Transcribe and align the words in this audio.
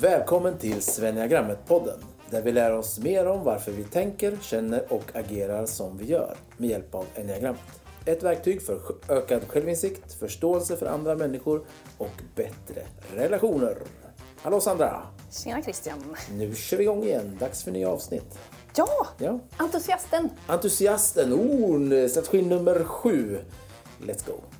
Välkommen 0.00 0.58
till 0.58 0.82
Svenniagrammet-podden 0.82 1.98
där 2.30 2.42
vi 2.42 2.52
lär 2.52 2.72
oss 2.72 2.98
mer 2.98 3.26
om 3.26 3.44
varför 3.44 3.72
vi 3.72 3.84
tänker, 3.84 4.38
känner 4.42 4.92
och 4.92 5.02
agerar 5.14 5.66
som 5.66 5.98
vi 5.98 6.04
gör 6.04 6.36
med 6.56 6.70
hjälp 6.70 6.94
av 6.94 7.06
enneagrammet. 7.14 7.60
Ett 8.04 8.22
verktyg 8.22 8.62
för 8.62 8.80
ökad 9.08 9.48
självinsikt, 9.48 10.12
förståelse 10.12 10.76
för 10.76 10.86
andra 10.86 11.14
människor 11.14 11.64
och 11.98 12.22
bättre 12.34 12.86
relationer. 13.14 13.76
Hallå 14.42 14.60
Sandra! 14.60 15.02
Tjena 15.30 15.62
Christian! 15.62 16.16
Nu 16.32 16.54
kör 16.54 16.76
vi 16.76 16.82
igång 16.82 17.04
igen. 17.04 17.36
Dags 17.40 17.64
för 17.64 17.70
nya 17.70 17.88
avsnitt. 17.88 18.38
Ja! 18.74 19.06
Ja. 19.18 19.40
Entusiasten! 19.56 20.30
Entusiasten, 20.46 21.32
oh, 21.32 22.08
strategi 22.08 22.42
nummer 22.42 22.84
sju. 22.84 23.38
Let's 24.00 24.26
go! 24.26 24.55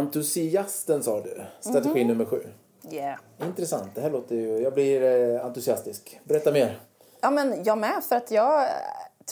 Entusiasten 0.00 1.02
sa 1.02 1.20
du, 1.20 1.42
strategi 1.60 2.04
nummer 2.04 2.24
sju. 2.24 2.46
Yeah. 2.90 3.18
Intressant, 3.42 3.94
det 3.94 4.00
här 4.00 4.10
låter 4.10 4.34
ju... 4.34 4.58
Jag 4.58 4.74
blir 4.74 5.02
eh, 5.02 5.44
entusiastisk. 5.44 6.20
Berätta 6.24 6.52
mer. 6.52 6.78
Ja, 7.20 7.30
men 7.30 7.64
jag 7.64 7.78
med, 7.78 8.04
för 8.08 8.16
att 8.16 8.30
jag 8.30 8.62
eh, 8.62 8.68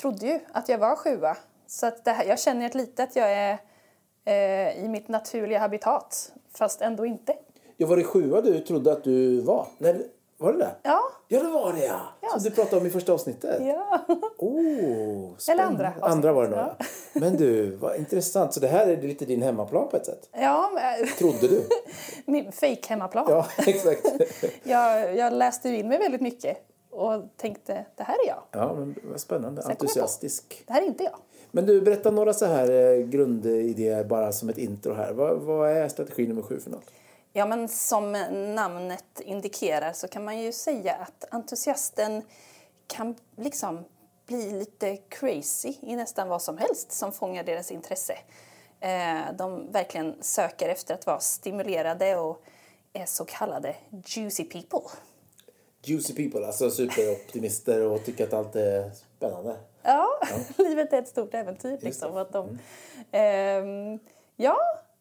trodde 0.01 0.27
ju 0.27 0.39
att 0.53 0.69
jag 0.69 0.79
var 0.79 0.97
sjua. 0.97 1.37
Så 1.67 1.87
att 1.87 2.07
här, 2.07 2.25
jag 2.25 2.41
känner 2.41 2.67
ett 2.67 2.75
lite 2.75 3.03
att 3.03 3.17
jag 3.17 3.33
är 3.33 3.59
eh, 4.25 4.85
i 4.85 4.89
mitt 4.89 5.09
naturliga 5.09 5.59
habitat, 5.59 6.33
fast 6.55 6.81
ändå 6.81 7.07
inte. 7.07 7.35
Ja, 7.77 7.87
var 7.87 7.97
det 7.97 8.05
sjua 8.05 8.41
du 8.41 8.61
trodde 8.61 8.93
att 8.93 9.05
du 9.05 9.41
var? 9.41 9.67
Nej, 9.79 10.07
var 10.39 10.53
det 10.53 10.59
det? 10.59 10.75
Ja. 10.83 11.01
Ja, 11.29 11.43
det 11.43 11.49
var 11.49 11.73
det 11.73 11.85
ja! 11.85 12.01
Ja. 12.21 12.29
Som 12.29 12.43
du 12.43 12.51
pratade 12.51 12.81
om 12.81 12.87
i 12.87 12.91
första 12.91 13.13
avsnittet. 13.13 13.63
Ja. 13.67 14.01
Oh, 14.39 15.31
Eller 15.51 15.65
andra 15.65 15.89
avsnitt. 15.89 16.05
Andra 16.05 16.33
var 16.33 16.43
det 16.43 16.49
nog. 16.51 16.59
Ja. 16.59 16.77
Men 17.13 17.37
du, 17.37 17.77
vad 17.77 17.97
intressant. 17.97 18.55
Så 18.55 18.61
det 18.61 18.69
här 18.69 18.87
är 18.87 19.03
lite 19.03 19.25
din 19.25 19.43
hemmaplan 19.43 19.89
på 19.89 19.97
ett 19.97 20.07
sätt? 20.07 20.29
ja 20.33 20.71
men- 20.75 21.07
Trodde 21.19 21.49
du? 21.49 21.63
min 22.33 22.53
fake 22.53 22.89
hemmaplan. 22.89 23.27
Ja, 23.29 23.47
exakt. 23.67 24.07
Jag, 24.63 25.17
jag 25.17 25.33
läste 25.33 25.69
in 25.69 25.89
mig 25.89 25.99
väldigt 25.99 26.21
mycket 26.21 26.57
och 26.91 27.23
tänkte, 27.37 27.87
det 27.97 28.03
här 28.03 28.15
är 28.25 28.29
jag. 28.29 28.43
Ja, 28.51 28.75
men 28.75 28.95
vad 29.11 29.21
spännande. 29.21 29.63
Entusiastisk. 29.63 30.63
Det 30.67 30.73
här 30.73 30.83
är 30.83 30.87
inte 30.87 31.05
jag. 31.05 31.17
Men 31.51 31.67
du, 31.67 31.81
berätta 31.81 32.11
några 32.11 32.33
så 32.33 32.47
här 32.47 32.71
eh, 32.71 33.07
grundidéer 33.07 34.05
bara 34.05 34.33
som 34.33 34.49
ett 34.49 34.59
intro 34.59 34.95
här. 34.95 35.13
Vad, 35.13 35.39
vad 35.41 35.71
är 35.71 35.89
strategi 35.89 36.27
nummer 36.27 36.43
sju 36.43 36.61
för 36.61 36.71
något? 36.71 36.91
Ja, 37.39 37.47
men 37.47 37.69
som 37.69 38.13
namnet 38.55 39.21
indikerar 39.21 39.93
så 39.93 40.09
kan 40.09 40.25
man 40.25 40.39
ju 40.39 40.53
säga 40.53 40.95
att 40.95 41.25
entusiasten 41.31 42.23
kan 42.87 43.15
liksom 43.37 43.85
bli 44.27 44.51
lite 44.51 44.97
crazy 44.97 45.75
i 45.81 45.97
nästan 45.97 46.29
vad 46.29 46.43
som 46.43 46.59
helst 46.59 46.93
som 46.93 47.13
fångar 47.13 47.45
deras 47.45 47.71
intresse. 47.71 48.19
Eh, 48.81 49.21
De 49.39 49.73
verkligen 49.73 50.17
söker 50.21 50.69
efter 50.69 50.95
att 50.95 51.07
vara 51.07 51.21
stimulerade 51.21 52.17
och 52.17 52.43
är 52.93 53.07
så 53.07 53.25
kallade 53.25 53.77
juicy 54.05 54.45
people. 54.45 54.91
Juicy 55.83 56.15
people, 56.15 56.47
alltså 56.47 56.71
superoptimister 56.71 57.83
och 57.83 58.05
tycker 58.05 58.25
att 58.25 58.33
allt 58.33 58.57
är 58.57 58.91
spännande. 59.17 59.57
Ja, 59.83 60.09
livet 60.59 60.93
är 60.93 60.99
ett 60.99 61.09
stort 61.09 61.35
äventyr. 61.35 61.79
Liksom, 61.81 62.17
att 62.17 62.33
de, 62.33 62.59
ehm, 63.13 63.99
ja, 64.37 64.57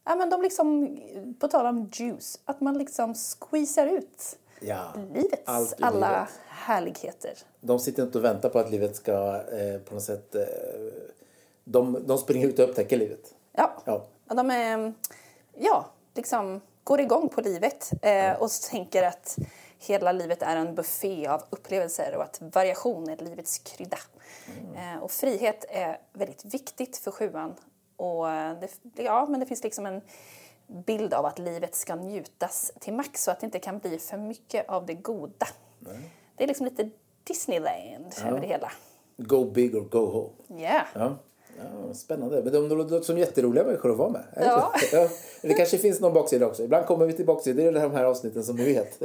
ja, 0.07 0.15
men 0.15 0.29
de 0.29 0.41
liksom, 0.41 0.97
på 1.39 1.47
tal 1.47 1.65
om 1.65 1.89
juice, 1.93 2.39
att 2.45 2.61
man 2.61 2.77
liksom 2.77 3.15
squeezar 3.15 3.87
ut 3.87 4.37
Ja, 4.59 4.93
livets 5.13 5.41
allt 5.45 5.75
alla 5.81 6.09
livet. 6.09 6.29
härligheter. 6.47 7.33
De 7.61 7.79
sitter 7.79 8.03
inte 8.03 8.17
och 8.17 8.23
väntar 8.23 8.49
på 8.49 8.59
att 8.59 8.71
livet 8.71 8.95
ska 8.95 9.41
eh, 9.41 9.79
på 9.79 9.93
något 9.93 10.03
sätt... 10.03 10.35
Eh, 10.35 10.41
de, 11.63 12.03
de 12.07 12.17
springer 12.17 12.47
ut 12.47 12.59
och 12.59 12.69
upptäcker 12.69 12.97
livet. 12.97 13.33
Ja. 13.51 13.71
Ja. 13.85 14.05
De 14.25 14.51
är, 14.51 14.93
ja, 15.53 15.85
liksom 16.15 16.61
går 16.83 17.01
igång 17.01 17.29
på 17.29 17.41
livet 17.41 17.91
eh, 18.01 18.41
och 18.41 18.49
tänker 18.71 19.03
att 19.03 19.37
hela 19.79 20.11
livet 20.11 20.41
är 20.41 20.55
en 20.55 20.75
buffé 20.75 21.27
av 21.27 21.43
upplevelser 21.49 22.15
och 22.15 22.23
att 22.23 22.41
variation 22.41 23.09
är 23.09 23.17
livets 23.17 23.57
krydda. 23.59 23.97
Eh, 24.75 25.03
och 25.03 25.11
frihet 25.11 25.65
är 25.69 25.99
väldigt 26.13 26.45
viktigt 26.45 26.97
för 26.97 27.11
sjuan. 27.11 27.55
Och 27.97 28.25
det, 28.59 29.03
ja, 29.03 29.25
men 29.29 29.39
det 29.39 29.45
finns 29.45 29.63
liksom 29.63 29.85
en 29.85 30.01
bild 30.67 31.13
av 31.13 31.25
att 31.25 31.39
livet 31.39 31.75
ska 31.75 31.95
njutas 31.95 32.71
till 32.79 32.93
max 32.93 33.23
så 33.23 33.31
att 33.31 33.39
det 33.39 33.45
inte 33.45 33.59
kan 33.59 33.79
bli 33.79 33.99
för 33.99 34.17
mycket 34.17 34.69
av 34.69 34.85
det 34.85 34.93
goda. 34.93 35.47
Det 36.35 36.43
är 36.43 36.47
liksom 36.47 36.65
lite 36.65 36.89
Disneyland 37.23 38.13
över 38.25 38.39
det 38.41 38.47
hela. 38.47 38.71
Go 39.17 39.51
big 39.51 39.75
or 39.75 39.81
go 39.81 40.11
home. 40.11 40.61
Yeah. 40.61 40.85
Ja. 40.93 41.17
Ja, 41.57 41.93
spännande. 41.93 42.41
Men 42.43 42.53
de 42.53 42.77
låter 42.77 43.01
som 43.01 43.17
jätteroliga 43.17 43.63
människor 43.63 43.91
att 43.91 43.97
vara 43.97 44.09
med. 44.09 44.23
Ja. 44.35 44.73
ja. 44.91 45.09
Det 45.41 45.53
kanske 45.53 45.77
finns 45.77 45.99
någon 45.99 46.13
baksida 46.13 46.45
också. 46.45 46.63
Ibland 46.63 46.85
kommer 46.85 47.05
vi 47.05 47.13
till 47.13 47.25
baksidor 47.25 47.65
i 47.65 47.71
de 47.71 47.91
här 47.91 48.03
avsnitten 48.03 48.43
som 48.43 48.55
ni 48.55 48.73
vet. 48.73 49.01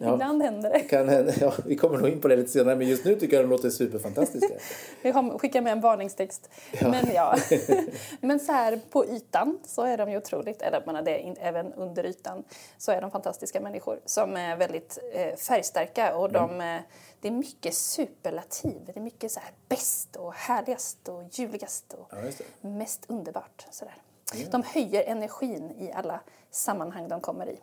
Ja. 0.00 0.14
Ibland 0.14 0.42
händer 0.42 0.70
det. 0.70 0.80
Kan, 0.80 1.32
ja, 1.40 1.52
vi 1.66 1.76
kommer 1.76 1.98
nog 1.98 2.08
in 2.08 2.20
på 2.20 2.28
det 2.28 2.36
lite 2.36 2.50
senare 2.50 2.76
men 2.76 2.88
just 2.88 3.04
nu 3.04 3.14
tycker 3.16 3.36
jag 3.36 3.44
de 3.44 3.50
låter 3.50 3.70
superfantastiska. 3.70 4.54
Vi 5.02 5.12
skickar 5.12 5.60
med 5.60 5.72
en 5.72 5.80
varningstext. 5.80 6.50
Men 6.80 7.14
ja. 7.14 7.36
Men 8.20 8.40
så 8.40 8.52
här 8.52 8.80
på 8.90 9.06
ytan 9.06 9.58
så 9.64 9.82
är 9.82 9.96
de 9.96 10.10
ju 10.10 10.16
otroligt, 10.16 10.62
eller 10.62 10.82
menar 10.86 11.02
det, 11.02 11.34
även 11.40 11.72
under 11.72 12.06
ytan 12.06 12.44
så 12.78 12.92
är 12.92 13.00
de 13.00 13.10
fantastiska 13.10 13.60
människor 13.60 14.00
som 14.04 14.36
är 14.36 14.56
väldigt 14.56 14.98
eh, 15.12 15.36
färgstarka 15.36 16.16
och 16.16 16.32
de, 16.32 16.60
eh, 16.60 16.80
det 17.24 17.28
är 17.28 17.32
mycket 17.32 17.74
superlativ. 17.74 18.80
Det 18.86 18.96
är 18.96 19.00
mycket 19.00 19.32
så 19.32 19.40
här 19.40 19.50
bäst 19.68 20.16
och 20.16 20.34
härligast 20.34 21.08
och 21.08 21.22
ljuvligast 21.30 21.94
och 21.94 22.08
Ja, 22.10 22.44
mest 22.60 23.04
underbart. 23.08 23.66
Så 23.70 23.84
där. 23.84 24.46
De 24.50 24.62
höjer 24.62 25.02
energin 25.04 25.70
i 25.78 25.92
alla 25.92 26.20
sammanhang 26.50 27.08
de 27.08 27.20
kommer 27.20 27.48
i. 27.48 27.58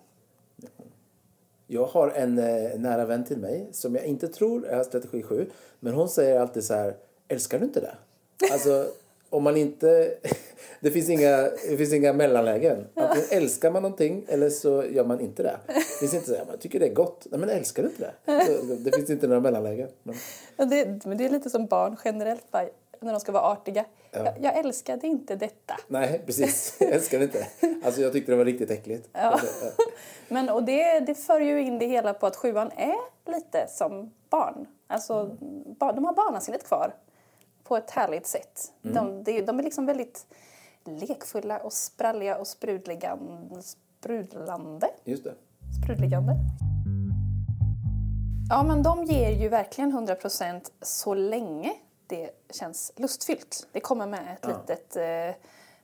Jag 1.67 1.85
har 1.85 2.09
en 2.09 2.39
eh, 2.39 2.79
nära 2.79 3.05
vän 3.05 3.25
till 3.25 3.37
mig 3.37 3.67
som 3.71 3.95
jag 3.95 4.05
inte 4.05 4.27
tror 4.27 4.67
är 4.67 4.83
strategi 4.83 5.23
7. 5.23 5.49
Men 5.79 5.93
hon 5.93 6.09
säger 6.09 6.39
alltid 6.39 6.63
så 6.63 6.73
här, 6.73 6.97
älskar 7.27 7.59
du 7.59 7.65
inte 7.65 7.79
det? 7.79 7.95
Alltså, 8.51 8.87
om 9.31 9.43
man 9.43 9.57
inte... 9.57 10.13
Det 10.83 10.91
finns 10.91 11.09
inga, 11.09 11.37
det 11.69 11.77
finns 11.77 11.93
inga 11.93 12.13
mellanlägen. 12.13 12.87
Antingen 12.95 13.27
älskar 13.31 13.71
man 13.71 13.81
någonting 13.81 14.25
eller 14.27 14.49
så 14.49 14.83
gör 14.85 15.05
man 15.05 15.19
inte 15.19 15.43
det. 15.43 15.57
Det 15.67 15.73
finns 15.99 16.13
inte 16.13 16.27
så 16.27 16.35
här, 16.35 16.45
man 16.45 16.57
tycker 16.57 16.79
det 16.79 16.85
är 16.87 16.93
gott. 16.93 17.27
Nej, 17.31 17.39
men 17.39 17.49
älskar 17.49 17.83
du 17.83 17.89
inte 17.89 18.11
det? 18.25 18.45
Så, 18.45 18.73
det 18.75 18.95
finns 18.95 19.09
inte 19.09 19.27
några 19.27 19.39
mellanlägen. 19.41 19.89
Men, 20.03 20.15
Ja, 20.57 20.65
det, 20.65 21.05
men 21.05 21.17
det 21.17 21.25
är 21.25 21.29
lite 21.29 21.49
som 21.49 21.65
barn 21.65 21.97
generellt, 22.05 22.51
bara, 22.51 22.65
när 23.01 23.11
de 23.13 23.19
ska 23.19 23.31
vara 23.31 23.43
artiga. 23.43 23.85
Jag, 24.11 24.27
jag 24.41 24.57
älskade 24.57 25.07
inte 25.07 25.35
detta. 25.35 25.73
nej, 25.87 26.21
precis. 26.25 26.75
Jag 26.79 26.89
älskar 26.91 27.19
det 27.19 27.23
inte. 27.25 27.47
Alltså, 27.85 28.01
jag 28.01 28.13
tyckte 28.13 28.31
det 28.31 28.35
var 28.37 28.45
riktigt 28.45 28.71
äckligt. 28.71 29.09
Ja. 29.13 29.39
Men, 30.27 30.49
och 30.49 30.63
det, 30.63 30.99
det 30.99 31.15
för 31.15 31.39
ju 31.39 31.61
in 31.61 31.79
det 31.79 31.85
hela 31.85 32.13
på 32.13 32.27
att 32.27 32.35
sjuan 32.35 32.71
är 32.77 33.31
lite 33.31 33.65
som 33.69 34.11
barn. 34.29 34.67
Alltså, 34.87 35.37
ba- 35.79 35.91
de 35.93 36.05
har 36.05 36.13
barnasinnet 36.13 36.63
kvar 36.63 36.93
på 37.63 37.77
ett 37.77 37.91
härligt 37.91 38.27
sätt. 38.27 38.71
De, 38.81 39.23
det- 39.23 39.41
de 39.41 39.59
är 39.59 39.63
liksom 39.63 39.85
väldigt 39.85 40.25
lekfulla 40.85 41.57
och 41.59 41.73
spralliga 41.73 42.37
och 42.37 42.47
sprudlande. 43.61 44.87
Just 45.03 45.23
det. 45.23 45.33
Sprudligande. 45.83 46.35
Ja, 48.49 48.63
men 48.63 48.83
de 48.83 49.03
ger 49.03 49.29
ju 49.29 49.49
verkligen 49.49 49.91
100% 50.07 50.71
så 50.81 51.13
länge 51.13 51.73
det 52.07 52.31
känns 52.49 52.91
lustfyllt. 52.95 53.67
Det 53.71 53.79
kommer 53.79 54.07
med 54.07 54.33
ett 54.33 54.45
litet 54.47 54.95
eh, 54.95 55.35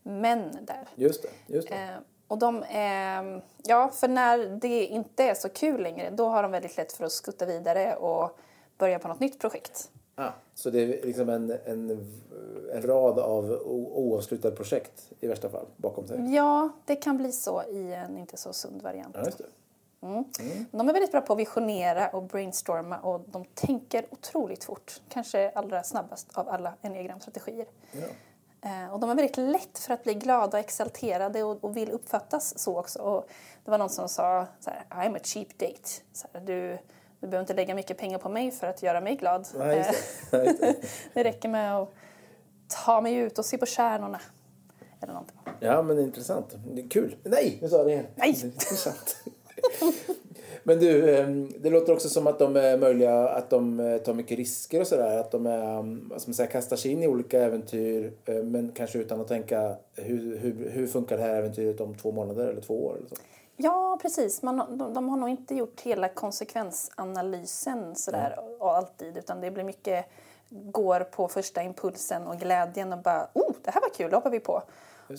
men 0.03 0.65
där. 0.65 0.87
Just 0.95 1.23
det. 1.23 1.53
Just 1.53 1.69
det. 1.69 1.75
Eh, 1.75 1.89
och 2.27 2.37
de 2.37 2.63
är, 2.69 3.41
ja, 3.63 3.89
för 3.89 4.07
när 4.07 4.37
det 4.61 4.85
inte 4.85 5.23
är 5.23 5.33
så 5.33 5.49
kul 5.49 5.81
längre, 5.81 6.09
då 6.09 6.29
har 6.29 6.43
de 6.43 6.51
väldigt 6.51 6.77
lätt 6.77 6.93
för 6.93 7.05
att 7.05 7.11
skutta 7.11 7.45
vidare 7.45 7.95
och 7.95 8.37
börja 8.77 8.99
på 8.99 9.07
något 9.07 9.19
nytt 9.19 9.39
projekt. 9.39 9.91
Ah, 10.19 10.31
så 10.53 10.69
det 10.69 10.79
är 10.81 11.05
liksom 11.05 11.29
en, 11.29 11.51
en, 11.65 11.89
en 12.73 12.81
rad 12.81 13.19
av 13.19 13.61
oavslutade 13.65 14.55
projekt 14.55 15.11
i 15.19 15.27
värsta 15.27 15.49
fall 15.49 15.65
bakom 15.77 16.07
sig? 16.07 16.35
Ja, 16.35 16.69
det 16.85 16.95
kan 16.95 17.17
bli 17.17 17.31
så 17.31 17.63
i 17.63 17.93
en 17.93 18.17
inte 18.17 18.37
så 18.37 18.53
sund 18.53 18.81
variant. 18.81 19.15
Ja, 19.19 19.25
just 19.25 19.37
det. 19.37 19.45
De 20.71 20.89
är 20.89 20.93
väldigt 20.93 21.11
bra 21.11 21.21
på 21.21 21.33
att 21.33 21.39
visionera 21.39 22.07
och 22.09 22.23
brainstorma 22.23 22.97
och 22.99 23.21
de 23.29 23.45
tänker 23.45 24.05
otroligt 24.09 24.63
fort. 24.63 25.01
Kanske 25.09 25.49
allra 25.49 25.83
snabbast 25.83 26.27
av 26.33 26.49
alla 26.49 26.73
enneagramstrategier. 26.81 27.67
Ja. 27.91 28.07
Eh, 28.69 28.93
Och 28.93 28.99
de 28.99 29.09
är 29.09 29.15
väldigt 29.15 29.37
lätt 29.37 29.79
för 29.79 29.93
att 29.93 30.03
bli 30.03 30.13
glada 30.13 30.57
och 30.57 30.63
exalterade 30.63 31.43
och, 31.43 31.63
och 31.63 31.77
vill 31.77 31.91
uppfattas 31.91 32.59
så 32.59 32.79
också. 32.79 32.99
Och 32.99 33.25
det 33.65 33.71
var 33.71 33.77
någon 33.77 33.89
som 33.89 34.09
sa 34.09 34.47
så 34.59 34.69
här, 34.69 34.85
I'm 34.89 35.15
a 35.15 35.19
cheap 35.23 35.57
date. 35.57 35.89
Så 36.13 36.27
här, 36.33 36.41
du, 36.41 36.77
du 37.19 37.27
behöver 37.27 37.43
inte 37.43 37.53
lägga 37.53 37.75
mycket 37.75 37.97
pengar 37.97 38.17
på 38.17 38.29
mig 38.29 38.51
för 38.51 38.67
att 38.67 38.83
göra 38.83 39.01
mig 39.01 39.15
glad. 39.15 39.47
Nej, 39.57 39.77
just 39.77 40.33
Eh, 40.33 40.39
det. 40.39 40.45
Just 40.49 40.61
det. 40.61 40.75
det 41.13 41.23
räcker 41.23 41.49
med 41.49 41.77
att 41.77 41.93
ta 42.85 43.01
mig 43.01 43.15
ut 43.15 43.39
och 43.39 43.45
se 43.45 43.57
på 43.57 43.65
stjärnorna. 43.65 44.21
Eller 45.01 45.13
någonting. 45.13 45.37
Ja, 45.59 45.81
men 45.81 45.99
intressant. 45.99 46.55
Det 46.73 46.81
är 46.81 46.89
kul. 46.89 47.15
Nej, 47.23 47.57
nu 47.61 47.69
sa 47.69 47.77
jag 47.77 47.85
det 47.87 47.91
igen. 47.91 48.05
Nej. 48.15 48.29
Intressant. 48.43 49.17
Men 50.63 50.79
du, 50.79 51.15
eh, 51.17 51.27
det 51.59 51.69
låter 51.69 51.93
också 51.93 52.09
som 52.09 52.27
att 52.27 52.39
de 52.39 52.55
är 52.55 52.77
möjliga, 52.77 53.29
att 53.29 53.49
de 53.49 53.79
eh, 53.79 53.97
tar 53.97 54.13
mycket 54.13 54.37
risker 54.37 54.81
och 54.81 54.87
sådär. 54.87 55.17
Att 55.17 55.31
de 55.31 55.45
är, 55.45 56.19
ska 56.19 56.29
man 56.29 56.33
säga, 56.33 56.47
kastar 56.47 56.75
sig 56.75 56.91
in 56.91 57.03
i 57.03 57.07
olika 57.07 57.41
äventyr 57.41 58.13
eh, 58.25 58.35
men 58.35 58.71
kanske 58.71 58.99
utan 58.99 59.21
att 59.21 59.27
tänka 59.27 59.75
hur, 59.95 60.37
hur, 60.37 60.69
hur 60.69 60.87
funkar 60.87 61.17
det 61.17 61.23
här 61.23 61.35
äventyret 61.35 61.81
om 61.81 61.95
två 61.95 62.11
månader 62.11 62.47
eller 62.47 62.61
två 62.61 62.85
år? 62.85 62.95
Eller 62.97 63.07
så. 63.09 63.15
Ja, 63.59 63.99
precis. 64.01 64.43
Man, 64.43 64.77
de, 64.77 64.93
de 64.93 65.09
har 65.09 65.17
nog 65.17 65.29
inte 65.29 65.55
gjort 65.55 65.81
hela 65.81 66.09
konsekvensanalysen 66.09 67.95
sådär 67.95 68.39
mm. 68.39 68.61
alltid 68.61 69.17
utan 69.17 69.41
det 69.41 69.51
blir 69.51 69.63
mycket 69.63 70.05
går 70.49 70.99
på 70.99 71.27
första 71.27 71.63
impulsen 71.63 72.27
och 72.27 72.39
glädjen 72.39 72.93
och 72.93 72.99
bara 72.99 73.27
oh, 73.33 73.51
det 73.63 73.71
här 73.71 73.81
var 73.81 73.89
kul, 73.89 74.09
det 74.09 74.17
hoppar 74.17 74.29
vi 74.29 74.39
på. 74.39 74.63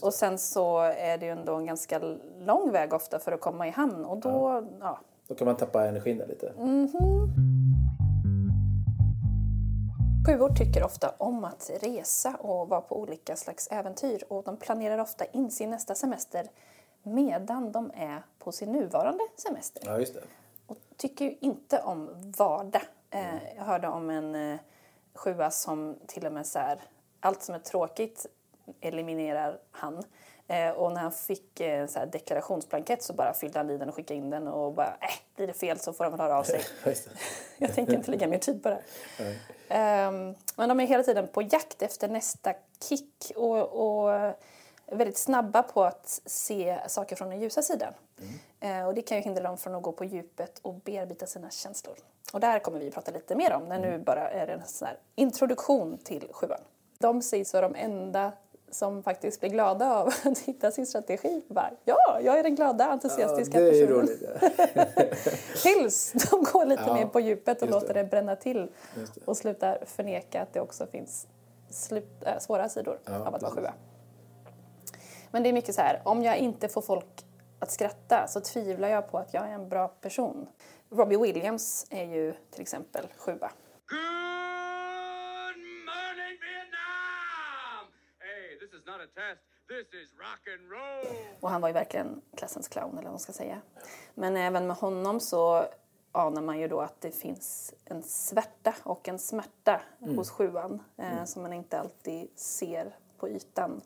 Och 0.03 0.15
sen 0.15 0.39
så 0.39 0.81
är 0.81 1.19
det 1.19 1.27
ju 1.27 1.33
ändå 1.33 1.55
en 1.55 1.67
ganska 1.67 2.01
lång 2.39 2.73
väg 2.73 2.93
ofta 2.93 3.19
för 3.19 3.33
att 3.33 3.41
komma 3.41 3.69
i 3.69 3.71
hamn 3.71 4.05
och 4.05 4.19
då, 4.19 4.31
ja. 4.31 4.63
ja. 4.81 4.99
Då 5.27 5.35
kan 5.35 5.47
man 5.47 5.57
tappa 5.57 5.87
energin 5.87 6.19
där 6.19 6.27
lite. 6.27 6.49
Mm 6.49 6.89
-hmm. 6.89 7.29
Sjuor 10.27 10.49
tycker 10.49 10.85
ofta 10.85 11.15
om 11.19 11.45
att 11.45 11.71
resa 11.83 12.35
och 12.35 12.69
vara 12.69 12.81
på 12.81 13.01
olika 13.01 13.37
slags 13.37 13.69
äventyr 13.71 14.25
och 14.29 14.45
de 14.45 14.57
planerar 14.57 14.99
ofta 14.99 15.25
in 15.25 15.51
sin 15.51 15.71
nästa 15.71 15.95
semester 15.95 16.47
medan 17.03 17.73
de 17.73 17.91
är 17.95 18.23
på 18.39 18.53
sin 18.53 18.73
nuvarande 18.73 19.25
semester. 19.37 19.83
Ja, 19.87 19.99
just 19.99 20.15
det. 20.15 20.23
Och 20.67 20.77
tycker 20.97 21.25
ju 21.25 21.37
inte 21.41 21.79
om 21.79 22.33
vardag. 22.37 22.83
Eh, 23.11 23.57
jag 23.57 23.65
hörde 23.65 23.89
om 23.89 24.11
en 24.11 24.35
eh, 24.35 24.59
sjua 25.15 25.51
som 25.51 25.97
till 26.07 26.27
och 26.27 26.33
med 26.33 26.47
så 26.47 26.59
här, 26.59 26.79
allt 27.21 27.43
som 27.43 27.55
är 27.55 27.59
tråkigt 27.59 28.27
eliminerar 28.81 29.59
han. 29.71 30.05
Eh, 30.47 30.71
och 30.71 30.93
när 30.93 31.01
han 31.01 31.13
fick 31.13 31.61
eh, 31.61 31.87
så 31.87 31.99
här 31.99 32.07
deklarationsblankett 32.07 33.03
så 33.03 33.13
bara 33.13 33.35
fyllde 33.35 33.59
han 33.59 33.71
i 33.71 33.79
den 33.79 33.89
och 33.89 33.95
skickade 33.95 34.19
in 34.19 34.31
den 34.31 34.49
och 34.49 34.73
bara, 34.73 34.97
äh, 35.01 35.37
blir 35.37 35.47
det 35.47 35.53
fel 35.53 35.79
så 35.79 35.93
får 35.93 36.05
de 36.05 36.11
väl 36.11 36.21
höra 36.21 36.39
av 36.39 36.45
sig. 36.45 36.61
jag 37.59 37.75
tänker 37.75 37.95
inte 37.95 38.11
lägga 38.11 38.29
mer 38.29 38.39
tid 38.39 38.63
på 38.63 38.69
det. 38.69 38.81
Um, 40.09 40.35
men 40.57 40.69
de 40.69 40.81
är 40.81 40.87
hela 40.87 41.03
tiden 41.03 41.29
på 41.29 41.43
jakt 41.43 41.83
efter 41.83 42.09
nästa 42.09 42.55
kick 42.89 43.33
och, 43.37 43.59
och 43.59 44.35
väldigt 44.91 45.19
snabba 45.19 45.63
på 45.63 45.85
att 45.85 46.21
se 46.27 46.79
saker 46.87 47.17
från 47.17 47.31
den 47.31 47.41
ljusa 47.41 47.63
sidan. 47.63 47.93
Mm. 48.61 48.87
Och 48.87 48.95
det 48.95 49.03
kan 49.03 49.17
ju 49.17 49.23
hindra 49.23 49.43
dem 49.43 49.57
från 49.59 49.75
att 49.75 49.83
gå 49.83 49.93
på 49.93 50.05
djupet 50.05 50.59
och 50.63 50.75
bearbeta 50.75 51.27
sina 51.27 51.51
känslor. 51.51 51.95
Och 52.33 52.41
där 52.41 52.59
kommer 52.59 52.79
vi 52.79 52.89
att 52.89 52.95
prata 52.95 53.13
lite 53.13 53.35
mer 53.35 53.53
om 53.53 53.65
när 53.65 53.79
nu 53.79 53.89
mm. 53.89 54.05
bara 54.05 54.31
är 54.31 54.49
en 54.49 54.63
sån 54.67 54.89
introduktion 55.15 55.99
till 56.05 56.29
sjuan. 56.33 56.61
De 56.99 57.23
sägs 57.23 57.55
vara 57.55 57.69
de 57.69 57.75
enda 57.75 58.33
som 58.71 59.03
faktiskt 59.03 59.41
blir 59.41 59.51
glada 59.51 59.95
av 59.95 60.07
att 60.25 60.39
hitta 60.39 60.71
sin 60.71 60.87
strategi. 60.87 61.43
Bara, 61.49 61.71
ja, 61.85 62.21
jag 62.23 62.39
är 62.39 62.43
den 62.43 62.55
glada, 62.55 62.85
entusiastiska 62.85 63.61
ja, 63.61 63.71
det 63.71 63.81
är 63.81 63.87
personen. 63.87 64.07
Roligt, 64.07 64.23
ja. 64.75 64.85
Tills 65.63 66.13
de 66.13 66.45
går 66.53 66.65
lite 66.65 66.83
ja, 66.87 66.95
mer 66.95 67.07
på 67.07 67.21
djupet 67.21 67.63
och 67.63 67.69
låter 67.69 67.95
det. 67.95 68.03
det 68.03 68.09
bränna 68.09 68.37
till 68.37 68.73
och 69.25 69.37
slutar 69.37 69.79
förneka 69.87 70.43
att 70.43 70.53
det 70.53 70.61
också 70.61 70.87
finns 70.87 71.27
slut, 71.71 72.23
äh, 72.27 72.39
svåra 72.39 72.69
sidor 72.69 72.99
ja, 73.05 73.27
av 73.27 73.35
att 73.35 73.43
vara 73.43 73.53
sjua. 73.53 73.73
Men 75.31 75.43
det 75.43 75.49
är 75.49 75.53
mycket 75.53 75.75
så 75.75 75.81
här, 75.81 76.03
om 76.05 76.23
jag 76.23 76.39
inte 76.39 76.69
får 76.69 76.83
folk 76.83 77.25
att 77.59 77.71
skratta 77.71 78.27
så 78.29 78.41
tvivlar 78.41 78.89
jag 78.89 79.11
på 79.11 79.19
att 79.19 79.35
jag 79.35 79.49
är 79.49 79.53
en 79.53 79.69
bra 79.69 79.89
person. 79.89 80.49
Robbie 80.91 81.17
Williams 81.17 81.87
är 81.91 82.05
ju 82.05 82.35
till 82.51 82.63
exempel 82.63 83.07
sjua. 83.17 83.51
Good 83.89 83.99
morning 85.91 86.39
Vietnam! 86.41 87.85
Hey, 88.19 88.59
this 88.61 88.81
is 88.81 88.87
not 88.87 89.01
a 89.01 89.09
test. 89.15 89.43
This 89.69 90.03
is 90.03 90.09
rock 90.19 90.49
and 90.55 90.71
roll! 90.71 91.37
Och 91.41 91.51
han 91.51 91.61
var 91.61 91.69
ju 91.69 91.73
verkligen 91.73 92.23
klassens 92.37 92.69
clown 92.69 92.93
eller 92.93 93.03
vad 93.03 93.13
man 93.13 93.19
ska 93.19 93.33
säga. 93.33 93.61
Men 94.15 94.37
även 94.37 94.67
med 94.67 94.77
honom 94.77 95.21
så 95.21 95.67
anar 96.13 96.43
man 96.43 96.59
ju 96.59 96.69
då 96.69 96.81
att 96.81 97.01
det 97.01 97.11
finns 97.11 97.75
en 97.85 98.03
svärta 98.03 98.75
och 98.83 99.09
en 99.09 99.19
smärta 99.19 99.81
mm. 100.03 100.17
hos 100.17 100.31
sjuan 100.31 100.83
eh, 100.97 101.13
mm. 101.13 101.27
som 101.27 101.43
man 101.43 101.53
inte 101.53 101.79
alltid 101.81 102.29
ser 102.39 102.97
på 103.19 103.29
ytan. 103.29 103.81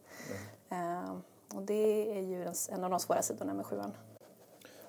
Mm. 0.68 1.04
Eh, 1.04 1.14
och 1.54 1.62
det 1.62 2.18
är 2.18 2.22
ju 2.22 2.42
en 2.68 2.84
av 2.84 2.90
de 2.90 3.00
svåra 3.00 3.22
sidorna 3.22 3.54
med 3.54 3.66
sjuan. 3.66 3.92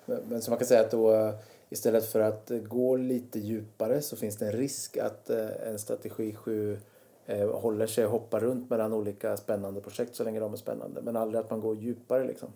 Men, 0.06 0.42
så 0.42 0.50
man 0.50 0.58
kan 0.58 0.68
säga 0.68 0.80
att 0.80 0.90
då 0.90 1.34
istället 1.70 2.12
för 2.12 2.20
att 2.20 2.50
gå 2.68 2.96
lite 2.96 3.38
djupare 3.38 4.02
så 4.02 4.16
finns 4.16 4.36
det 4.36 4.46
en 4.46 4.52
risk 4.52 4.96
att 4.96 5.30
eh, 5.30 5.68
en 5.68 5.78
strategi 5.78 6.34
7 6.34 6.78
eh, 7.26 7.60
håller 7.60 7.86
sig 7.86 8.04
och 8.04 8.10
hoppar 8.10 8.40
runt 8.40 8.70
mellan 8.70 8.92
olika 8.92 9.36
spännande 9.36 9.80
projekt 9.80 10.16
så 10.16 10.24
länge 10.24 10.40
de 10.40 10.52
är 10.52 10.56
spännande. 10.56 11.02
Men 11.02 11.16
aldrig 11.16 11.40
att 11.40 11.50
man 11.50 11.60
går 11.60 11.76
djupare 11.76 12.24
liksom. 12.24 12.48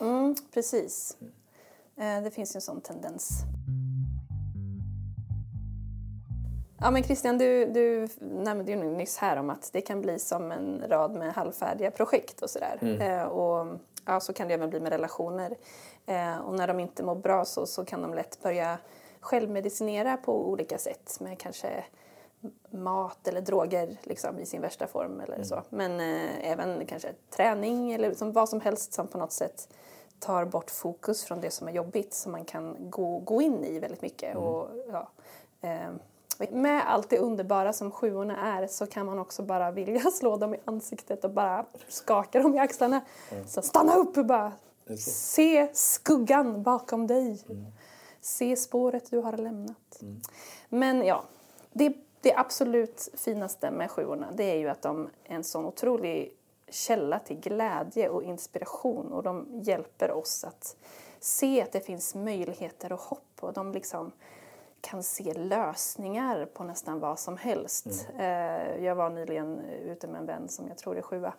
Mm, 0.00 0.34
precis. 0.54 1.16
Mm. 1.96 2.24
Det 2.24 2.30
finns 2.30 2.54
ju 2.54 2.58
en 2.58 2.62
sån 2.62 2.80
tendens. 2.80 3.30
Ja 6.80 6.90
men 6.90 7.02
Christian, 7.02 7.38
du, 7.38 7.64
du 7.66 8.08
nämnde 8.20 8.72
ju 8.72 8.76
nyss 8.76 9.18
här 9.18 9.36
om 9.36 9.50
att 9.50 9.70
det 9.72 9.80
kan 9.80 10.00
bli 10.00 10.18
som 10.18 10.52
en 10.52 10.84
rad 10.88 11.14
med 11.14 11.32
halvfärdiga 11.32 11.90
projekt 11.90 12.42
och 12.42 12.50
sådär. 12.50 12.78
Mm. 12.80 13.00
Eh, 13.00 13.22
och 13.24 13.78
ja, 14.04 14.20
så 14.20 14.32
kan 14.32 14.48
det 14.48 14.54
även 14.54 14.70
bli 14.70 14.80
med 14.80 14.92
relationer. 14.92 15.56
Eh, 16.06 16.38
och 16.38 16.54
när 16.54 16.66
de 16.66 16.80
inte 16.80 17.02
mår 17.02 17.14
bra 17.14 17.44
så, 17.44 17.66
så 17.66 17.84
kan 17.84 18.02
de 18.02 18.14
lätt 18.14 18.42
börja 18.42 18.78
självmedicinera 19.20 20.16
på 20.16 20.48
olika 20.50 20.78
sätt 20.78 21.16
med 21.20 21.38
kanske 21.38 21.84
mat 22.70 23.28
eller 23.28 23.40
droger 23.40 23.96
liksom, 24.02 24.38
i 24.38 24.46
sin 24.46 24.60
värsta 24.60 24.86
form 24.86 25.20
eller 25.20 25.34
mm. 25.34 25.44
så. 25.44 25.62
Men 25.68 26.00
eh, 26.00 26.50
även 26.50 26.86
kanske 26.86 27.08
träning 27.30 27.92
eller 27.92 28.08
liksom 28.08 28.32
vad 28.32 28.48
som 28.48 28.60
helst 28.60 28.92
som 28.92 29.06
på 29.06 29.18
något 29.18 29.32
sätt 29.32 29.68
tar 30.18 30.44
bort 30.44 30.70
fokus 30.70 31.24
från 31.24 31.40
det 31.40 31.50
som 31.50 31.68
är 31.68 31.72
jobbigt 31.72 32.14
som 32.14 32.32
man 32.32 32.44
kan 32.44 32.90
gå, 32.90 33.18
gå 33.18 33.42
in 33.42 33.64
i 33.64 33.78
väldigt 33.78 34.02
mycket. 34.02 34.34
Mm. 34.34 34.44
Och, 34.44 34.68
ja, 34.92 35.08
eh, 35.60 35.90
med 36.50 36.90
allt 36.90 37.10
det 37.10 37.18
underbara 37.18 37.72
som 37.72 37.90
sjuorna 37.90 38.36
är 38.36 38.66
så 38.66 38.86
kan 38.86 39.06
man 39.06 39.18
också 39.18 39.42
bara 39.42 39.70
vilja 39.70 40.00
slå 40.12 40.36
dem 40.36 40.54
i 40.54 40.58
ansiktet 40.64 41.24
och 41.24 41.30
bara 41.30 41.64
skaka 41.88 42.42
dem 42.42 42.54
i 42.54 42.58
axlarna. 42.58 43.00
Mm. 43.30 43.48
Så 43.48 43.62
stanna 43.62 43.94
upp 43.94 44.16
och 44.16 44.26
bara 44.26 44.52
se 44.98 45.68
skuggan 45.72 46.62
bakom 46.62 47.06
dig. 47.06 47.42
Mm. 47.48 47.64
Se 48.20 48.56
spåret 48.56 49.10
du 49.10 49.18
har 49.18 49.36
lämnat. 49.36 49.98
Mm. 50.02 50.20
Men 50.68 51.06
ja, 51.06 51.24
det, 51.72 51.96
det 52.20 52.34
absolut 52.34 53.08
finaste 53.14 53.70
med 53.70 53.90
sjuorna 53.90 54.26
det 54.32 54.44
är 54.44 54.56
ju 54.56 54.68
att 54.68 54.82
de 54.82 55.08
är 55.24 55.34
en 55.34 55.44
sån 55.44 55.64
otrolig 55.64 56.32
källa 56.70 57.18
till 57.18 57.40
glädje 57.40 58.08
och 58.08 58.22
inspiration 58.22 59.12
och 59.12 59.22
de 59.22 59.46
hjälper 59.62 60.10
oss 60.10 60.44
att 60.44 60.76
se 61.20 61.62
att 61.62 61.72
det 61.72 61.80
finns 61.80 62.14
möjligheter 62.14 62.92
och 62.92 63.00
hopp 63.00 63.36
och 63.40 63.52
de 63.52 63.72
liksom 63.72 64.12
kan 64.90 65.02
se 65.02 65.34
lösningar 65.34 66.46
på 66.46 66.64
nästan 66.64 67.00
vad 67.00 67.18
som 67.18 67.36
helst. 67.36 68.08
Mm. 68.14 68.20
Eh, 68.20 68.84
jag 68.84 68.94
var 68.94 69.10
nyligen 69.10 69.60
ute 69.64 70.06
med 70.06 70.20
en 70.20 70.26
vän 70.26 70.48
som 70.48 70.68
jag 70.68 70.78
tror 70.78 70.98
är 70.98 71.02
sjua 71.02 71.32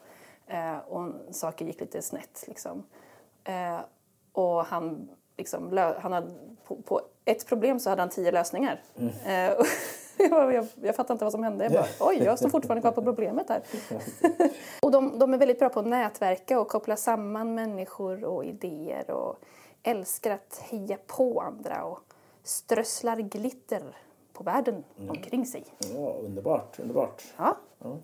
eh, 0.47 0.77
och 0.77 1.11
saker 1.31 1.65
gick 1.65 1.79
lite 1.79 2.01
snett. 2.01 2.43
Liksom. 2.47 2.83
Eh, 3.43 3.79
och 4.31 4.65
han, 4.65 5.09
liksom, 5.37 5.93
han 5.99 6.13
hade, 6.13 6.31
på, 6.67 6.75
på, 6.75 7.01
ett 7.25 7.47
problem 7.47 7.79
så 7.79 7.89
hade 7.89 8.01
han 8.01 8.09
tio 8.09 8.31
lösningar. 8.31 8.81
Mm. 8.97 9.13
jag, 10.17 10.53
jag, 10.53 10.67
jag 10.81 10.95
fattar 10.95 11.13
inte 11.13 11.25
vad 11.25 11.31
som 11.31 11.43
hände. 11.43 11.63
Jag 11.63 11.73
bara, 11.73 11.87
oj, 11.99 12.21
jag 12.23 12.39
står 12.39 12.49
fortfarande 12.49 12.81
kvar 12.81 12.91
på 12.91 13.01
problemet 13.01 13.49
här. 13.49 13.61
och 14.81 14.91
de, 14.91 15.19
de, 15.19 15.33
är 15.33 15.37
väldigt 15.37 15.59
bra 15.59 15.69
på 15.69 15.79
att 15.79 15.87
nätverka 15.87 16.59
och 16.59 16.67
koppla 16.67 16.95
samman 16.95 17.55
människor 17.55 18.23
och 18.23 18.45
idéer 18.45 19.11
och 19.11 19.39
älskar 19.83 20.31
att 20.31 20.61
heja 20.69 20.97
på 21.07 21.41
andra 21.41 21.83
och 21.83 22.08
strösslar 22.43 23.17
glitter 23.17 23.97
på 24.33 24.43
världen 24.43 24.83
mm. 24.97 25.09
omkring 25.09 25.45
sig. 25.45 25.65
Ja, 25.93 26.15
underbart, 26.23 26.79
underbart. 26.79 27.23
Ja. 27.37 27.57
ja. 27.79 27.97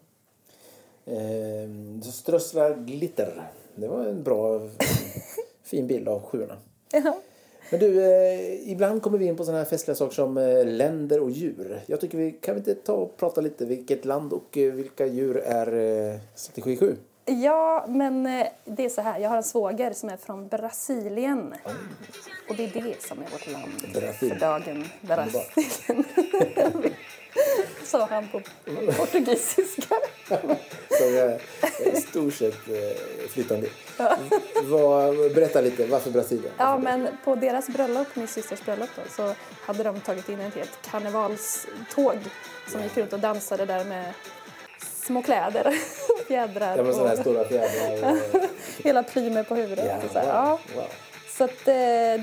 Eh, 1.14 2.02
strösslar 2.02 2.76
glitter. 2.76 3.52
Det 3.76 3.88
var 3.88 4.06
en 4.06 4.24
bra, 4.24 4.70
fin 5.64 5.88
bild 5.88 6.08
av 6.08 6.22
sjuorna. 6.22 6.58
Ja. 6.92 7.18
Men 7.72 7.80
du, 7.80 8.04
eh, 8.04 8.72
ibland 8.72 9.02
kommer 9.02 9.18
vi 9.18 9.26
in 9.26 9.38
på 9.38 9.44
sådana 9.44 9.58
här 9.58 9.70
festliga 9.70 9.96
saker 9.96 10.16
som 10.16 10.38
eh, 10.38 10.66
länder 10.66 11.20
och 11.20 11.32
djur. 11.32 11.82
Jag 11.86 12.02
tycker 12.02 12.18
vi 12.18 12.32
kan 12.32 12.56
vi 12.56 12.60
inte 12.60 12.76
ta 12.76 12.94
och 12.94 13.18
prata 13.18 13.42
lite 13.42 13.66
vilket 13.66 14.06
land 14.06 14.34
och 14.34 14.58
eh, 14.58 14.74
vilka 14.74 15.06
djur 15.06 15.38
är 15.38 15.74
eh, 16.14 16.20
strategi 16.36 16.78
7? 16.78 16.96
Ja, 17.26 17.86
men 17.88 18.26
eh, 18.26 18.48
det 18.66 18.86
är 18.86 18.90
så 18.90 19.02
här. 19.02 19.20
Jag 19.20 19.30
har 19.30 19.38
en 19.38 19.44
svåger 19.44 19.94
som 19.94 20.10
är 20.10 20.18
från 20.18 20.48
Brasilien. 20.48 21.40
Mm. 21.40 21.78
Och 22.50 22.56
det 22.56 22.64
är 22.64 22.82
det 22.84 23.02
som 23.02 23.20
är 23.20 23.32
vårt 23.32 23.48
land 23.48 23.94
Brasil. 23.94 24.30
för 24.30 24.40
dagen. 24.40 24.86
Brasilien. 25.02 26.04
Sa 27.84 28.06
han 28.06 28.28
på 28.28 28.42
portugisiska. 28.98 29.96
som 30.90 31.08
är 31.08 31.42
i 31.94 32.02
stort 32.02 32.34
sett 32.34 32.68
eh, 32.68 33.28
flytande. 33.30 33.68
Ja. 33.98 34.18
berätta 35.36 35.62
lite, 35.62 35.86
varför 35.86 36.12
Brasilien? 36.12 36.54
Ja, 36.58 36.78
men 36.78 37.08
på 37.24 37.36
deras 37.36 37.70
bröllop, 37.70 38.08
min 38.14 38.28
systers 38.28 38.66
bröllop 38.66 38.90
då, 38.96 39.02
så 39.10 39.34
hade 39.62 39.84
de 39.84 40.00
tagit 40.00 40.30
in 40.30 40.40
ett 40.40 40.56
helt 40.56 40.82
karnevalståg 40.82 42.18
som 42.68 42.84
gick 42.84 42.98
runt 42.98 43.14
och 43.14 43.20
dansade 43.20 43.66
där 43.66 43.86
med 43.86 44.14
små 45.06 45.22
kläder, 45.22 45.72
fjädrar. 46.28 46.78
Ja, 46.78 46.94
sådana 46.94 47.10
här 47.10 47.18
stora 47.18 47.46
fjädrar. 47.46 48.20
Hela 48.84 49.04
plymer 49.04 49.44
på 49.44 49.56
huvudet. 49.56 50.04
Ja, 50.14 50.22
wow, 50.22 50.28
ja. 50.28 50.60
wow. 50.76 50.86
Så 51.38 51.44
att, 51.44 51.68
eh, 51.68 51.74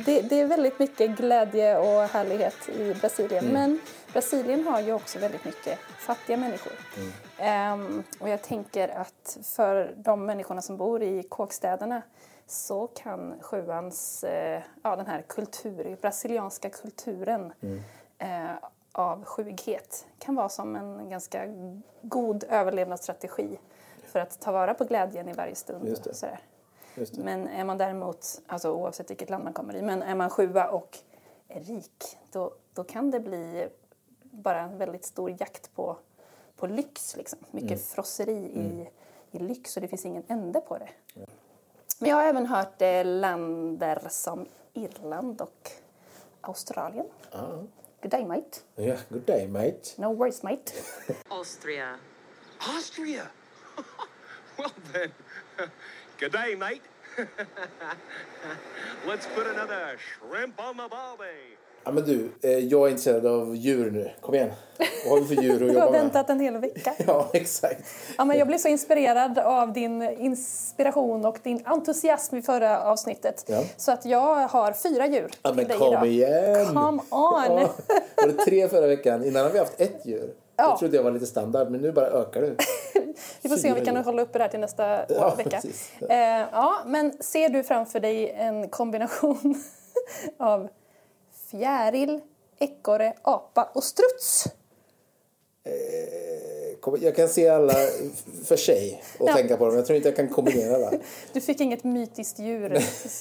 det, 0.05 0.23
det 0.29 0.41
är 0.41 0.47
väldigt 0.47 0.79
mycket 0.79 1.11
glädje 1.11 1.79
och 1.79 2.09
härlighet 2.09 2.69
i 2.69 2.95
Brasilien. 2.95 3.45
Men 3.45 3.81
Brasilien 4.13 4.67
har 4.67 4.81
ju 4.81 4.93
också 4.93 5.19
väldigt 5.19 5.45
mycket 5.45 5.79
fattiga 5.99 6.37
människor. 6.37 6.73
Ehm, 7.39 8.03
och 8.19 8.29
jag 8.29 8.43
tänker 8.43 8.89
att 8.89 9.39
för 9.43 9.95
de 9.97 10.27
människorna 10.27 10.63
som 10.63 10.77
bor 10.77 11.03
i 11.03 11.23
kåkstäderna 11.23 12.03
så 12.47 12.87
kan 12.87 13.35
sjuans, 13.41 14.25
eh, 14.25 14.63
ja 14.83 14.97
den 14.97 15.07
här 15.07 15.23
kultur, 15.29 15.97
brasilianska 16.01 16.71
kulturen 16.71 17.53
eh, 18.19 18.51
av 18.55 18.72
sjughet 19.25 20.07
kan 20.19 20.35
vara 20.35 20.49
som 20.49 20.77
en 20.77 21.11
ganska 21.11 21.47
god 22.03 22.45
överlevnadsstrategi 22.45 23.59
för 24.05 24.21
att 24.21 24.41
ta 24.41 24.53
vara 24.53 24.75
på 24.75 24.85
glädjen 24.85 25.29
i 25.29 25.33
varje 25.33 25.55
stund. 25.55 25.89
Just 25.89 26.05
det. 26.05 26.15
Sådär. 26.15 26.41
Just 26.95 27.15
det. 27.17 27.23
Men 27.23 27.49
är 27.49 27.65
man 27.65 27.79
däremot, 27.79 28.41
alltså 28.47 28.73
oavsett 28.73 29.11
vilket 29.11 29.31
land 29.31 29.45
man 29.45 29.53
kommer 29.53 29.77
i, 29.77 29.83
men 29.83 30.03
är 30.03 30.15
man 30.15 30.31
sjua 30.31 30.69
och 30.71 30.99
är 31.49 31.61
rik, 31.61 32.19
då, 32.33 32.53
då 32.75 32.85
kan 32.85 33.11
det 33.11 33.21
bli 33.21 33.69
bara 34.23 34.61
en 34.61 34.79
väldigt 34.79 35.05
stor 35.05 35.31
jakt 35.41 35.75
på, 35.75 35.97
på 36.57 36.67
lyx. 36.67 37.17
Liksom. 37.17 37.39
Mycket 37.51 37.71
Mm. 37.71 37.79
frosseri 37.83 38.33
i, 38.37 38.89
i 39.31 39.39
lyx 39.39 39.77
och 39.77 39.83
det 39.83 39.89
finns 39.89 40.07
ingen 40.07 40.23
ände 40.29 40.61
på 40.61 40.79
det. 40.79 40.89
Men 41.99 42.11
jag 42.11 42.17
har 42.17 42.25
även 42.25 42.47
hört 42.47 42.83
eh, 42.83 43.05
länder 43.05 44.03
som 44.09 44.47
Irland 44.73 45.41
och 45.41 45.71
Australien. 46.41 47.07
Ah. 47.33 47.39
Good 48.03 48.11
day 48.11 48.25
mate. 48.25 48.63
Yeah, 48.77 49.01
good 49.13 49.25
day 49.27 49.47
mate. 49.47 49.95
No 49.97 50.11
worries 50.11 50.43
mate. 50.43 50.75
Austria. 51.31 51.95
Austria? 52.61 53.31
well, 54.59 54.73
then, 54.93 55.13
good 56.19 56.33
day, 56.33 56.57
mate. 56.57 56.83
Let's 59.07 59.27
put 59.35 59.47
another 59.47 59.97
shrimp 59.99 60.61
on 60.61 60.77
the 60.77 60.89
barbie. 60.91 61.57
Ja, 61.85 61.93
men 61.93 62.05
du, 62.05 62.33
eh, 62.43 62.59
jag 62.59 62.87
är 62.87 62.91
intresserad 62.91 63.27
av 63.27 63.57
djur 63.57 63.91
nu. 63.91 64.11
Kom 64.21 64.35
igen. 64.35 64.51
Vad 65.09 65.19
har 65.21 65.27
vi 65.27 65.37
för 65.37 65.43
djur 65.43 65.53
att 65.55 65.59
Du 65.61 65.67
har 65.67 65.73
jobba 65.75 65.91
med? 65.93 66.01
väntat 66.03 66.31
en 66.31 66.41
hel 66.41 66.57
vecka. 66.59 66.95
Ja, 67.07 67.31
exakt. 67.33 67.83
Ja, 68.19 68.25
men 68.25 68.39
jag 68.39 68.47
blev 68.47 68.59
så 68.59 68.69
inspirerad 68.69 69.39
av 69.39 69.73
din 69.73 70.03
inspiration 70.03 71.25
och 71.25 71.39
din 71.43 71.63
entusiasm 71.67 72.37
i 72.37 72.43
förra 72.43 72.83
avsnittet. 72.83 73.45
Ja. 73.49 73.65
Så 73.77 73.93
att 73.93 74.05
jag 74.05 74.49
har 74.49 74.73
fyra 74.73 75.07
djur 75.07 75.31
Ja, 75.43 75.51
till 75.51 75.57
men 75.57 75.69
dig 75.69 75.79
kom 75.79 75.89
idag. 75.93 76.07
igen! 76.07 76.67
Come 76.67 77.03
on! 77.11 77.61
Ja, 77.61 77.71
var 78.17 78.27
det 78.27 78.33
tre 78.45 78.69
förra 78.69 78.87
veckan? 78.87 79.25
Innan 79.25 79.43
har 79.43 79.51
vi 79.51 79.59
haft 79.59 79.81
ett 79.81 80.07
djur. 80.07 80.31
Ja. 80.57 80.65
Jag 80.65 80.79
trodde 80.79 80.97
jag 80.97 81.03
var 81.05 81.11
lite 81.11 81.27
standard, 81.27 81.71
men 81.71 81.81
nu 81.81 81.93
bara 81.93 82.07
ökar 82.07 82.41
du. 82.43 82.57
Vi 83.43 83.49
får 83.49 83.57
se 83.57 83.73
om 83.73 83.79
vi 83.79 83.85
kan 83.85 83.97
hålla 83.97 84.23
uppe 84.23 84.39
det 84.39 84.45
här 84.45 84.51
till 84.51 84.61
nästa 84.61 85.05
Ja, 85.09 85.35
vecka. 85.35 85.51
precis. 85.51 85.91
Eh, 86.09 86.17
ja, 86.53 86.83
men 86.87 87.13
ser 87.23 87.49
du 87.49 87.63
framför 87.63 88.01
dig 88.01 88.31
en 88.31 88.69
kombination 88.69 89.63
av 90.39 90.69
fjäril, 91.51 92.21
ekorre, 92.59 93.13
apa 93.23 93.71
och 93.75 93.85
struts? 93.85 94.45
Kom- 96.81 96.99
Jag 97.01 97.17
kan 97.17 97.29
se 97.29 97.49
alla 97.49 97.75
för 98.45 98.57
sig 98.57 99.03
och 99.19 99.29
Ja. 99.29 99.35
tänka 99.35 99.57
på 99.57 99.67
dem. 99.67 99.77
Jag 99.77 99.87
tror 99.87 99.97
inte 99.97 100.09
jag 100.09 100.17
kan 100.17 100.29
kombinera 100.29 100.79
det. 100.91 100.99
Du 101.33 101.41
fick 101.41 101.61
inget 101.61 101.85
mytiskt 101.85 102.39
djur. 102.39 102.79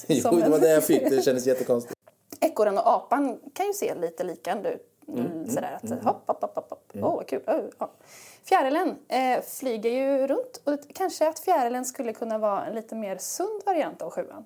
Jo, 0.08 0.30
det 0.30 0.48
var 0.50 0.58
det 0.58 0.70
jag 0.70 0.84
fick. 0.84 1.10
Det 1.10 1.22
kändes 1.22 1.46
jättekonstigt. 1.46 1.94
Ekorren 2.40 2.78
och 2.78 2.86
apan 2.92 3.38
kan 3.54 3.66
ju 3.66 3.72
se 3.72 3.94
lite 3.94 4.24
likande 4.24 4.68
ut. 4.72 4.86
Mm, 5.12 5.48
sådär 5.48 5.78
att 5.82 5.90
hopp, 6.04 6.22
hopp, 6.26 6.40
hopp, 6.42 6.54
hopp, 6.54 6.70
hopp. 6.70 6.90
Åh, 6.94 7.16
vad 7.16 7.26
kul. 7.26 7.42
Oh, 7.46 7.60
ja. 7.78 7.90
Fjärilen 8.44 8.96
eh, 9.08 9.40
flyger 9.42 9.90
ju 9.90 10.26
runt 10.26 10.60
och 10.64 10.72
det- 10.72 10.92
kanske 10.94 11.28
att 11.28 11.38
fjärilen 11.38 11.84
skulle 11.84 12.12
kunna 12.12 12.38
vara 12.38 12.64
en 12.66 12.74
lite 12.74 12.94
mer 12.94 13.16
sund 13.18 13.62
variant 13.66 14.02
av 14.02 14.10
sjuan. 14.10 14.44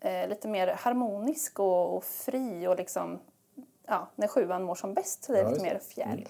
Eh, 0.00 0.28
lite 0.28 0.48
mer 0.48 0.66
harmonisk 0.66 1.58
och, 1.58 1.96
och 1.96 2.04
fri 2.04 2.66
och 2.66 2.76
liksom, 2.76 3.18
ja, 3.86 4.08
när 4.14 4.28
sjuan 4.28 4.62
mår 4.62 4.74
som 4.74 4.94
bäst 4.94 5.24
så 5.24 5.32
är 5.32 5.36
det 5.36 5.42
Ja, 5.42 5.48
lite 5.50 5.62
mer 5.62 5.78
fjäril. 5.78 6.28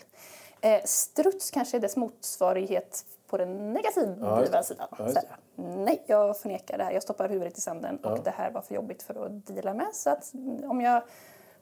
Eh, 0.61 0.81
struts 0.85 1.50
kanske 1.50 1.76
är 1.76 1.81
dess 1.81 1.97
motsvarighet 1.97 3.05
på 3.26 3.37
den 3.38 3.73
negativa 3.73 4.40
det. 4.40 4.62
sidan. 4.64 4.88
Ja, 4.99 5.05
det. 5.05 5.23
Nej, 5.55 6.02
jag 6.07 6.38
förnekar 6.40 6.79
det 6.79 6.85
här. 6.85 6.93
Jag 6.93 7.02
stoppar 7.02 7.29
huvudet 7.29 7.59
i 7.59 7.61
sanden 7.61 7.97
och 8.05 8.19
det 8.25 8.31
här 8.31 8.50
var 8.50 8.61
för 8.61 8.75
jobbigt 8.75 9.02
för 9.02 9.26
att 9.26 9.47
deala 9.47 9.75
med. 9.75 9.87
Så 9.93 10.11
att 10.11 10.33
om 10.64 10.81
jag 10.81 11.02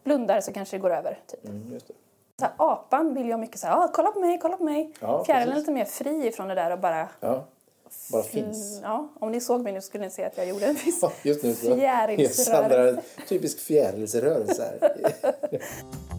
blundar 0.05 0.41
så 0.41 0.53
kanske 0.53 0.77
det 0.77 0.81
går 0.81 0.91
över. 0.91 1.19
Typ. 1.27 1.45
Mm. 1.45 1.81
Så 2.41 2.45
här, 2.45 2.53
apan 2.57 3.15
vill 3.15 3.29
jag 3.29 3.41
mycket 3.41 3.61
säga, 3.61 3.75
ah, 3.75 3.89
kolla 3.93 4.11
på 4.11 4.21
mig, 4.21 4.39
kolla 4.43 4.57
på 4.57 4.65
mig. 4.65 4.93
Ja, 5.01 5.25
Fjärilen 5.25 5.53
är 5.53 5.57
lite 5.57 5.71
mer 5.71 5.85
fri 5.85 6.33
från 6.33 6.49
det 6.49 6.55
där 6.55 6.71
och 6.71 6.79
bara... 6.79 7.09
Ja, 7.21 7.45
bara 8.13 8.23
finns. 8.23 8.81
Ja, 8.83 9.09
om 9.21 9.31
ni 9.31 9.41
såg 9.41 9.61
mig 9.61 9.73
nu 9.73 9.81
skulle 9.81 10.05
ni 10.05 10.11
se 10.11 10.25
att 10.25 10.37
jag 10.37 10.49
gjorde 10.49 10.67
en 10.67 10.75
viss 10.85 11.03
Ja, 11.03 11.13
Just 11.23 11.43
nu 11.43 11.55
så 11.55 11.77
fjärilsrörelse. 11.77 13.03
En 13.17 13.27
typisk 13.29 13.59
fjärilsrörelse 13.59 14.63
här. 14.63 14.93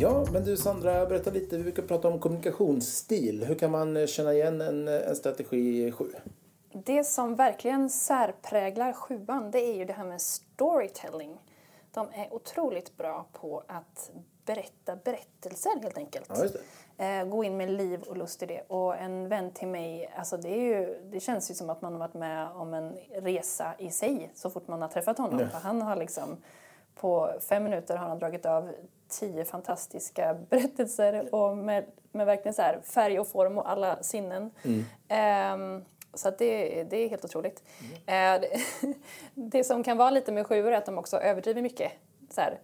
Ja, 0.00 0.26
men 0.32 0.44
du 0.44 0.56
Sandra, 0.56 1.06
berätta 1.06 1.30
lite. 1.30 1.56
Vi 1.56 1.62
brukar 1.62 1.82
prata 1.82 2.08
om 2.08 2.18
kommunikationsstil. 2.18 3.44
Hur 3.44 3.54
kan 3.54 3.70
man 3.70 4.06
känna 4.06 4.34
igen 4.34 4.60
en, 4.60 4.88
en 4.88 5.16
strategi 5.16 5.92
7? 5.92 6.04
Det 6.84 7.04
som 7.04 7.34
verkligen 7.34 7.90
särpräglar 7.90 8.92
sjuan 8.92 9.50
det 9.50 9.58
är 9.58 9.74
ju 9.74 9.84
det 9.84 9.92
här 9.92 10.04
med 10.04 10.20
storytelling. 10.20 11.38
De 11.90 12.08
är 12.12 12.34
otroligt 12.34 12.96
bra 12.96 13.26
på 13.32 13.62
att 13.66 14.10
berätta 14.44 14.96
berättelser 14.96 15.70
helt 15.82 15.98
enkelt. 15.98 16.28
Ja. 16.28 17.04
Eh, 17.04 17.24
gå 17.24 17.44
in 17.44 17.56
med 17.56 17.70
liv 17.70 18.02
och 18.02 18.16
lust 18.16 18.42
i 18.42 18.46
det. 18.46 18.60
Och 18.60 18.96
en 18.96 19.28
vän 19.28 19.50
till 19.50 19.68
mig, 19.68 20.12
alltså 20.16 20.36
det, 20.36 20.48
är 20.48 20.62
ju, 20.62 21.00
det 21.10 21.20
känns 21.20 21.50
ju 21.50 21.54
som 21.54 21.70
att 21.70 21.82
man 21.82 21.92
har 21.92 21.98
varit 21.98 22.14
med 22.14 22.48
om 22.48 22.74
en 22.74 22.96
resa 23.14 23.74
i 23.78 23.90
sig 23.90 24.30
så 24.34 24.50
fort 24.50 24.68
man 24.68 24.82
har 24.82 24.88
träffat 24.88 25.18
honom. 25.18 25.48
För 25.48 25.58
han 25.58 25.82
har 25.82 25.96
liksom, 25.96 26.36
på 26.94 27.32
fem 27.40 27.64
minuter 27.64 27.96
har 27.96 28.08
han 28.08 28.18
dragit 28.18 28.46
av 28.46 28.72
tio 29.08 29.44
fantastiska 29.44 30.34
berättelser 30.50 31.34
och 31.34 31.56
med, 31.56 31.84
med 32.12 32.26
verkligen 32.26 32.54
så 32.54 32.62
här 32.62 32.80
färg 32.84 33.20
och 33.20 33.28
form 33.28 33.58
och 33.58 33.70
alla 33.70 34.02
sinnen. 34.02 34.50
Ehm, 35.08 35.84
så 36.18 36.30
det, 36.30 36.84
det 36.84 36.96
är 36.96 37.08
helt 37.08 37.24
otroligt. 37.24 37.62
Eh, 38.06 38.14
det, 38.40 38.60
det 39.34 39.64
som 39.64 39.84
kan 39.84 39.96
vara 39.96 40.10
lite 40.10 40.32
med 40.32 40.46
sjuor 40.46 40.72
är 40.72 40.76
att 40.76 40.86
de 40.86 40.98
också 40.98 41.16
överdriver 41.16 41.62
mycket. 41.62 41.92
Så 42.30 42.40
här, 42.40 42.60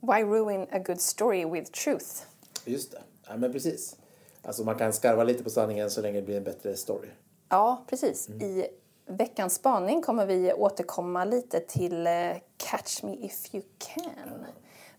Why 0.00 0.22
ruin 0.24 0.66
a 0.72 0.78
good 0.78 1.00
story 1.00 1.44
with 1.44 1.70
truth? 1.70 2.22
Just 2.64 2.92
det. 2.92 3.02
Ja, 3.28 3.36
men 3.36 3.52
precis. 3.52 3.96
Alltså 4.42 4.64
man 4.64 4.74
kan 4.74 4.92
skarva 4.92 5.24
lite 5.24 5.44
på 5.44 5.50
sanningen 5.50 5.90
så 5.90 6.00
länge 6.00 6.20
det 6.20 6.26
blir 6.26 6.36
en 6.36 6.44
bättre 6.44 6.76
story. 6.76 7.08
Ja, 7.48 7.84
precis. 7.88 8.28
I 8.28 8.66
veckans 9.06 9.54
spaning 9.54 10.02
kommer 10.02 10.26
vi 10.26 10.52
återkomma 10.52 11.24
lite 11.24 11.60
till 11.60 12.06
eh, 12.06 12.12
Catch 12.56 13.02
Me 13.02 13.16
If 13.20 13.54
You 13.54 13.64
Can. 13.78 14.46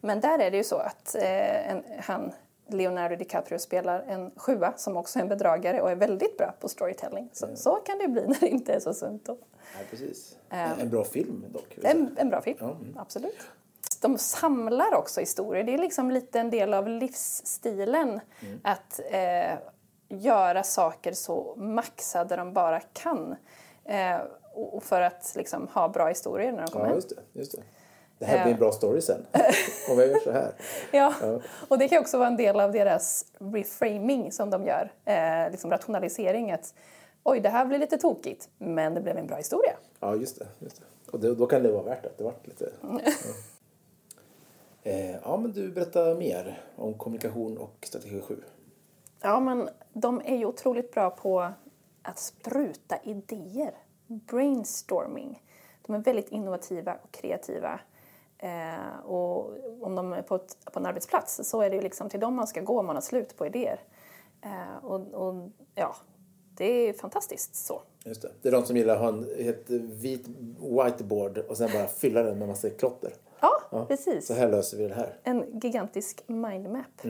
Men 0.01 0.19
där 0.19 0.39
är 0.39 0.51
det 0.51 0.57
ju 0.57 0.63
så 0.63 0.77
att 0.77 1.15
eh, 1.15 1.71
en, 1.71 1.83
han, 1.99 2.31
Leonardo 2.67 3.15
DiCaprio 3.15 3.59
spelar 3.59 3.99
en 4.07 4.31
sjua 4.35 4.73
som 4.77 4.97
också 4.97 5.19
är 5.19 5.23
en 5.23 5.29
bedragare 5.29 5.81
och 5.81 5.91
är 5.91 5.95
väldigt 5.95 6.37
bra 6.37 6.53
på 6.59 6.69
storytelling. 6.69 7.29
Så, 7.33 7.47
så 7.55 7.75
kan 7.75 7.97
det 7.97 8.07
bli 8.07 8.21
när 8.27 8.39
det 8.39 8.49
inte 8.49 8.73
är 8.73 8.79
så 8.79 8.93
sunt. 8.93 9.25
Då. 9.25 9.37
Ja, 9.57 9.79
precis. 9.89 10.37
En 10.49 10.89
bra 10.89 11.03
film 11.03 11.45
dock. 11.53 11.77
En, 11.83 12.15
en 12.17 12.29
bra 12.29 12.41
film, 12.41 12.57
absolut. 12.95 13.39
De 14.01 14.17
samlar 14.17 14.93
också 14.93 15.19
historier. 15.19 15.63
Det 15.63 15.73
är 15.73 15.77
liksom 15.77 16.11
lite 16.11 16.39
en 16.39 16.49
del 16.49 16.73
av 16.73 16.87
livsstilen 16.87 18.19
att 18.63 18.99
eh, 19.11 19.57
göra 20.09 20.63
saker 20.63 21.13
så 21.13 21.55
maxade 21.57 22.35
de 22.35 22.53
bara 22.53 22.79
kan. 22.79 23.35
Eh, 23.85 24.17
och 24.53 24.83
för 24.83 25.01
att 25.01 25.33
liksom 25.35 25.67
ha 25.67 25.89
bra 25.89 26.07
historier 26.07 26.51
när 26.51 26.61
de 26.61 26.67
kommer 26.71 26.87
Ja, 26.87 26.95
just 26.95 27.09
det. 27.09 27.39
Just 27.39 27.51
det. 27.51 27.63
Det 28.23 28.27
här 28.27 28.43
blir 28.43 28.53
en 28.53 28.59
bra 28.59 28.71
story 28.71 29.01
sen. 29.01 29.25
Om 29.89 29.99
jag 29.99 30.07
gör 30.07 30.19
så 30.19 30.31
här. 30.31 30.51
Ja, 30.91 31.13
och 31.67 31.77
det 31.77 31.87
kan 31.87 32.01
också 32.01 32.17
vara 32.17 32.27
en 32.27 32.37
del 32.37 32.59
av 32.59 32.71
deras 32.71 33.25
reframing 33.39 34.31
som 34.31 34.49
de 34.49 34.65
gör. 34.65 34.91
Eh, 35.05 35.51
liksom 35.51 35.71
rationalisering. 35.71 36.51
Att, 36.51 36.73
Oj, 37.23 37.39
det 37.39 37.49
här 37.49 37.65
blir 37.65 37.79
lite 37.79 37.97
tokigt, 37.97 38.49
men 38.57 38.93
det 38.93 39.01
blev 39.01 39.17
en 39.17 39.27
bra 39.27 39.37
historia. 39.37 39.73
Ja, 39.99 40.15
just 40.15 40.39
det. 40.39 40.47
Just 40.59 40.77
det. 40.77 41.11
Och 41.11 41.19
det, 41.19 41.35
då 41.35 41.45
kan 41.45 41.63
det 41.63 41.71
vara 41.71 41.83
värt 41.83 42.05
att 42.05 42.17
det 42.17 42.23
vart 42.23 42.47
lite... 42.47 42.71
Ja. 42.81 42.99
Eh, 44.85 45.15
ja, 45.23 45.37
men 45.37 45.51
du 45.51 45.71
berättar 45.71 46.15
mer 46.15 46.61
om 46.75 46.93
kommunikation 46.93 47.57
och 47.57 47.77
strategi 47.81 48.21
7. 48.21 48.43
Ja, 49.21 49.39
men 49.39 49.69
de 49.93 50.21
är 50.25 50.37
ju 50.37 50.45
otroligt 50.45 50.93
bra 50.93 51.09
på 51.09 51.51
att 52.01 52.19
spruta 52.19 52.97
idéer. 53.03 53.73
Brainstorming. 54.07 55.43
De 55.81 55.95
är 55.95 55.99
väldigt 55.99 56.29
innovativa 56.29 56.97
och 57.03 57.11
kreativa. 57.11 57.79
Eh, 58.43 59.05
och 59.05 59.51
om 59.81 59.95
de 59.95 60.13
är 60.13 60.21
på, 60.21 60.35
ett, 60.35 60.57
på 60.73 60.79
en 60.79 60.85
arbetsplats 60.85 61.39
så 61.43 61.61
är 61.61 61.69
det 61.69 61.75
ju 61.75 61.81
liksom 61.81 62.09
till 62.09 62.19
dem 62.19 62.35
man 62.35 62.47
ska 62.47 62.61
gå 62.61 62.79
om 62.79 62.85
man 62.85 62.95
har 62.95 63.01
slut 63.01 63.37
på 63.37 63.45
idéer. 63.45 63.79
Eh, 64.41 64.85
och, 64.85 65.01
och 65.13 65.49
ja, 65.75 65.95
det 66.55 66.65
är 66.65 66.93
fantastiskt 66.93 67.55
så. 67.55 67.81
Just 68.05 68.21
det. 68.21 68.31
det 68.41 68.47
är 68.47 68.51
de 68.51 68.65
som 68.65 68.77
gillar 68.77 68.93
att 68.95 69.01
ha 69.01 69.07
en 69.07 69.27
helt 69.43 69.69
vit 69.69 70.27
whiteboard 70.59 71.37
och 71.37 71.57
sen 71.57 71.69
bara 71.73 71.87
fylla 71.87 72.23
den 72.23 72.39
med 72.39 72.47
massa 72.47 72.69
klotter. 72.69 73.13
Ja, 73.41 73.85
precis. 73.87 74.27
Så 74.27 74.33
här 74.33 74.49
löser 74.49 74.77
vi 74.77 74.87
det 74.87 74.95
här. 74.95 75.19
En 75.23 75.59
gigantisk 75.59 76.23
mindmap. 76.27 77.05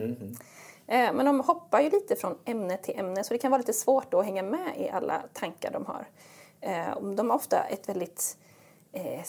Eh, 0.86 1.12
Men 1.12 1.26
de 1.26 1.40
hoppar 1.40 1.80
ju 1.80 1.90
lite 1.90 2.16
från 2.16 2.38
ämne 2.44 2.76
till 2.76 2.98
ämne 2.98 3.24
så 3.24 3.34
det 3.34 3.38
kan 3.38 3.50
vara 3.50 3.58
lite 3.58 3.72
svårt 3.72 4.10
då 4.10 4.18
att 4.18 4.24
hänga 4.24 4.42
med 4.42 4.72
i 4.80 4.88
alla 4.88 5.22
tankar 5.32 5.70
de 5.72 5.86
har. 5.86 6.06
Eh, 6.60 7.00
De 7.14 7.30
har 7.30 7.36
ofta 7.36 7.62
ett 7.62 7.88
väldigt 7.88 8.36
eh, 8.92 9.22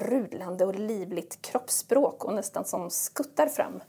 sprudlande 0.00 0.64
och 0.64 0.74
livligt 0.74 1.42
kroppsspråk 1.42 2.24
och 2.24 2.34
nästan 2.34 2.64
som 2.64 2.90
skuttar 2.90 3.46
fram. 3.46 3.80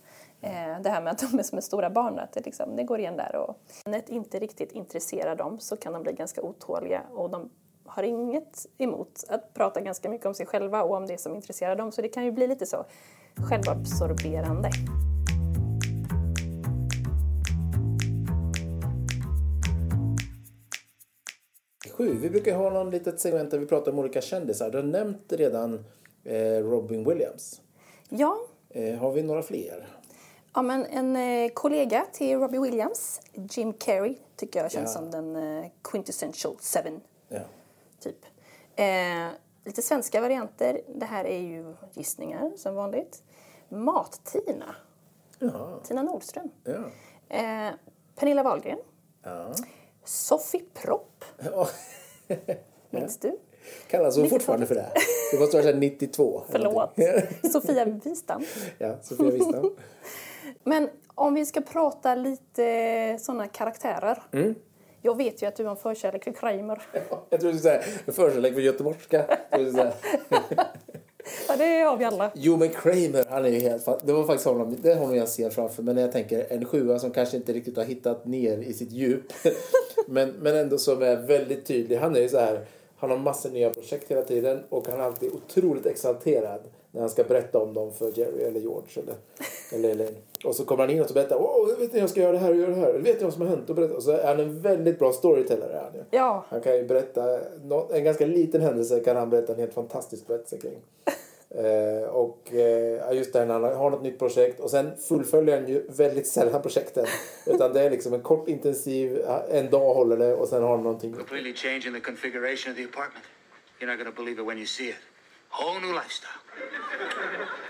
Eh, 0.42 0.82
det 0.84 0.90
här 0.90 1.02
med 1.02 1.12
att 1.12 1.32
de 1.32 1.40
är 1.40 1.44
som 1.44 1.58
är 1.58 1.62
stora 1.62 1.90
barn, 1.90 2.20
att 2.20 2.34
det, 2.34 2.46
liksom, 2.46 2.76
det 2.76 2.84
går 2.84 3.00
igen 3.00 3.18
där. 3.18 3.36
Och 3.36 3.56
när 3.86 4.04
det 4.08 4.14
inte 4.14 4.40
riktigt 4.40 4.72
intresserar 4.72 5.36
dem 5.36 5.60
så 5.60 5.78
kan 5.78 5.94
de 5.94 6.04
bli 6.04 6.14
ganska 6.14 6.42
otåliga 6.42 7.02
och 7.14 7.30
de 7.30 7.50
har 7.86 8.04
inget 8.04 8.66
emot 8.78 9.24
att 9.30 9.54
prata 9.54 9.82
ganska 9.82 10.10
mycket 10.10 10.26
om 10.26 10.34
sig 10.34 10.46
själva 10.46 10.84
och 10.84 10.96
om 10.96 11.08
det 11.08 11.18
som 11.18 11.36
intresserar 11.36 11.76
dem. 11.76 11.92
Så 11.92 12.02
det 12.02 12.10
kan 12.10 12.26
ju 12.26 12.32
bli 12.32 12.48
lite 12.48 12.66
så 12.66 12.86
självabsorberande. 13.50 14.70
Sju. 21.92 22.18
Vi 22.22 22.30
brukar 22.30 22.58
ha 22.58 22.70
någon 22.70 22.90
litet 22.90 23.20
segment 23.20 23.52
där 23.52 23.60
vi 23.60 23.66
pratar 23.66 23.92
om 23.92 24.00
olika 24.00 24.22
kändisar. 24.22 24.72
Du 24.72 24.78
har 24.78 24.86
nämnt 24.86 25.34
redan 25.34 25.86
Robin 26.64 27.04
Williams. 27.10 27.62
Ja, 28.10 28.38
Eh, 28.74 28.96
har 28.98 29.12
vi 29.12 29.24
några 29.24 29.44
fler? 29.44 29.88
Ja, 30.54 30.62
men 30.62 30.86
en 30.86 31.16
eh, 31.16 31.52
kollega 31.54 32.06
till 32.14 32.40
Robbie 32.40 32.60
Williams, 32.60 33.22
Jim 33.34 33.74
Carrey, 33.74 34.16
tycker 34.36 34.62
jag 34.62 34.72
känns 34.72 34.96
Ja. 34.96 35.02
som 35.02 35.12
den 35.12 35.36
eh, 35.36 35.66
quintessential 35.84 36.56
seven, 36.60 37.02
Ja. 37.30 37.40
typ. 38.00 38.26
Eh, 38.76 39.28
lite 39.66 39.82
svenska 39.82 40.22
varianter. 40.22 40.82
Det 40.96 41.06
här 41.06 41.26
är 41.26 41.40
ju 41.40 41.76
gissningar, 41.94 42.52
som 42.58 42.76
vanligt. 42.76 43.24
Mat-Tina, 43.70 44.76
Ja. 45.40 45.80
Tina 45.84 46.04
Nordström. 46.04 46.50
Ja. 46.64 46.84
Eh, 47.38 47.74
Pernilla 48.16 48.44
Wahlgren. 48.44 48.80
ja. 49.24 49.54
Sofie 50.04 50.64
Propp, 50.74 51.26
ja. 51.44 51.68
minns 52.90 53.18
du? 53.20 53.38
Kallas 53.88 54.16
hon 54.16 54.26
90-talet. 54.26 54.30
fortfarande 54.30 54.66
för 54.66 54.76
det? 54.76 54.92
Det 55.32 55.40
måste 55.40 55.58
vara 55.58 55.64
så 55.64 55.72
här 55.72 55.80
92. 55.80 56.44
eller 56.50 56.70
Förlåt. 56.70 56.96
Sofia 57.54 57.86
Wistam. 57.86 58.44
ja, 58.78 58.96
Sofia 59.02 59.32
Wistam. 59.32 59.76
Men 60.64 60.90
om 61.16 61.34
vi 61.34 61.46
ska 61.46 61.62
prata 61.62 62.16
lite 62.16 63.18
såna 63.22 63.48
karaktärer. 63.48 64.24
Mm. 64.32 64.56
Jag 65.02 65.18
vet 65.18 65.44
ju 65.44 65.48
att 65.48 65.56
du 65.56 65.64
har 65.64 65.72
en 65.72 65.78
förkärlek 65.78 66.24
för 66.24 66.32
Kramer. 66.32 66.82
Jag 67.30 67.40
tror 67.40 67.52
du 67.52 67.58
skulle 67.58 67.60
säga 67.60 67.82
en 68.06 68.14
förkärlek 68.14 68.54
för 68.54 68.62
göteborgska. 68.62 69.26
Ja, 71.48 71.56
det 71.58 71.82
har 71.82 71.98
vi 71.98 72.06
alla. 72.06 72.32
Jo 72.36 72.58
men 72.58 72.70
Kramer, 72.70 73.26
han 73.30 73.46
är 73.46 73.50
ju 73.50 73.60
helt 73.60 73.86
Det 74.04 74.14
var 74.14 74.24
faktiskt 74.24 74.46
honom, 74.48 74.76
det 74.82 74.92
är 74.92 74.96
honom 74.96 75.16
jag 75.16 75.30
ser 75.30 75.50
framför 75.50 75.84
mig 75.84 75.94
när 75.94 76.02
jag 76.02 76.12
tänker 76.12 76.46
en 76.50 76.66
sjua 76.66 77.00
som 77.00 77.12
kanske 77.12 77.38
inte 77.38 77.54
riktigt 77.54 77.78
har 77.78 77.84
hittat 77.84 78.26
ner 78.26 78.58
i 78.58 78.74
sitt 78.74 78.92
djup. 78.92 79.34
men, 80.08 80.30
men 80.30 80.56
ändå 80.56 80.78
som 80.78 81.02
är 81.02 81.16
väldigt 81.16 81.66
tydlig. 81.66 81.98
Han 81.98 82.16
är 82.16 82.20
ju 82.20 82.30
så 82.30 82.40
här, 82.40 82.66
han 83.02 83.10
har 83.10 83.18
massor 83.18 83.50
nya 83.50 83.70
projekt 83.70 84.12
hela 84.12 84.22
tiden 84.22 84.64
och 84.70 84.88
han 84.88 85.00
är 85.00 85.04
alltid 85.04 85.32
otroligt 85.34 85.86
exalterad 85.86 86.60
när 86.92 87.02
han 87.02 87.10
ska 87.10 87.24
berätta 87.24 87.60
om 87.60 87.74
dem 87.74 87.92
för 87.94 88.20
Jerry 88.20 88.44
eller 88.44 88.60
George 88.60 89.02
eller, 89.04 89.16
eller 89.74 89.90
Elaine. 89.90 90.16
Och 90.46 90.56
så 90.56 90.66
kommer 90.66 90.84
han 90.84 90.90
in 90.90 91.02
och 91.02 91.08
så 91.08 91.14
berättar 91.14 91.36
Åh, 91.36 91.80
vet 91.80 91.94
ni 91.94 92.00
jag 92.00 92.10
ska 92.10 92.22
göra 92.22 92.32
det 92.32 92.38
här 92.38 92.50
och 92.50 92.56
göra 92.56 92.70
det 92.70 92.76
här. 92.76 92.94
Vet 92.94 93.18
ni 93.18 93.24
vad 93.24 93.34
som 93.34 93.42
har 93.42 93.50
hänt? 93.50 93.70
Och, 93.70 93.76
berättar. 93.76 93.96
och 93.96 94.04
så 94.04 94.12
är 94.12 94.28
han 94.28 94.40
en 94.40 94.62
väldigt 94.62 95.00
bra 95.00 95.12
storyteller. 95.14 95.70
Är 95.70 95.82
han, 95.84 95.94
ju. 95.94 96.04
Ja, 96.12 96.46
Han 96.50 96.62
kan 96.62 96.76
ju 96.76 96.84
berätta, 96.84 97.40
en 97.92 98.04
ganska 98.04 98.26
liten 98.26 98.62
händelse 98.62 99.00
kan 99.00 99.16
han 99.16 99.30
berätta 99.30 99.54
en 99.54 99.60
helt 99.60 99.74
fantastisk 99.74 100.28
berättelse 100.28 100.58
kring. 100.58 100.78
Eh, 101.56 102.10
och 102.10 102.54
eh, 102.54 103.14
just 103.18 103.34
det 103.34 103.46
när 103.46 103.54
han 103.54 103.64
har 103.64 103.90
något 103.90 104.04
nytt 104.04 104.20
projekt 104.20 104.60
och 104.60 104.70
sen 104.70 104.98
fullföljer 104.98 105.60
han 105.60 105.70
ju 105.70 105.86
väldigt 105.90 106.28
sällan 106.28 106.62
projekten. 106.68 107.06
Utan 107.46 107.74
det 107.74 107.82
är 107.82 107.90
liksom 107.90 108.14
en 108.14 108.22
kort 108.22 108.48
intensiv, 108.48 109.26
en 109.50 109.70
dag 109.70 109.94
håller 109.94 110.18
det 110.18 110.34
och 110.34 110.48
sen 110.48 110.64
har 110.64 110.70
han 110.70 110.84
någonting. 110.84 111.14
Completely 111.14 111.54
changing 111.54 111.94
the 111.94 112.00
configuration 112.00 112.72
of 112.72 112.78
the 112.78 112.84
apartment. 112.84 113.26
You're 113.80 113.98
not 113.98 114.06
to 114.06 114.24
believe 114.24 114.42
it 114.42 114.48
when 114.48 114.58
you 114.58 114.68
see 114.68 114.90
it. 114.90 115.00
Whole 115.50 115.80
new 115.80 115.94
lifestyle. 115.94 116.42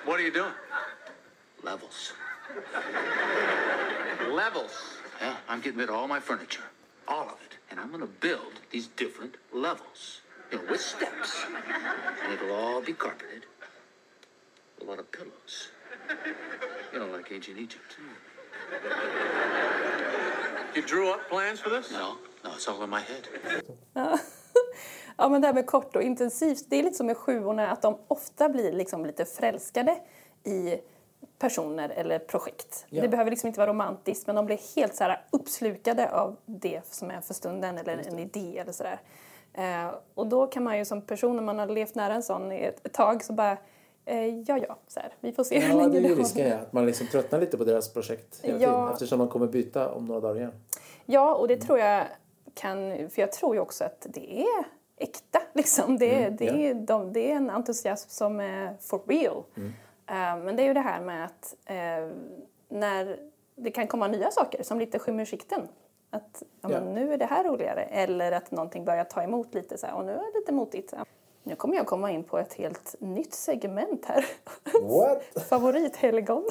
What 0.05 0.19
are 0.19 0.23
you 0.23 0.33
doing? 0.33 0.53
Levels. 1.63 2.13
Levels. 4.29 4.71
Yeah, 5.21 5.35
I'm 5.49 5.61
getting 5.61 5.79
rid 5.79 5.89
of 5.89 5.95
all 5.95 6.07
my 6.07 6.19
furniture. 6.19 6.63
All 7.07 7.23
of 7.23 7.37
it. 7.45 7.57
And 7.69 7.79
I'm 7.79 7.91
to 7.99 8.07
build 8.19 8.53
these 8.71 8.87
different 8.87 9.35
levels. 9.53 10.21
You 10.51 10.57
know, 10.57 10.63
with 10.69 10.81
steps. 10.81 11.45
And 12.23 12.33
it'll 12.33 12.55
all 12.55 12.81
be 12.81 12.93
carpeted. 12.93 13.45
A 14.81 14.83
lot 14.89 14.99
of 14.99 15.11
pillows. 15.11 15.71
You 16.93 16.99
know, 16.99 17.17
like 17.17 17.35
ancient 17.35 17.57
Egypt. 17.57 17.97
You 20.75 20.81
drew 20.81 21.13
up 21.13 21.29
plans 21.29 21.59
for 21.59 21.69
this? 21.69 21.91
No, 21.91 22.17
no, 22.43 22.49
it's 22.55 22.67
all 22.67 22.83
in 22.83 22.89
my 22.89 22.99
head. 22.99 23.27
ja 25.17 25.29
men 25.29 25.41
det 25.41 25.47
här 25.47 25.53
med 25.53 25.65
kort 25.65 25.95
och 25.95 26.01
intensivt, 26.01 26.65
det 26.69 26.75
är 26.75 26.83
lite 26.83 26.97
som 26.97 27.07
med 27.07 27.17
sjuorna 27.17 27.71
att 27.71 27.81
de 27.81 27.97
ofta 28.07 28.49
blir 28.49 28.71
liksom 28.71 29.05
lite 29.05 29.25
förälskade 29.25 30.01
i 30.43 30.81
personer 31.39 31.89
eller 31.89 32.19
projekt. 32.19 32.85
Ja. 32.89 33.01
Det 33.01 33.07
behöver 33.07 33.31
liksom 33.31 33.47
inte 33.47 33.59
vara 33.59 33.69
romantiskt 33.69 34.27
men 34.27 34.35
de 34.35 34.45
blir 34.45 34.75
helt 34.75 34.95
så 34.95 35.03
här 35.03 35.25
uppslukade 35.31 36.11
av 36.11 36.37
det 36.45 36.81
som 36.85 37.11
är 37.11 37.21
för 37.21 37.33
stunden 37.33 37.77
eller 37.77 37.97
en 38.07 38.19
idé 38.19 38.57
eller 38.57 38.71
sådär. 38.71 39.01
Eh, 39.53 39.95
och 40.13 40.27
då 40.27 40.47
kan 40.47 40.63
man 40.63 40.77
ju 40.77 40.85
som 40.85 41.01
person 41.01 41.35
när 41.35 41.43
man 41.43 41.59
har 41.59 41.67
levt 41.67 41.95
nära 41.95 42.13
en 42.13 42.23
sån 42.23 42.51
ett, 42.51 42.93
tag 42.93 43.23
så 43.23 43.33
bara 43.33 43.57
ja 44.47 44.57
ja, 44.67 44.77
så 44.87 44.99
här, 44.99 45.13
vi 45.19 45.31
får 45.31 45.43
se 45.43 45.59
hur 45.59 45.69
Ja, 45.69 45.75
länge 45.77 45.99
det 45.99 46.07
är 46.07 46.09
ju 46.09 46.15
risken 46.15 46.47
ja, 46.47 46.55
att 46.55 46.73
man 46.73 46.85
liksom 46.85 47.07
tröttnar 47.07 47.39
lite 47.39 47.57
på 47.57 47.63
deras 47.63 47.93
projekt 47.93 48.39
hela 48.43 48.59
Ja. 48.59 48.67
tiden. 48.69 48.93
Eftersom 48.93 49.19
man 49.19 49.27
kommer 49.27 49.47
byta 49.47 49.91
om 49.91 50.05
några 50.05 50.21
dagar 50.21 50.35
igen. 50.37 50.51
Ja, 51.05 51.35
och 51.35 51.47
det 51.47 51.57
tror 51.57 51.79
jag 51.79 52.05
kan... 52.53 53.09
För 53.09 53.21
jag 53.21 53.31
tror 53.31 53.55
ju 53.55 53.61
också 53.61 53.83
att 53.83 54.07
det 54.09 54.41
är 54.41 54.63
äkta. 54.97 55.41
Liksom. 55.53 55.97
Det, 55.97 56.23
är- 56.23 56.29
det, 56.31 56.49
är, 56.67 56.73
de, 56.73 57.13
det 57.13 57.31
är 57.31 57.35
en 57.35 57.49
entusiasm 57.49 58.09
som 58.09 58.39
är 58.39 58.75
for 58.79 59.01
real. 59.07 59.43
Eh, 60.07 60.37
men 60.43 60.55
det 60.55 60.63
är 60.63 60.67
ju 60.67 60.73
det 60.73 60.79
här 60.79 61.01
med 61.01 61.25
att 61.25 61.55
eh, 61.65 62.09
när 62.69 63.17
det 63.55 63.71
kan 63.71 63.87
komma 63.87 64.07
nya 64.07 64.31
saker 64.31 64.63
som 64.63 64.79
lite 64.79 64.99
skymmer 64.99 65.25
sikten. 65.25 65.67
Att 66.09 66.43
ja, 66.61 66.69
Ja. 66.71 66.79
nu 66.79 67.13
är 67.13 67.17
det 67.17 67.25
här 67.25 67.43
roligare. 67.43 67.83
Eller 67.83 68.31
att 68.31 68.51
någonting 68.51 68.85
börjar 68.85 69.03
ta 69.03 69.23
emot 69.23 69.53
lite 69.53 69.77
så 69.77 69.87
här, 69.87 69.95
och 69.95 70.05
nu 70.05 70.11
är 70.11 70.17
det 70.33 70.39
lite 70.39 70.51
motigt. 70.51 70.93
Nu 71.43 71.55
kommer 71.55 71.75
jag 71.75 71.87
komma 71.87 72.11
in 72.11 72.23
på 72.23 72.37
ett 72.37 72.53
helt 72.53 72.95
nytt 72.99 73.33
segment 73.33 74.05
här. 74.05 74.25
What? 74.81 75.23
Favorithelgon. 75.49 76.43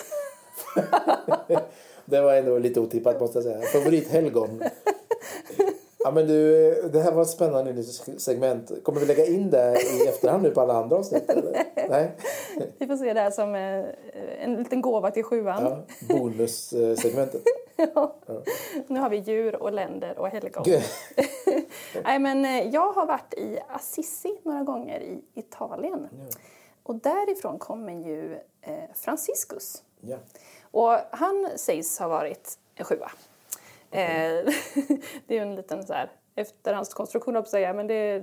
Det 2.04 2.20
var 2.20 2.34
ändå 2.34 2.58
lite 2.58 2.80
otippat 2.80 3.20
måste 3.20 3.38
jag 3.38 3.44
säga. 3.44 3.60
Favorithelgon. 3.60 4.62
Ja 6.04 6.10
men 6.10 6.26
du, 6.26 6.72
det 6.92 7.00
här 7.00 7.12
var 7.12 7.22
ett 7.22 7.28
spännande 7.28 7.72
nytt 7.72 8.20
segment. 8.20 8.84
Kommer 8.84 9.00
vi 9.00 9.06
lägga 9.06 9.26
in 9.26 9.50
det 9.50 9.76
i 9.82 10.06
efterhand 10.08 10.42
nu 10.42 10.50
på 10.50 10.60
alla 10.60 10.74
andra 10.74 10.96
avsnitt? 10.96 11.30
Eller? 11.30 11.64
Nej? 11.88 12.16
Vi 12.78 12.86
får 12.86 12.96
se 12.96 13.12
det 13.12 13.20
här 13.20 13.30
som 13.30 13.54
eh, 13.54 13.84
en 14.44 14.54
liten 14.54 14.80
gåva 14.80 15.10
till 15.10 15.24
sjuan. 15.24 15.64
Ja, 15.64 15.84
bonussegmentet. 16.14 17.42
Nu 18.86 19.00
har 19.00 19.10
vi 19.10 19.16
djur 19.16 19.62
och 19.62 19.72
länder 19.72 20.18
och 20.18 20.28
helgon. 20.28 20.64
Nej, 22.04 22.18
men 22.18 22.44
eh, 22.44 22.68
jag 22.68 22.92
har 22.92 23.06
varit 23.06 23.34
i 23.34 23.58
Assisi 23.68 24.40
några 24.42 24.62
gånger 24.62 25.00
i 25.00 25.24
Italien. 25.34 26.08
Och 26.82 26.94
därifrån 26.94 27.58
kommer 27.58 27.92
ju 27.92 28.34
eh, 28.62 28.74
Franciscus. 28.94 29.82
Ja. 30.00 30.16
Och 30.70 30.98
han 31.10 31.48
sägs 31.56 31.98
ha 31.98 32.08
varit 32.08 32.58
en 32.74 32.84
sjua. 32.84 33.10
Eh, 33.90 34.00
det 35.26 35.38
är 35.38 35.42
en 35.42 35.54
liten 35.54 35.86
så 35.86 35.92
här 35.92 36.10
efterhandskonstruktion 36.34 37.36
att 37.36 37.48
säga, 37.48 37.72
men 37.72 37.86
det, 37.86 38.22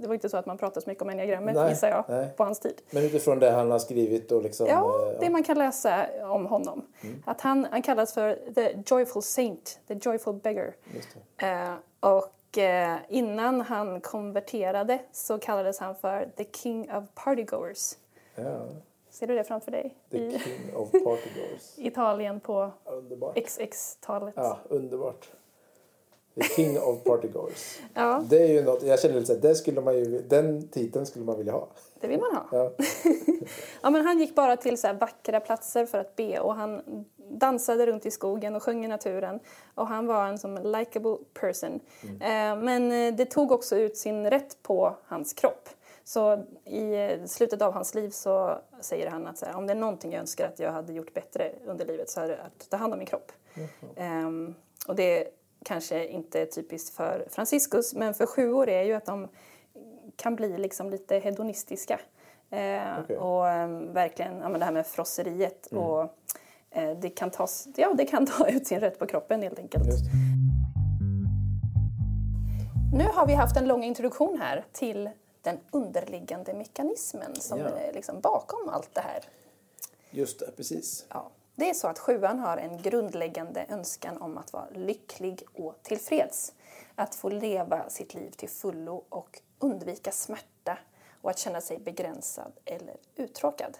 det 0.00 0.06
var 0.06 0.14
inte 0.14 0.28
så 0.28 0.36
att 0.36 0.46
man 0.46 0.58
pratade 0.58 0.80
så 0.84 0.90
mycket 0.90 1.02
om 1.02 1.08
enneagrammet 1.08 1.54
Nej, 1.54 1.70
gissar 1.70 1.88
jag, 1.88 2.04
nej. 2.08 2.28
på 2.36 2.44
hans 2.44 2.60
tid. 2.60 2.80
Men 2.90 3.04
utifrån 3.04 3.38
det 3.38 3.50
han 3.50 3.70
har 3.70 3.78
skrivit 3.78 4.32
och 4.32 4.42
liksom... 4.42 4.66
Ja, 4.66 5.10
eh, 5.12 5.20
det 5.20 5.30
man 5.30 5.44
kan 5.44 5.58
läsa 5.58 6.06
om 6.22 6.46
honom. 6.46 6.86
Att 7.24 7.40
han, 7.40 7.66
han 7.70 7.82
kallas 7.82 8.14
för 8.14 8.38
the 8.54 8.82
joyful 8.86 9.22
saint, 9.22 9.80
the 9.88 9.94
joyful 10.02 10.34
beggar. 10.34 10.74
Eh, 11.36 11.74
och 12.00 12.58
eh, 12.58 12.96
innan 13.08 13.60
han 13.60 14.00
konverterade 14.00 14.98
så 15.12 15.38
kallades 15.38 15.78
han 15.78 15.94
för 15.94 16.28
the 16.36 16.44
king 16.44 16.92
of 16.92 17.04
partygoers. 17.14 17.92
Ja, 18.34 18.60
Ser 19.18 19.26
du 19.26 19.34
det 19.34 19.44
framför 19.44 19.70
dig? 19.70 19.96
the 20.10 20.18
I 20.18 20.38
king 20.38 20.74
of 20.76 20.90
partygoers. 21.04 21.78
Italien 21.78 22.40
på 22.40 22.70
Underbart. 22.84 23.36
XX-talet. 23.38 24.34
Ja, 24.36 24.58
underbart. 24.68 25.28
The 26.34 26.42
king 26.42 26.78
of 26.78 27.04
partygoers. 27.04 27.78
Ja, 27.94 28.24
Det 28.28 28.38
är 28.42 28.46
ju 28.46 28.62
något, 28.64 28.82
jag 28.82 29.00
känner 29.00 29.20
lite 29.20 29.34
det 29.34 29.54
skulle 29.54 29.80
man 29.80 29.94
ju, 29.96 30.22
den 30.22 30.68
titeln 30.68 31.06
skulle 31.06 31.24
man 31.24 31.36
vilja 31.38 31.52
ha. 31.52 31.68
det 32.00 32.06
vill 32.08 32.20
man 32.20 32.34
ha. 32.36 32.46
Ja. 32.52 32.70
Ja, 33.82 33.90
men 33.90 34.06
han 34.06 34.18
gick 34.18 34.34
bara 34.34 34.56
till 34.56 34.78
så 34.78 34.86
här 34.86 34.94
vackra 34.94 35.40
platser 35.40 35.86
för 35.86 35.98
att 35.98 36.16
be 36.16 36.40
och 36.40 36.54
han 36.54 37.04
dansade 37.30 37.86
runt 37.86 38.06
i 38.06 38.10
skogen 38.10 38.54
och 38.56 38.62
sjöng 38.62 38.84
i 38.84 38.88
naturen. 38.88 39.40
Och 39.74 39.86
han 39.86 40.06
var 40.06 40.26
en 40.26 40.38
som 40.38 40.54
likable 40.54 41.16
person. 41.40 41.80
Eh, 42.20 42.56
men 42.56 42.92
eh, 42.92 43.14
det 43.14 43.24
tog 43.24 43.52
också 43.52 43.76
ut 43.76 43.96
sin 43.96 44.30
rätt 44.30 44.62
på 44.62 44.96
hans 45.04 45.32
kropp. 45.32 45.68
Så 46.08 46.44
i 46.64 46.94
eh, 46.94 47.24
slutet 47.24 47.62
av 47.62 47.72
hans 47.72 47.94
liv 47.94 48.10
så 48.10 48.58
säger 48.80 49.10
han 49.10 49.26
att 49.26 49.40
här, 49.40 49.56
om 49.56 49.66
det 49.66 49.72
är 49.72 49.76
någonting 49.76 50.12
jag 50.12 50.20
önskar 50.20 50.48
att 50.48 50.58
jag 50.58 50.72
hade 50.72 50.92
gjort 50.92 51.14
bättre 51.14 51.52
under 51.66 51.86
livet 51.86 52.10
så 52.10 52.20
är 52.20 52.28
det 52.28 52.42
att 52.42 52.70
ta 52.70 52.76
hand 52.76 52.92
om 52.92 52.98
min 52.98 53.06
kropp. 53.06 53.32
Ehm, 53.96 54.54
och 54.88 54.96
det 54.96 55.28
kanske 55.64 56.06
inte 56.06 56.40
är 56.40 56.46
typiskt 56.46 56.96
för 56.96 57.26
Franciscus, 57.30 57.94
men 57.94 58.14
för 58.14 58.26
sjuor 58.26 58.68
är 58.68 58.82
ju 58.82 58.92
att 58.92 59.06
de 59.06 59.28
kan 60.16 60.36
bli 60.36 60.58
liksom 60.58 60.90
lite 60.90 61.18
hedonistiska. 61.18 62.00
Eh, 62.50 62.80
Okej. 63.04 63.18
Och 63.18 63.48
ehm, 63.48 63.92
verkligen, 63.92 64.38
ja, 64.38 64.48
men 64.48 64.58
det 64.58 64.64
här 64.64 64.72
med 64.72 64.86
frosseriet. 64.86 65.66
Och, 65.66 66.00
eh, 66.70 66.98
det, 66.98 67.10
kan 67.10 67.30
tas, 67.30 67.68
ja, 67.76 67.94
det 67.94 68.04
kan 68.04 68.26
ta 68.38 68.48
ut 68.48 68.66
sin 68.66 68.80
rätt 68.80 68.98
på 68.98 69.06
kroppen 69.06 69.42
helt 69.42 69.58
enkelt. 69.58 69.86
Just. 69.86 70.04
Nu 72.92 73.04
har 73.14 73.26
vi 73.26 73.34
haft 73.34 73.56
en 73.56 73.68
lång 73.68 73.84
introduktion 73.84 74.38
här 74.40 74.64
till 74.72 75.10
den 75.46 75.58
underliggande 75.70 76.54
mekanismen 76.54 77.34
som 77.34 77.58
Ja. 77.58 77.68
är 77.68 77.92
liksom 77.92 78.20
bakom 78.20 78.68
allt 78.68 78.94
det 78.94 79.00
här. 79.00 79.24
Just 80.10 80.38
det, 80.40 80.50
precis. 80.56 81.06
Ja. 81.08 81.30
Det 81.54 81.70
är 81.70 81.74
så 81.74 81.88
att 81.88 81.98
sjuan 81.98 82.38
har 82.38 82.56
en 82.56 82.82
grundläggande 82.82 83.66
önskan 83.68 84.16
om 84.22 84.38
att 84.38 84.52
vara 84.52 84.66
lycklig 84.74 85.42
och 85.54 85.74
tillfreds. 85.82 86.52
Att 86.94 87.14
få 87.14 87.28
leva 87.28 87.88
sitt 87.90 88.14
liv 88.14 88.30
till 88.30 88.48
fullo 88.48 89.04
och 89.08 89.40
undvika 89.58 90.12
smärta 90.12 90.78
och 91.22 91.30
att 91.30 91.38
känna 91.38 91.60
sig 91.60 91.78
begränsad 91.78 92.52
eller 92.64 92.96
uttråkad. 93.16 93.78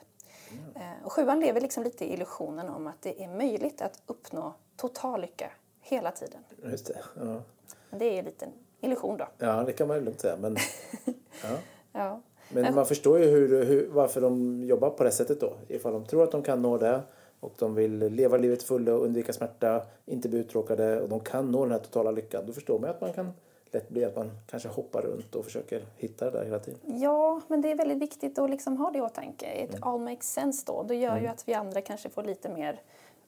Eh, 0.74 0.82
Och 1.04 1.12
sjuan 1.12 1.40
lever 1.40 1.60
liksom 1.60 1.82
lite 1.82 2.04
i 2.04 2.12
illusionen 2.12 2.68
om 2.68 2.86
att 2.86 3.02
det 3.02 3.22
är 3.24 3.28
möjligt 3.28 3.82
att 3.82 4.02
uppnå 4.06 4.54
total 4.76 5.20
lycka 5.20 5.50
hela 5.80 6.10
tiden. 6.12 6.44
Just 6.62 6.86
det. 6.86 6.98
Ja. 7.16 7.42
Men 7.90 7.98
det 7.98 8.04
är 8.04 8.18
en 8.18 8.24
liten 8.24 8.52
illusion 8.80 9.16
då. 9.16 9.28
ja, 9.38 9.62
det 9.62 9.72
kan 9.72 9.88
man 9.88 9.96
ju 9.96 10.02
lugnt 10.04 10.20
säga. 10.20 10.36
Men, 10.36 10.56
ja. 11.42 11.58
Ja. 11.92 12.20
men 12.48 12.74
man 12.74 12.86
förstår 12.86 13.18
ju 13.18 13.24
hur, 13.24 13.64
hur, 13.64 13.88
varför 13.88 14.20
de 14.20 14.64
jobbar 14.64 14.90
på 14.90 15.04
det 15.04 15.10
sättet 15.10 15.40
då. 15.40 15.52
Ifall 15.68 15.92
de 15.92 16.04
tror 16.04 16.24
att 16.24 16.30
de 16.30 16.42
kan 16.42 16.62
nå 16.62 16.78
det 16.78 17.02
och 17.40 17.52
de 17.58 17.74
vill 17.74 17.98
leva 17.98 18.36
livet 18.36 18.62
fullt 18.62 18.88
och 18.88 19.04
undvika 19.04 19.32
smärta, 19.32 19.82
inte 20.06 20.28
bli 20.28 20.38
uttråkade 20.38 21.00
och 21.00 21.08
de 21.08 21.20
kan 21.20 21.50
nå 21.50 21.62
den 21.64 21.72
här 21.72 21.78
totala 21.78 22.10
lyckan. 22.10 22.44
Då 22.46 22.52
förstår 22.52 22.78
man 22.78 22.90
att 22.90 23.00
man 23.00 23.12
kan 23.12 23.32
lätt 23.70 23.88
bli 23.88 24.04
att 24.04 24.16
man 24.16 24.30
kanske 24.46 24.68
hoppar 24.68 25.02
runt 25.02 25.34
och 25.34 25.44
försöker 25.44 25.82
hitta 25.96 26.24
det 26.24 26.30
där 26.30 26.44
hela 26.44 26.58
tiden. 26.58 26.80
Ja, 27.00 27.40
men 27.48 27.62
det 27.62 27.70
är 27.70 27.76
väldigt 27.76 27.98
viktigt 27.98 28.38
att 28.38 28.50
liksom 28.50 28.76
ha 28.76 28.90
det 28.90 28.98
i 28.98 29.00
åtanke. 29.00 29.64
It 29.64 29.76
all 29.80 30.00
makes 30.00 30.32
sense 30.32 30.62
då. 30.66 30.82
Det 30.82 30.94
gör 30.94 31.18
ju 31.18 31.26
att 31.26 31.48
vi 31.48 31.54
andra 31.54 31.80
kanske 31.80 32.08
får 32.08 32.22
lite 32.22 32.48
mer 32.48 32.80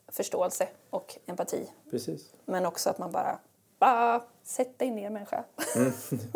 förståelse 0.09 0.68
och 0.90 1.18
empati. 1.27 1.71
Precis. 1.90 2.33
Men 2.44 2.66
också 2.66 2.90
att 2.90 2.99
man 2.99 3.12
bara, 3.12 3.38
bara 3.79 4.23
sätt 4.42 4.79
dig 4.79 4.90
ner 4.90 5.11
människa. 5.11 5.44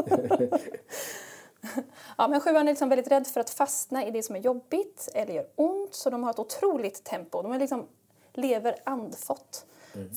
ja, 2.18 2.28
men 2.28 2.40
sjuan 2.40 2.68
är 2.68 2.72
liksom 2.72 2.88
väldigt 2.88 3.08
rädd 3.10 3.26
för 3.26 3.40
att 3.40 3.50
fastna 3.50 4.06
i 4.06 4.10
det 4.10 4.22
som 4.22 4.36
är 4.36 4.40
jobbigt 4.40 5.08
eller 5.14 5.34
gör 5.34 5.46
ont. 5.54 5.94
Så 5.94 6.10
de 6.10 6.24
har 6.24 6.30
ett 6.30 6.38
otroligt 6.38 7.04
tempo. 7.04 7.42
De 7.42 7.52
är 7.52 7.58
liksom 7.58 7.86
lever 8.32 8.76
andfått 8.84 9.66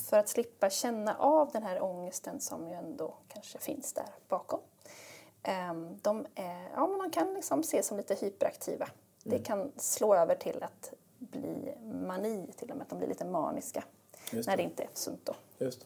för 0.09 0.17
att 0.17 0.29
slippa 0.29 0.69
känna 0.69 1.15
av 1.17 1.51
den 1.51 1.63
här 1.63 1.83
ångesten 1.83 2.39
som 2.41 2.67
ju 2.67 2.73
ändå 2.73 3.13
kanske 3.27 3.59
finns 3.59 3.93
där 3.93 4.05
bakom. 4.27 4.59
Ehm, 5.43 5.99
De, 6.01 6.25
är, 6.35 6.69
ja, 6.75 6.97
de 7.01 7.09
kan 7.11 7.33
liksom 7.33 7.59
ses 7.59 7.87
som 7.87 7.97
lite 7.97 8.15
hyperaktiva. 8.15 8.87
Det 9.23 9.39
kan 9.39 9.71
slå 9.77 10.15
över 10.15 10.35
till 10.35 10.63
att 10.63 10.93
bli 11.19 11.73
mani, 12.07 12.47
till 12.57 12.71
och 12.71 12.77
med 12.77 12.83
att 12.83 12.89
de 12.89 12.97
blir 12.97 13.07
lite 13.07 13.25
maniska. 13.25 13.83
Just 14.31 14.47
När 14.47 14.57
det. 14.57 14.63
det 14.63 14.69
inte 14.69 14.83
är 14.83 14.89
sunt 14.93 15.25
då. 15.25 15.35
Just 15.57 15.85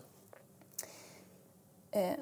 det. 1.92 2.18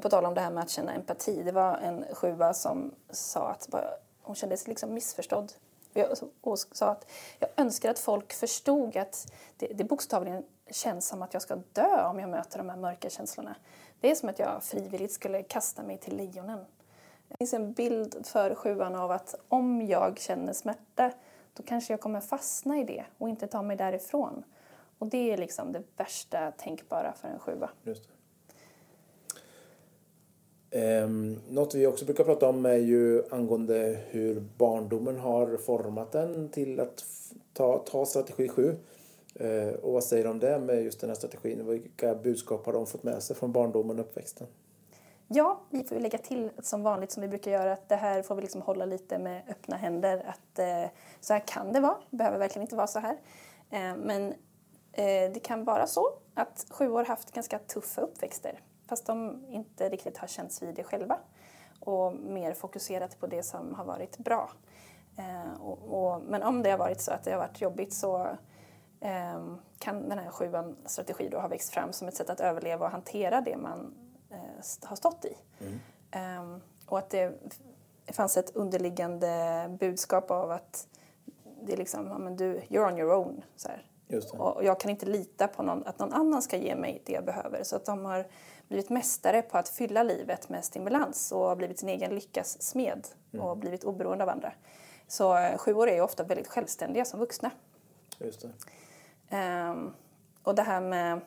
Och 0.00 0.02
på 0.02 0.10
tal 0.10 0.24
om 0.26 0.34
det 0.34 0.40
här 0.40 0.50
med 0.50 0.62
att 0.62 0.70
känna 0.70 0.92
empati. 0.94 1.42
Det 1.42 1.52
var 1.52 1.76
en 1.76 2.04
sjua 2.12 2.54
som 2.54 2.94
sa 3.10 3.48
att 3.48 3.68
bara, 3.68 3.90
hon 4.22 4.34
kände 4.36 4.56
sig 4.56 4.68
liksom 4.68 4.94
missförstådd. 4.94 5.52
Jag- 5.92 6.08
Och 6.40 6.58
sa 6.58 6.86
att 6.86 7.10
jag 7.38 7.50
önskar 7.56 7.90
att 7.90 7.98
folk 7.98 8.32
förstod 8.32 8.96
att 8.96 9.32
det, 9.56 9.66
det 9.66 9.84
bokstavligen 9.84 10.44
känns 10.70 11.06
som 11.08 11.22
att 11.22 11.32
jag 11.34 11.42
ska 11.42 11.56
dö 11.72 12.04
om 12.06 12.18
jag 12.20 12.28
möter 12.28 12.58
de 12.58 12.68
här 12.68 12.76
mörka 12.76 13.10
känslorna. 13.10 13.54
Det 14.00 14.10
är 14.10 14.14
som 14.14 14.28
att 14.28 14.38
jag 14.38 14.62
frivilligt 14.62 15.12
skulle 15.12 15.42
kasta 15.42 15.82
mig 15.82 15.98
till 15.98 16.16
lejonen. 16.16 16.64
Det 17.28 17.36
finns 17.38 17.54
en 17.54 17.72
bild 17.72 18.26
för 18.26 18.54
sjuan 18.54 18.94
av 18.94 19.10
att 19.10 19.34
om 19.48 19.82
jag 19.86 20.18
känner 20.18 20.52
smärta 20.52 21.12
då 21.54 21.62
kanske 21.62 21.92
jag 21.92 22.00
kommer 22.00 22.20
fastna 22.20 22.78
i 22.78 22.84
det 22.84 23.04
och 23.18 23.28
inte 23.28 23.46
ta 23.46 23.62
mig 23.62 23.76
därifrån. 23.76 24.44
Och 24.98 25.06
det 25.06 25.32
är 25.32 25.36
liksom 25.36 25.72
det 25.72 25.82
värsta 25.96 26.50
tänkbara 26.50 27.12
för 27.12 27.28
en 27.28 27.38
sjua. 27.38 27.70
Just 27.82 28.04
det. 28.08 28.14
Um, 30.72 31.40
något 31.48 31.74
vi 31.74 31.86
också 31.86 32.04
brukar 32.04 32.24
prata 32.24 32.48
om 32.48 32.66
är 32.66 32.76
ju 32.76 33.22
angående 33.30 33.98
hur 34.08 34.40
barndomen 34.40 35.18
har 35.18 35.56
format 35.56 36.14
en 36.14 36.48
till 36.48 36.80
att 36.80 37.04
ta, 37.52 37.78
ta 37.78 38.06
strategi 38.06 38.48
7. 38.48 38.62
Uh, 38.62 38.74
ehm, 39.46 39.74
och 39.74 39.92
vad 39.92 40.04
säger 40.04 40.24
du 40.24 40.30
om 40.30 40.38
det 40.38 40.58
med 40.58 40.84
just 40.84 41.00
den 41.00 41.10
här 41.10 41.14
strategin? 41.14 41.66
Vilka 41.66 42.14
budskap 42.14 42.66
har 42.66 42.72
de 42.72 42.86
fått 42.86 43.02
med 43.02 43.22
sig 43.22 43.36
från 43.36 43.52
barndomen 43.52 43.98
och 43.98 44.04
uppväxten? 44.04 44.46
Ja, 45.28 45.60
vi 45.70 45.84
får 45.84 45.96
lägga 45.96 46.18
till 46.18 46.50
som 46.58 46.82
vanligt 46.82 47.12
som 47.12 47.20
vi 47.20 47.28
brukar 47.28 47.50
göra 47.50 47.72
att 47.72 47.88
det 47.88 47.96
här 47.96 48.22
får 48.22 48.34
vi 48.34 48.42
liksom 48.42 48.62
hålla 48.62 48.84
lite 48.84 49.18
med 49.18 49.42
öppna 49.48 49.76
händer. 49.76 50.24
Att 50.26 50.58
eh, 50.58 50.90
så 51.20 51.32
här 51.32 51.42
kan 51.46 51.72
det 51.72 51.80
vara, 51.80 51.96
det 52.10 52.16
behöver 52.16 52.38
verkligen 52.38 52.62
inte 52.62 52.76
vara 52.76 52.86
så 52.86 52.98
här. 52.98 53.16
Eh, 53.70 53.96
men 53.96 54.32
eh, 54.92 55.32
det 55.32 55.40
kan 55.42 55.64
vara 55.64 55.86
så 55.86 56.12
att 56.34 56.66
sjuor 56.70 57.04
haft 57.04 57.32
ganska 57.32 57.58
tuffa 57.58 58.00
uppväxter 58.00 58.60
fast 58.90 59.06
de 59.06 59.44
inte 59.48 59.88
riktigt 59.88 60.18
har 60.18 60.28
känts 60.28 60.62
vid 60.62 60.74
det 60.74 60.84
själva 60.84 61.18
och 61.80 62.14
mer 62.14 62.54
fokuserat 62.54 63.20
på 63.20 63.26
det 63.26 63.42
som 63.42 63.74
har 63.74 63.84
varit 63.84 64.18
bra. 64.18 64.50
Eh, 65.16 65.62
och, 65.62 65.78
och, 65.78 66.22
men 66.22 66.42
om 66.42 66.62
det 66.62 66.70
har 66.70 66.78
varit 66.78 67.00
så 67.00 67.12
att 67.12 67.24
det 67.24 67.30
har 67.30 67.38
varit 67.38 67.60
jobbigt 67.60 67.92
så 67.92 68.26
eh, 69.00 69.54
kan 69.78 70.08
den 70.08 70.18
här 70.18 70.30
sjuan 70.30 70.76
strategi 70.86 71.28
då 71.28 71.38
ha 71.38 71.48
växt 71.48 71.70
fram 71.70 71.92
som 71.92 72.08
ett 72.08 72.14
sätt 72.14 72.30
att 72.30 72.40
överleva 72.40 72.86
och 72.86 72.92
hantera 72.92 73.40
det 73.40 73.56
man 73.56 73.94
eh, 74.30 74.88
har 74.88 74.96
stått 74.96 75.24
i. 75.24 75.36
Ehm, 76.10 76.60
och 76.86 76.98
att 76.98 77.10
det 77.10 77.32
fanns 78.12 78.36
ett 78.36 78.56
underliggande 78.56 79.66
budskap 79.80 80.30
av 80.30 80.50
att 80.50 80.86
det 81.62 81.72
är 81.72 81.76
liksom, 81.76 82.06
ja, 82.06 82.18
men 82.18 82.36
du, 82.36 82.58
you're 82.58 82.92
on 82.92 82.98
your 82.98 83.12
own. 83.14 83.44
Så 83.56 83.68
här. 83.68 83.86
Och 84.32 84.64
jag 84.64 84.80
kan 84.80 84.90
inte 84.90 85.06
lita 85.06 85.48
på 85.48 85.62
någon, 85.62 85.86
att 85.86 85.98
någon 85.98 86.12
annan 86.12 86.42
ska 86.42 86.56
ge 86.56 86.76
mig 86.76 87.02
det 87.06 87.12
jag 87.12 87.24
behöver. 87.24 87.62
Så 87.62 87.76
att 87.76 87.84
de 87.84 88.04
har 88.04 88.26
blivit 88.70 88.90
mästare 88.90 89.42
på 89.42 89.58
att 89.58 89.68
fylla 89.68 90.02
livet 90.02 90.48
med 90.48 90.64
stimulans 90.64 91.32
och 91.32 91.40
har 91.40 91.56
blivit 91.56 91.78
sin 91.78 91.88
egen 91.88 92.14
lyckas 92.14 92.62
smed 92.62 93.08
och 93.40 93.56
blivit 93.56 93.84
oberoende 93.84 94.24
av 94.24 94.30
andra. 94.30 94.52
Så 95.08 95.36
eh, 95.36 95.58
sjuor 95.58 95.88
är 95.88 95.94
ju 95.94 96.00
ofta 96.00 96.24
väldigt 96.24 96.48
självständiga 96.48 97.04
som 97.04 97.20
vuxna. 97.20 97.50
Just 98.18 98.40
det. 98.40 98.50
Ehm, 99.36 99.92
och 100.42 100.54
det 100.54 100.62
här 100.62 100.80
med 100.80 101.20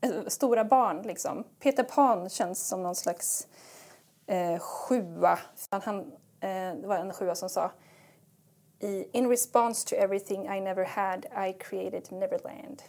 eh, 0.00 0.10
stora 0.26 0.64
barn, 0.64 1.02
liksom. 1.02 1.44
Peter 1.58 1.82
Pan 1.82 2.28
känns 2.28 2.68
som 2.68 2.82
någon 2.82 2.94
slags 2.94 3.48
eh, 4.26 4.58
sjua. 4.58 5.38
Han, 5.70 5.98
eh, 6.40 6.74
det 6.80 6.86
var 6.86 6.96
en 6.96 7.12
sjua 7.12 7.34
som 7.34 7.48
sa 7.48 7.70
i, 8.80 9.08
In 9.12 9.28
response 9.28 9.88
to 9.88 9.94
everything 9.94 10.46
I 10.46 10.60
never 10.60 10.84
had 10.84 11.26
I 11.48 11.52
created 11.52 12.12
Neverland. 12.12 12.82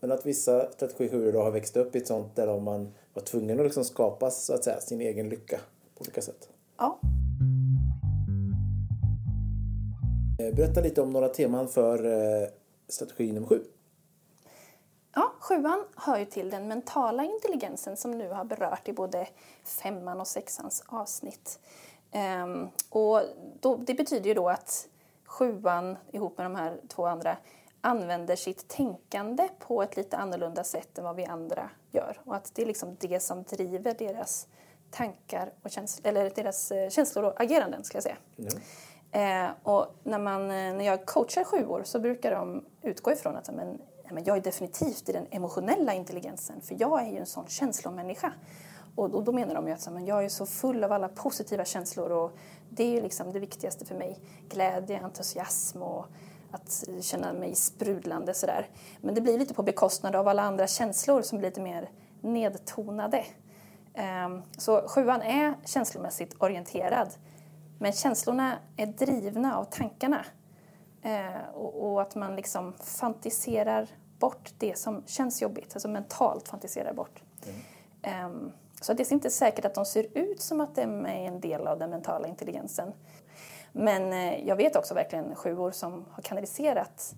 Men 0.00 0.12
att 0.12 0.26
vissa 0.26 0.72
strategi 0.72 1.08
7 1.08 1.32
då 1.32 1.42
har 1.42 1.50
växt 1.50 1.76
upp 1.76 1.96
i 1.96 1.98
ett 1.98 2.06
sånt 2.06 2.36
där 2.36 2.60
man 2.60 2.94
var 3.14 3.22
tvungen 3.22 3.60
att 3.60 3.66
liksom 3.66 3.84
skapa 3.84 4.30
så 4.30 4.54
att 4.54 4.64
säga, 4.64 4.80
sin 4.80 5.00
egen 5.00 5.28
lycka 5.28 5.60
på 5.94 6.00
olika 6.00 6.22
sätt. 6.22 6.48
Ja, 6.78 6.98
Eh, 10.42 10.54
Berätta 10.54 10.80
lite 10.80 11.02
om 11.02 11.10
några 11.10 11.28
teman 11.28 11.68
för 11.68 12.04
eh, 12.04 12.48
strategi 12.88 13.32
nummer 13.32 13.46
7. 13.46 13.64
Ja, 15.14 15.32
sjuan 15.40 15.84
hör 15.96 16.18
ju 16.18 16.24
till 16.24 16.50
den 16.50 16.68
mentala 16.68 17.24
intelligensen 17.24 17.96
som 17.96 18.10
nu 18.10 18.28
har 18.30 18.44
berört 18.44 18.88
i 18.88 18.92
både 18.92 19.28
femman 19.64 20.20
och 20.20 20.26
sexans 20.26 20.84
avsnitt. 20.86 21.58
Ehm, 22.10 22.68
och 22.90 23.20
då, 23.60 23.76
det 23.76 23.94
betyder 23.94 24.28
ju 24.28 24.34
då 24.34 24.48
att 24.48 24.88
sjuan 25.24 25.96
ihop 26.12 26.38
med 26.38 26.46
de 26.46 26.54
här 26.54 26.80
två 26.88 27.06
andra 27.06 27.36
använder 27.84 28.36
sitt 28.36 28.68
tänkande 28.68 29.48
på 29.58 29.82
ett 29.82 29.96
lite 29.96 30.16
annorlunda 30.16 30.64
sätt 30.64 30.98
än 30.98 31.04
vad 31.04 31.16
vi 31.16 31.24
andra 31.24 31.70
gör. 31.90 32.20
Och 32.24 32.36
att 32.36 32.54
det 32.54 32.62
är 32.62 32.66
liksom 32.66 32.96
det 33.00 33.20
som 33.20 33.42
driver 33.42 33.94
deras 33.98 34.46
tankar 34.90 35.52
och 35.62 35.70
känslor, 35.70 36.08
eller 36.08 36.30
deras 36.30 36.72
eh, 36.72 36.90
känslor 36.90 37.24
och 37.24 37.40
ageranden, 37.40 37.84
ska 37.84 37.96
jag 37.96 38.02
säga. 38.02 38.16
Eh, 39.12 39.50
och 39.62 39.94
när, 40.02 40.18
man, 40.18 40.42
eh, 40.42 40.74
när 40.74 40.84
jag 40.84 41.06
coachar 41.06 41.44
sjuor 41.44 41.82
så 41.84 42.00
brukar 42.00 42.30
de 42.30 42.64
utgå 42.82 43.12
ifrån 43.12 43.36
att 43.36 43.54
men, 43.54 43.80
men 44.10 44.24
jag 44.24 44.36
är 44.36 44.40
definitivt 44.40 45.08
i 45.08 45.12
den 45.12 45.26
emotionella 45.30 45.94
intelligensen 45.94 46.60
för 46.60 46.76
jag 46.78 47.02
är 47.02 47.10
ju 47.10 47.18
en 47.18 47.26
sån 47.26 47.46
känslomänniska. 47.46 48.32
Och, 48.96 49.14
och 49.14 49.24
då 49.24 49.32
menar 49.32 49.54
de 49.54 49.68
ju 49.68 49.72
att 49.72 49.92
men 49.92 50.06
jag 50.06 50.24
är 50.24 50.28
så 50.28 50.46
full 50.46 50.84
av 50.84 50.92
alla 50.92 51.08
positiva 51.08 51.64
känslor 51.64 52.12
och 52.12 52.32
det 52.70 52.84
är 52.84 52.90
ju 52.90 53.00
liksom 53.00 53.32
det 53.32 53.38
viktigaste 53.38 53.84
för 53.84 53.94
mig. 53.94 54.18
Glädje, 54.48 55.00
entusiasm 55.00 55.82
och 55.82 56.06
att 56.52 56.84
känna 57.00 57.32
mig 57.32 57.54
sprudlande 57.54 58.34
sådär. 58.34 58.66
Men 59.00 59.14
det 59.14 59.20
blir 59.20 59.38
lite 59.38 59.54
på 59.54 59.62
bekostnad 59.62 60.16
av 60.16 60.28
alla 60.28 60.42
andra 60.42 60.66
känslor 60.66 61.22
som 61.22 61.38
blir 61.38 61.48
lite 61.48 61.60
mer 61.60 61.90
nedtonade. 62.20 63.24
Ehm, 63.94 64.42
Så 64.58 64.88
sjuan 64.88 65.22
är 65.22 65.54
känslomässigt 65.64 66.34
orienterad. 66.38 67.08
Men 67.78 67.92
känslorna 67.92 68.58
är 68.76 68.86
drivna 68.86 69.58
av 69.58 69.64
tankarna. 69.64 70.24
Eh, 71.02 71.48
och, 71.54 72.02
att 72.02 72.14
man 72.14 72.36
liksom 72.36 72.72
fantiserar 72.72 73.88
bort 74.18 74.52
det 74.58 74.78
som 74.78 75.02
känns 75.06 75.42
jobbigt, 75.42 75.74
alltså 75.74 75.88
mentalt 75.88 76.48
fantiserar 76.48 76.92
bort. 76.92 77.22
Ehm, 78.02 78.52
så 78.80 78.92
det 78.92 79.10
är 79.10 79.12
inte 79.12 79.30
säkert 79.30 79.64
att 79.64 79.74
de 79.74 79.84
ser 79.84 80.18
ut 80.18 80.40
som 80.40 80.60
att 80.60 80.74
de 80.74 81.06
är 81.06 81.26
en 81.28 81.40
del 81.40 81.66
av 81.66 81.78
den 81.78 81.90
mentala 81.90 82.28
intelligensen. 82.28 82.92
Men 83.72 84.12
eh, 84.12 84.48
jag 84.48 84.56
vet 84.56 84.76
också 84.76 84.94
verkligen 84.94 85.34
sjuor 85.34 85.70
som 85.70 86.04
har 86.10 86.22
kanaliserat 86.22 87.14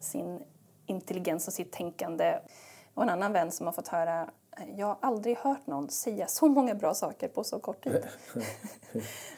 sin 0.00 0.42
intelligens 0.86 1.48
och 1.48 1.54
sitt 1.54 1.72
tänkande. 1.72 2.38
Och 2.94 3.02
en 3.02 3.08
annan 3.08 3.32
vän 3.32 3.50
som 3.50 3.66
har 3.66 3.72
fått 3.72 3.88
höra 3.88 4.30
jag 4.76 4.86
har 4.86 4.96
aldrig 5.00 5.36
hört 5.36 5.66
någon 5.66 5.88
säga 5.88 6.26
så 6.26 6.48
många 6.48 6.74
bra 6.74 6.94
saker 6.94 7.28
på 7.28 7.44
så 7.44 7.58
kort 7.58 7.84
tid. 7.84 8.06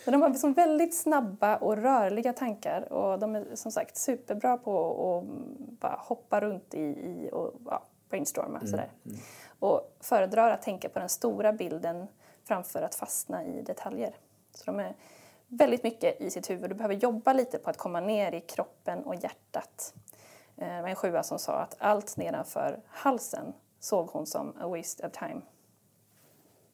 Men 0.05 0.13
de 0.13 0.23
har 0.23 0.29
liksom 0.29 0.53
väldigt 0.53 0.97
snabba 0.97 1.57
och 1.57 1.77
rörliga 1.77 2.33
tankar 2.33 2.93
och 2.93 3.19
de 3.19 3.37
är 3.37 3.47
som 3.55 3.73
sagt 3.73 3.97
superbra 3.97 4.57
på 4.57 5.19
att 5.19 5.81
bara 5.81 5.97
hoppa 5.99 6.41
runt 6.41 6.75
i, 6.75 6.81
i 6.81 7.31
och 7.33 7.55
ja, 7.67 7.83
brainstorma. 8.09 8.61
Sådär. 8.61 8.91
Och 9.59 9.97
föredrar 10.01 10.51
att 10.51 10.63
tänka 10.63 10.89
på 10.89 10.99
den 10.99 11.09
stora 11.09 11.53
bilden 11.53 12.07
framför 12.45 12.83
att 12.83 12.95
fastna 12.95 13.45
i 13.45 13.63
detaljer. 13.63 14.17
Så 14.55 14.65
de 14.65 14.81
är 14.81 14.95
väldigt 15.59 15.83
mycket 15.83 16.21
i 16.21 16.31
sitt 16.31 16.51
huvud 16.51 16.71
och 16.71 16.77
behöver 16.77 16.95
jobba 16.95 17.33
lite 17.33 17.59
på 17.59 17.71
att 17.71 17.77
komma 17.77 18.01
ner 18.01 18.33
i 18.35 18.41
kroppen 18.41 19.05
och 19.05 19.15
hjärtat. 19.15 19.95
Eh, 20.57 20.77
det 20.77 20.83
var 20.83 20.89
en 20.89 20.97
sjua 20.97 21.23
som 21.23 21.39
sa 21.39 21.53
att 21.53 21.77
allt 21.79 22.17
nedanför 22.17 22.81
halsen 22.87 23.53
såg 23.81 24.09
hon 24.09 24.27
som 24.27 24.53
a 24.61 24.69
waste 24.69 25.07
of 25.07 25.13
time. 25.13 25.41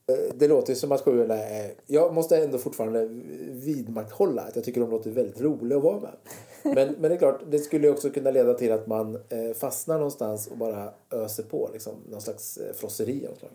Eh, 0.06 0.34
det 0.34 0.48
låter 0.48 0.72
ju 0.72 0.76
som 0.76 0.92
att 0.92 1.00
sjuorna 1.00 1.34
är... 1.34 1.74
Jag 1.86 2.14
måste 2.14 2.44
ändå 2.44 2.58
fortfarande 2.58 3.06
vidmakthålla 3.50 4.42
att 4.42 4.56
jag 4.56 4.64
tycker 4.64 4.80
de 4.80 4.90
låter 4.90 5.10
väldigt 5.10 5.40
roliga 5.40 5.78
att 5.78 5.84
vara 5.84 6.00
med. 6.00 6.16
Men, 6.62 6.92
men 6.92 7.02
det 7.02 7.14
är 7.14 7.18
klart, 7.18 7.40
det 7.50 7.58
skulle 7.58 7.88
också 7.88 8.10
kunna 8.10 8.30
leda 8.30 8.54
till 8.54 8.72
att 8.72 8.86
man 8.86 9.14
eh, 9.14 9.52
fastnar 9.54 9.94
någonstans 9.94 10.46
och 10.46 10.56
bara 10.56 10.92
öser 11.10 11.42
på. 11.42 11.70
Liksom, 11.72 11.94
någon 12.10 12.20
slags 12.20 12.58
frosseri 12.74 13.26
av 13.26 13.30
något. 13.30 13.50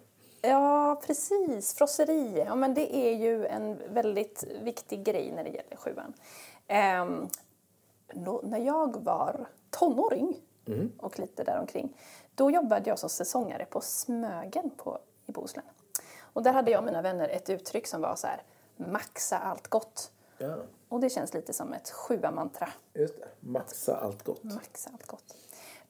Ja, 0.47 1.01
precis. 1.05 1.73
Frosseri. 1.73 2.43
Ja, 2.47 2.55
men 2.55 2.73
det 2.73 2.95
är 2.95 3.15
ju 3.15 3.45
en 3.45 3.93
väldigt 3.93 4.43
viktig 4.61 5.03
grej 5.03 5.31
när 5.31 5.43
det 5.43 5.49
gäller 5.49 5.75
sjuan. 5.75 6.13
Ehm, 6.67 7.27
då, 8.13 8.41
när 8.43 8.57
jag 8.59 9.03
var 9.03 9.45
tonåring 9.69 10.41
och 10.99 11.19
lite 11.19 11.43
däromkring, 11.43 11.97
då 12.35 12.51
jobbade 12.51 12.89
jag 12.89 12.99
som 12.99 13.09
säsongare 13.09 13.65
på 13.65 13.81
Smögen 13.81 14.69
på, 14.77 14.99
i 15.25 15.31
Bohuslän. 15.31 15.65
Och 16.21 16.43
där 16.43 16.53
hade 16.53 16.71
jag 16.71 16.79
och 16.79 16.85
mina 16.85 17.01
vänner 17.01 17.29
ett 17.29 17.49
uttryck 17.49 17.87
som 17.87 18.01
var 18.01 18.15
så 18.15 18.27
här, 18.27 18.43
maxa 18.75 19.37
allt 19.37 19.67
gott. 19.67 20.11
Ja, 20.37 20.55
Och 20.89 20.99
det 20.99 21.09
känns 21.09 21.33
lite 21.33 21.53
som 21.53 21.73
ett 21.73 21.89
sjua-mantra. 21.91 22.69
just 22.93 23.19
det. 23.19 23.27
Maxa 23.39 23.95
allt 23.97 24.23
gott. 24.23 24.43
Maxa 24.43 24.89
allt 24.93 25.07
gott. 25.07 25.35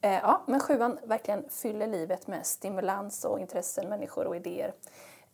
Eh, 0.03 0.19
ja, 0.23 0.41
men 0.45 0.59
sjuan 0.59 0.99
verkligen 1.03 1.49
fyller 1.49 1.87
livet 1.87 2.27
med 2.27 2.45
stimulans 2.45 3.25
och 3.25 3.39
intressen, 3.39 3.89
människor 3.89 4.27
och 4.27 4.35
idéer. 4.35 4.73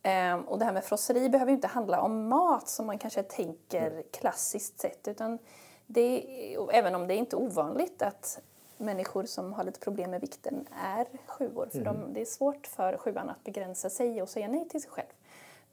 Eh, 0.02 0.36
och 0.36 0.58
det 0.58 0.64
här 0.64 0.72
med 0.72 0.84
frosseri 0.84 1.28
behöver 1.28 1.50
ju 1.50 1.56
inte 1.56 1.68
handla 1.68 2.00
om 2.00 2.28
mat 2.28 2.68
som 2.68 2.86
man 2.86 2.98
kanske 2.98 3.22
tänker 3.22 4.02
klassiskt 4.12 4.80
sett. 4.80 5.08
Utan 5.08 5.38
det, 5.86 6.24
även 6.72 6.94
om 6.94 7.06
det 7.06 7.14
är 7.14 7.18
inte 7.18 7.36
ovanligt 7.36 8.02
att 8.02 8.40
människor 8.76 9.24
som 9.24 9.52
har 9.52 9.64
lite 9.64 9.80
problem 9.80 10.10
med 10.10 10.20
vikten 10.20 10.66
är 10.82 11.06
sjuor. 11.26 11.68
För 11.72 11.80
de, 11.80 12.12
det 12.12 12.20
är 12.20 12.24
svårt 12.24 12.66
för 12.66 12.96
sjuan 12.96 13.30
att 13.30 13.44
begränsa 13.44 13.90
sig 13.90 14.22
och 14.22 14.28
säga 14.28 14.48
nej 14.48 14.68
till 14.68 14.82
sig 14.82 14.90
själv. 14.90 15.08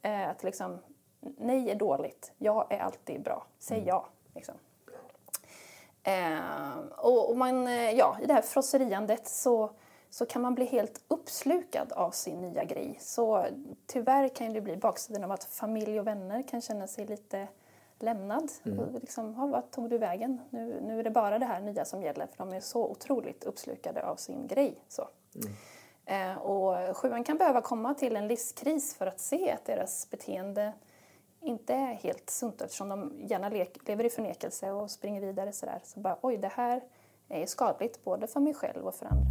Eh, 0.02 0.28
att 0.28 0.42
liksom, 0.42 0.78
nej 1.20 1.70
är 1.70 1.74
dåligt, 1.74 2.32
ja 2.38 2.66
är 2.70 2.78
alltid 2.78 3.22
bra, 3.22 3.46
säg 3.58 3.84
ja. 3.86 4.08
Liksom. 4.34 4.54
Eh, 6.02 6.78
och, 6.96 7.36
man, 7.36 7.66
eh, 7.66 7.90
ja, 7.90 8.16
I 8.22 8.26
det 8.26 8.34
här 8.34 8.42
frosseriandet 8.42 9.28
så, 9.28 9.70
så 10.10 10.26
kan 10.26 10.42
man 10.42 10.54
bli 10.54 10.64
helt 10.64 11.00
uppslukad 11.08 11.92
av 11.92 12.10
sin 12.10 12.40
nya 12.40 12.64
grej. 12.64 12.96
Så 13.00 13.46
tyvärr 13.86 14.28
kan 14.28 14.52
det 14.52 14.60
bli 14.60 14.76
baksidan 14.76 15.24
av 15.24 15.32
att 15.32 15.44
familj 15.44 16.00
och 16.00 16.06
vänner 16.06 16.42
kan 16.42 16.60
känna 16.60 16.86
sig 16.86 17.06
lite 17.06 17.48
lämnad. 17.98 18.50
Och 18.78 19.00
liksom, 19.00 19.34
ja, 19.38 19.46
vad 19.46 19.70
tog 19.70 19.90
du 19.90 19.98
vägen? 19.98 20.40
Nu, 20.50 20.80
nu 20.82 20.98
är 20.98 21.04
det 21.04 21.10
bara 21.10 21.38
det 21.38 21.46
här 21.46 21.60
nya 21.60 21.84
som 21.84 22.02
gäller 22.02 22.26
för 22.26 22.38
de 22.38 22.52
är 22.52 22.60
så 22.60 22.88
otroligt 22.88 23.44
uppslukade 23.44 24.06
av 24.06 24.16
sin 24.16 24.46
grej. 24.46 24.84
Så. 24.88 25.08
Eh, 26.04 26.38
och 26.38 26.96
sjuan 26.96 27.24
kan 27.24 27.38
behöva 27.38 27.60
komma 27.60 27.94
till 27.94 28.16
en 28.16 28.28
livskris 28.28 28.94
för 28.94 29.06
att 29.06 29.20
se 29.20 29.50
att 29.50 29.64
deras 29.64 30.10
beteende 30.10 30.72
inte 31.40 31.74
är 31.74 31.94
helt 31.94 32.30
sunt 32.30 32.60
eftersom 32.60 32.88
de 32.88 33.12
gärna 33.26 33.48
lever 33.86 34.04
i 34.04 34.10
förnekelse 34.10 34.70
och 34.70 34.90
springer 34.90 35.20
vidare 35.20 35.52
sådär. 35.52 35.80
Så 35.84 36.00
bara 36.00 36.18
oj, 36.22 36.36
det 36.36 36.48
här 36.48 36.82
är 37.28 37.46
skadligt 37.46 38.04
både 38.04 38.26
för 38.26 38.40
mig 38.40 38.54
själv 38.54 38.86
och 38.86 38.94
för 38.94 39.06
andra. 39.06 39.30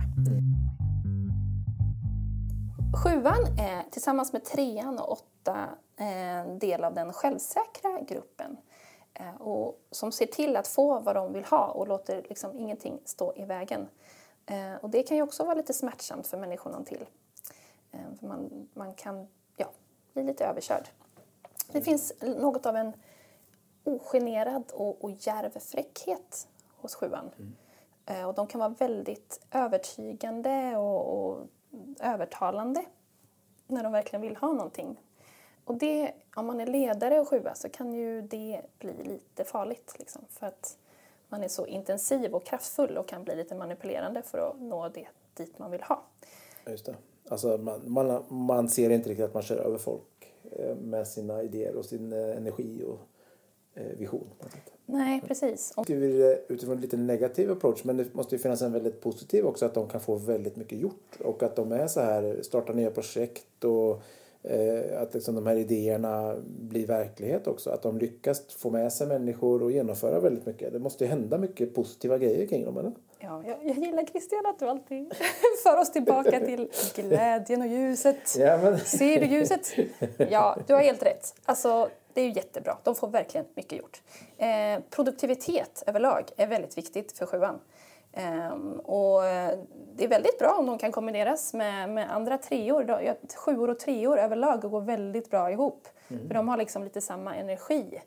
Sjuan 3.03 3.59
är 3.59 3.89
tillsammans 3.91 4.33
med 4.33 4.45
trean 4.45 4.99
och 4.99 5.11
åtta 5.11 5.69
en 5.95 6.59
del 6.59 6.83
av 6.83 6.93
den 6.93 7.13
självsäkra 7.13 8.01
gruppen 8.01 8.57
eh, 9.13 9.35
och 9.41 9.79
som 9.91 10.11
ser 10.11 10.25
till 10.25 10.55
att 10.55 10.67
få 10.67 10.99
vad 10.99 11.15
de 11.15 11.33
vill 11.33 11.45
ha 11.45 11.67
och 11.67 11.87
låter 11.87 12.25
liksom 12.29 12.59
ingenting 12.59 12.99
stå 13.05 13.33
i 13.35 13.45
vägen. 13.45 13.87
Och 14.81 14.89
det 14.89 15.03
kan 15.03 15.17
ju 15.17 15.23
också 15.23 15.43
vara 15.43 15.55
lite 15.55 15.73
smärtsamt 15.73 16.27
för 16.27 16.37
människorna 16.37 16.83
till. 16.83 17.05
För 17.91 18.27
Man, 18.27 18.69
man 18.73 18.93
kan 18.93 19.27
ja, 19.57 19.71
bli 20.13 20.23
lite 20.23 20.45
överkörd. 20.45 20.89
Det 21.71 21.81
finns 21.81 22.13
något 22.21 22.65
av 22.65 22.75
en 22.75 22.93
ogenerad 23.83 24.63
och, 24.73 25.03
och 25.03 25.11
djärv 25.11 25.59
fräckhet 25.59 26.47
hos 26.75 26.95
sjuan. 26.95 27.31
Eh, 28.05 28.27
Och 28.27 28.33
de 28.33 28.47
kan 28.47 28.59
vara 28.59 28.69
väldigt 28.69 29.45
övertygande 29.51 30.77
och, 30.77 31.29
och 31.29 31.47
övertalande 31.99 32.85
när 33.67 33.83
de 33.83 33.91
verkligen 33.91 34.21
vill 34.21 34.35
ha 34.35 34.47
någonting. 34.47 34.99
Och 35.65 35.75
det, 35.77 36.11
om 36.35 36.45
man 36.45 36.59
är 36.59 36.65
ledare 36.65 37.19
och 37.19 37.27
sjua 37.27 37.55
så 37.55 37.69
kan 37.69 37.93
ju 37.93 38.21
det 38.21 38.61
bli 38.79 39.03
lite 39.03 39.43
farligt. 39.43 39.95
Liksom, 39.99 40.21
för 40.29 40.47
att 40.47 40.77
man 41.29 41.43
är 41.43 41.47
så 41.47 41.65
intensiv 41.65 42.35
och 42.35 42.45
kraftfull 42.45 42.97
och 42.97 43.07
kan 43.07 43.23
bli 43.23 43.35
lite 43.35 43.55
manipulerande 43.55 44.21
för 44.21 44.37
att 44.37 44.61
nå 44.61 44.89
det 44.89 45.07
dit 45.33 45.59
man 45.59 45.71
vill 45.71 45.83
ha. 45.83 46.03
Just 46.65 46.85
det. 46.85 46.95
Alltså 47.29 47.57
man, 47.57 47.81
man, 47.91 48.23
man 48.27 48.69
ser 48.69 48.89
inte 48.89 49.09
riktigt 49.09 49.25
att 49.25 49.33
man 49.33 49.43
kör 49.43 49.57
över 49.57 49.77
folk 49.77 50.03
med 50.81 51.07
sina 51.07 51.43
idéer 51.43 51.75
och 51.75 51.85
sin 51.85 52.13
eh, 52.13 52.37
energi 52.37 52.83
och 52.87 52.99
eh, 53.73 53.97
vision. 53.97 54.27
Nej, 54.85 55.21
precis. 55.27 55.73
Och, 55.75 55.85
det 55.85 56.45
utifrån 56.47 56.75
en 56.75 56.81
lite 56.81 56.97
negativ 56.97 57.51
approach 57.51 57.83
men 57.83 57.97
det 57.97 58.13
måste 58.13 58.35
ju 58.35 58.39
finnas 58.39 58.61
en 58.61 58.71
väldigt 58.71 59.01
positiv 59.01 59.45
också 59.45 59.65
att 59.65 59.73
de 59.73 59.87
kan 59.87 60.01
få 60.01 60.15
väldigt 60.15 60.55
mycket 60.55 60.79
gjort 60.79 61.17
och 61.19 61.43
att 61.43 61.55
de 61.55 61.71
är 61.71 61.87
så 61.87 61.99
här 61.99 62.41
startar 62.41 62.73
nya 62.73 62.91
projekt 62.91 63.63
och 63.63 64.01
eh, 64.43 65.01
att 65.01 65.13
liksom 65.13 65.35
de 65.35 65.47
här 65.47 65.55
idéerna 65.55 66.35
blir 66.45 66.87
verklighet 66.87 67.47
också 67.47 67.69
att 67.69 67.81
de 67.81 67.97
lyckas 67.97 68.41
få 68.53 68.69
med 68.69 68.93
sig 68.93 69.07
människor 69.07 69.63
och 69.63 69.71
genomföra 69.71 70.19
väldigt 70.19 70.45
mycket 70.45 70.73
det 70.73 70.79
måste 70.79 71.03
ju 71.03 71.09
hända 71.09 71.37
mycket 71.37 71.75
positiva 71.75 72.17
grejer 72.17 72.47
kring 72.47 72.65
dem 72.65 72.77
eller? 72.77 72.91
Ja, 73.19 73.43
jag, 73.45 73.57
jag 73.61 73.77
gillar 73.77 74.05
Christian 74.05 74.45
att 74.45 74.59
du 74.59 74.69
alltid 74.69 75.13
för 75.63 75.77
oss 75.77 75.91
tillbaka 75.91 76.39
till 76.39 76.69
glädjen 76.95 77.61
och 77.61 77.67
ljuset. 77.67 78.35
Ja, 78.37 78.57
men... 78.57 78.79
Ser 78.79 79.19
du 79.19 79.25
ljuset? 79.25 79.73
Ja, 80.17 80.57
du 80.67 80.73
har 80.73 80.81
helt 80.81 81.03
rätt. 81.03 81.35
Alltså, 81.45 81.89
det 82.13 82.21
är 82.21 82.25
ju 82.25 82.31
jättebra. 82.31 82.77
De 82.83 82.95
får 82.95 83.07
verkligen 83.07 83.45
mycket 83.55 83.79
gjort. 83.79 84.01
Eh, 84.37 84.79
produktivitet 84.89 85.83
överlag 85.87 86.23
är 86.37 86.47
väldigt 86.47 86.77
viktigt 86.77 87.17
för 87.17 87.25
sjuan. 87.25 87.59
Ehm, 88.13 88.79
och 88.79 89.25
eh, 89.25 89.59
det 89.95 90.03
är 90.03 90.07
väldigt 90.07 90.39
bra 90.39 90.55
om 90.59 90.65
de 90.65 90.77
kan 90.77 90.91
kombineras 90.91 91.53
med, 91.53 91.89
med 91.89 92.11
andra 92.11 92.37
treor. 92.37 93.15
Sjuor 93.35 93.69
och 93.69 93.79
treor 93.79 94.17
överlag 94.17 94.61
går 94.61 94.81
väldigt 94.81 95.31
bra 95.31 95.51
ihop. 95.51 95.87
För 96.07 96.33
de 96.33 96.47
har 96.47 96.57
liksom 96.57 96.83
lite 96.83 97.01
samma 97.01 97.35
energi. 97.35 98.01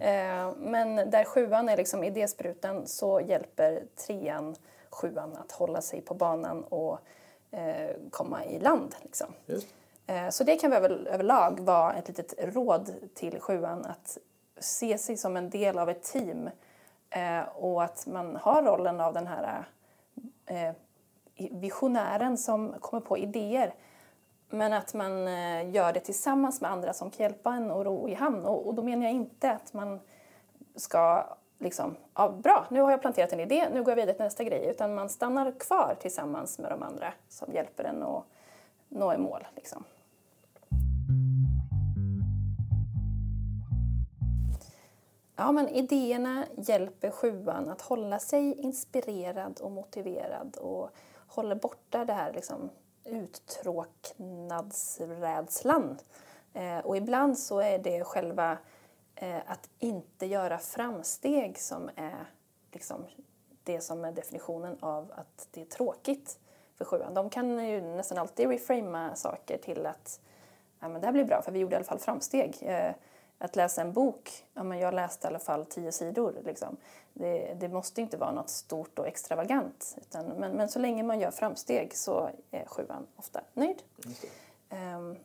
Eh, 0.00 0.52
men 0.58 1.10
där 1.10 1.24
sjuan 1.24 1.68
är 1.68 1.76
liksom 1.76 2.04
idésprutan 2.04 2.86
så 2.86 3.20
hjälper 3.20 3.82
trean 4.06 4.56
sjuan 4.90 5.36
att 5.36 5.52
hålla 5.52 5.80
sig 5.80 6.00
på 6.00 6.14
banan 6.14 6.64
och 6.64 6.98
eh, 7.50 7.90
komma 8.10 8.44
i 8.44 8.58
land. 8.58 8.94
Liksom. 9.02 9.26
Eh, 10.06 10.28
Så 10.28 10.44
det 10.44 10.56
kan 10.56 10.70
väl 10.70 11.06
överlag 11.06 11.60
vara 11.60 11.94
ett 11.94 12.08
litet 12.08 12.34
råd 12.38 12.94
till 13.14 13.40
sjuan 13.40 13.84
att 13.84 14.18
se 14.58 14.98
sig 14.98 15.16
som 15.16 15.36
en 15.36 15.50
del 15.50 15.78
av 15.78 15.90
ett 15.90 16.02
team 16.02 16.50
eh, 17.10 17.42
och 17.54 17.84
att 17.84 18.06
man 18.06 18.36
har 18.36 18.62
rollen 18.62 19.00
av 19.00 19.12
den 19.14 19.26
här 19.26 19.64
visionären 21.36 22.38
som 22.38 22.74
kommer 22.80 23.00
på 23.00 23.18
idéer 23.18 23.74
men 24.54 24.72
att 24.72 24.94
man 24.94 25.28
eh, 25.28 25.70
gör 25.70 25.92
det 25.92 26.00
tillsammans 26.00 26.60
med 26.60 26.70
andra 26.70 26.92
som 26.92 27.10
kan 27.10 27.22
hjälpa 27.22 27.54
en 27.54 27.70
att 27.70 27.86
ro 27.86 28.08
i 28.08 28.14
hamn. 28.14 28.44
Och, 28.44 28.66
och 28.66 28.74
då 28.74 28.82
menar 28.82 29.02
jag 29.02 29.12
inte 29.12 29.50
att 29.50 29.72
man 29.72 30.00
ska 30.76 31.26
liksom, 31.58 31.96
ja, 32.14 32.28
bra, 32.28 32.66
nu 32.70 32.80
har 32.80 32.90
jag 32.90 33.00
planterat 33.00 33.32
en 33.32 33.40
idé, 33.40 33.68
nu 33.72 33.82
går 33.82 33.90
jag 33.90 33.96
vidare 33.96 34.16
till 34.16 34.24
nästa 34.24 34.44
grej. 34.44 34.66
Utan 34.70 34.94
man 34.94 35.08
stannar 35.08 35.52
kvar 35.58 35.96
tillsammans 36.00 36.58
med 36.58 36.70
de 36.70 36.82
andra 36.82 37.12
som 37.28 37.52
hjälper 37.52 37.84
en 37.84 38.02
att 38.02 38.24
nå 38.88 39.14
i 39.14 39.18
mål. 39.18 39.46
Liksom. 39.56 39.84
Ja, 45.36 45.52
men 45.52 45.68
idéerna 45.68 46.44
hjälper 46.56 47.10
sjuan 47.10 47.68
att 47.68 47.82
hålla 47.82 48.18
sig 48.18 48.60
inspirerad 48.60 49.60
och 49.60 49.70
motiverad 49.70 50.56
och 50.56 50.90
håller 51.26 51.54
borta 51.54 52.04
det 52.04 52.12
här 52.12 52.32
liksom, 52.32 52.70
uttråknadsrädslan. 53.04 55.98
Eh, 56.54 56.78
och 56.78 56.96
ibland 56.96 57.38
så 57.38 57.60
är 57.60 57.78
det 57.78 58.04
själva 58.04 58.58
eh, 59.14 59.38
att 59.46 59.70
inte 59.78 60.26
göra 60.26 60.58
framsteg 60.58 61.58
som 61.58 61.90
är 61.96 62.26
liksom, 62.72 63.04
det 63.64 63.80
som 63.80 64.04
är 64.04 64.12
definitionen 64.12 64.76
av 64.80 65.12
att 65.16 65.48
det 65.50 65.60
är 65.60 65.64
tråkigt 65.64 66.38
för 66.74 66.84
sjuan. 66.84 67.14
De 67.14 67.30
kan 67.30 67.68
ju 67.68 67.80
nästan 67.80 68.18
alltid 68.18 68.48
reframa 68.48 69.14
saker 69.14 69.58
till 69.58 69.86
att 69.86 70.20
ja, 70.80 70.88
men 70.88 71.00
det 71.00 71.06
här 71.06 71.12
blir 71.12 71.24
bra 71.24 71.42
för 71.42 71.52
vi 71.52 71.58
gjorde 71.58 71.74
i 71.74 71.76
alla 71.76 71.84
fall 71.84 71.98
framsteg. 71.98 72.56
Eh, 72.60 72.92
att 73.44 73.56
läsa 73.56 73.80
en 73.80 73.92
bok, 73.92 74.30
ja, 74.54 74.62
men 74.62 74.78
jag 74.78 74.94
läste 74.94 75.26
i 75.26 75.28
alla 75.28 75.38
fall 75.38 75.66
tio 75.66 75.92
sidor. 75.92 76.34
Liksom. 76.44 76.76
Det, 77.12 77.54
det, 77.60 77.68
måste 77.68 78.00
inte 78.00 78.16
vara 78.16 78.32
något 78.32 78.50
stort 78.50 78.98
och 78.98 79.06
extravagant. 79.06 79.96
Utan, 80.00 80.26
men, 80.26 80.52
men 80.52 80.68
så 80.68 80.78
länge 80.78 81.02
man 81.02 81.20
gör 81.20 81.30
framsteg 81.30 81.96
så 81.96 82.30
är 82.50 82.66
sjuan 82.66 83.06
ofta 83.16 83.40
nöjd. 83.52 83.82
Um, 84.70 85.16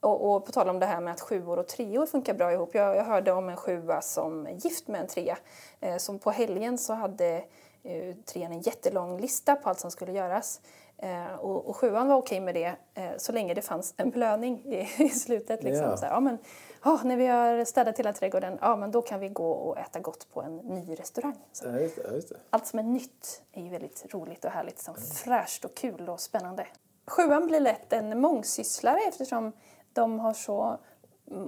och, 0.00 0.34
och, 0.34 0.46
på 0.46 0.52
tal 0.52 0.68
om 0.68 0.78
det 0.78 0.86
här 0.86 1.00
med 1.00 1.12
att 1.12 1.20
sjuor 1.20 1.58
och 1.58 1.68
treor 1.68 2.06
funkar 2.06 2.34
bra 2.34 2.52
ihop. 2.52 2.74
Jag, 2.74 2.96
jag 2.96 3.04
hörde 3.04 3.32
om 3.32 3.48
en 3.48 3.56
sjua 3.56 4.00
som 4.00 4.46
är 4.46 4.52
gift 4.52 4.88
med 4.88 5.00
en 5.00 5.06
trea. 5.06 5.38
Eh, 5.80 5.96
som 5.96 6.18
på 6.18 6.30
helgen 6.30 6.78
så 6.78 6.92
hade 6.92 7.44
eh, 7.82 8.14
trean 8.24 8.52
en 8.52 8.60
jättelång 8.60 9.20
lista 9.20 9.54
på 9.54 9.68
allt 9.68 9.80
som 9.80 9.90
skulle 9.90 10.12
göras. 10.12 10.60
Eh, 10.98 11.34
och, 11.34 11.68
och 11.68 11.76
sjuan 11.76 12.08
var 12.08 12.16
okej 12.16 12.40
med 12.40 12.54
det 12.54 12.76
eh, 12.94 13.10
så 13.16 13.32
länge 13.32 13.54
det 13.54 13.62
fanns 13.62 13.94
en 13.96 14.10
belöning 14.10 14.62
i, 14.64 14.88
i 15.04 15.08
slutet. 15.08 15.62
Liksom. 15.62 15.84
Yeah. 15.84 15.96
Så 15.96 16.06
ja, 16.06 16.20
men, 16.20 16.38
oh, 16.84 17.04
när 17.04 17.16
vi 17.16 17.26
har 17.26 17.64
städat 17.64 17.98
hela 17.98 18.12
trädgården, 18.12 18.58
ja, 18.60 18.76
men 18.76 18.90
då 18.90 19.02
kan 19.02 19.20
vi 19.20 19.28
gå 19.28 19.50
och 19.50 19.78
äta 19.78 20.00
gott 20.00 20.26
på 20.32 20.42
en 20.42 20.56
ny 20.56 20.94
restaurang. 20.94 21.36
Ja, 21.62 21.80
just 21.80 21.96
det, 21.96 22.14
just 22.14 22.28
det. 22.28 22.36
Allt 22.50 22.66
som 22.66 22.78
är 22.78 22.82
nytt 22.82 23.42
är 23.52 23.62
ju 23.62 23.68
väldigt 23.68 24.14
roligt 24.14 24.44
och 24.44 24.50
härligt. 24.50 24.78
Som 24.78 24.94
mm. 24.94 25.08
Fräscht 25.08 25.64
och 25.64 25.74
kul 25.74 26.08
och 26.08 26.20
spännande. 26.20 26.66
Sjuan 27.06 27.46
blir 27.46 27.60
lätt 27.60 27.92
en 27.92 28.20
mångsysslare 28.20 28.98
eftersom 29.08 29.52
de 29.92 30.18
har 30.18 30.32
så 30.32 30.78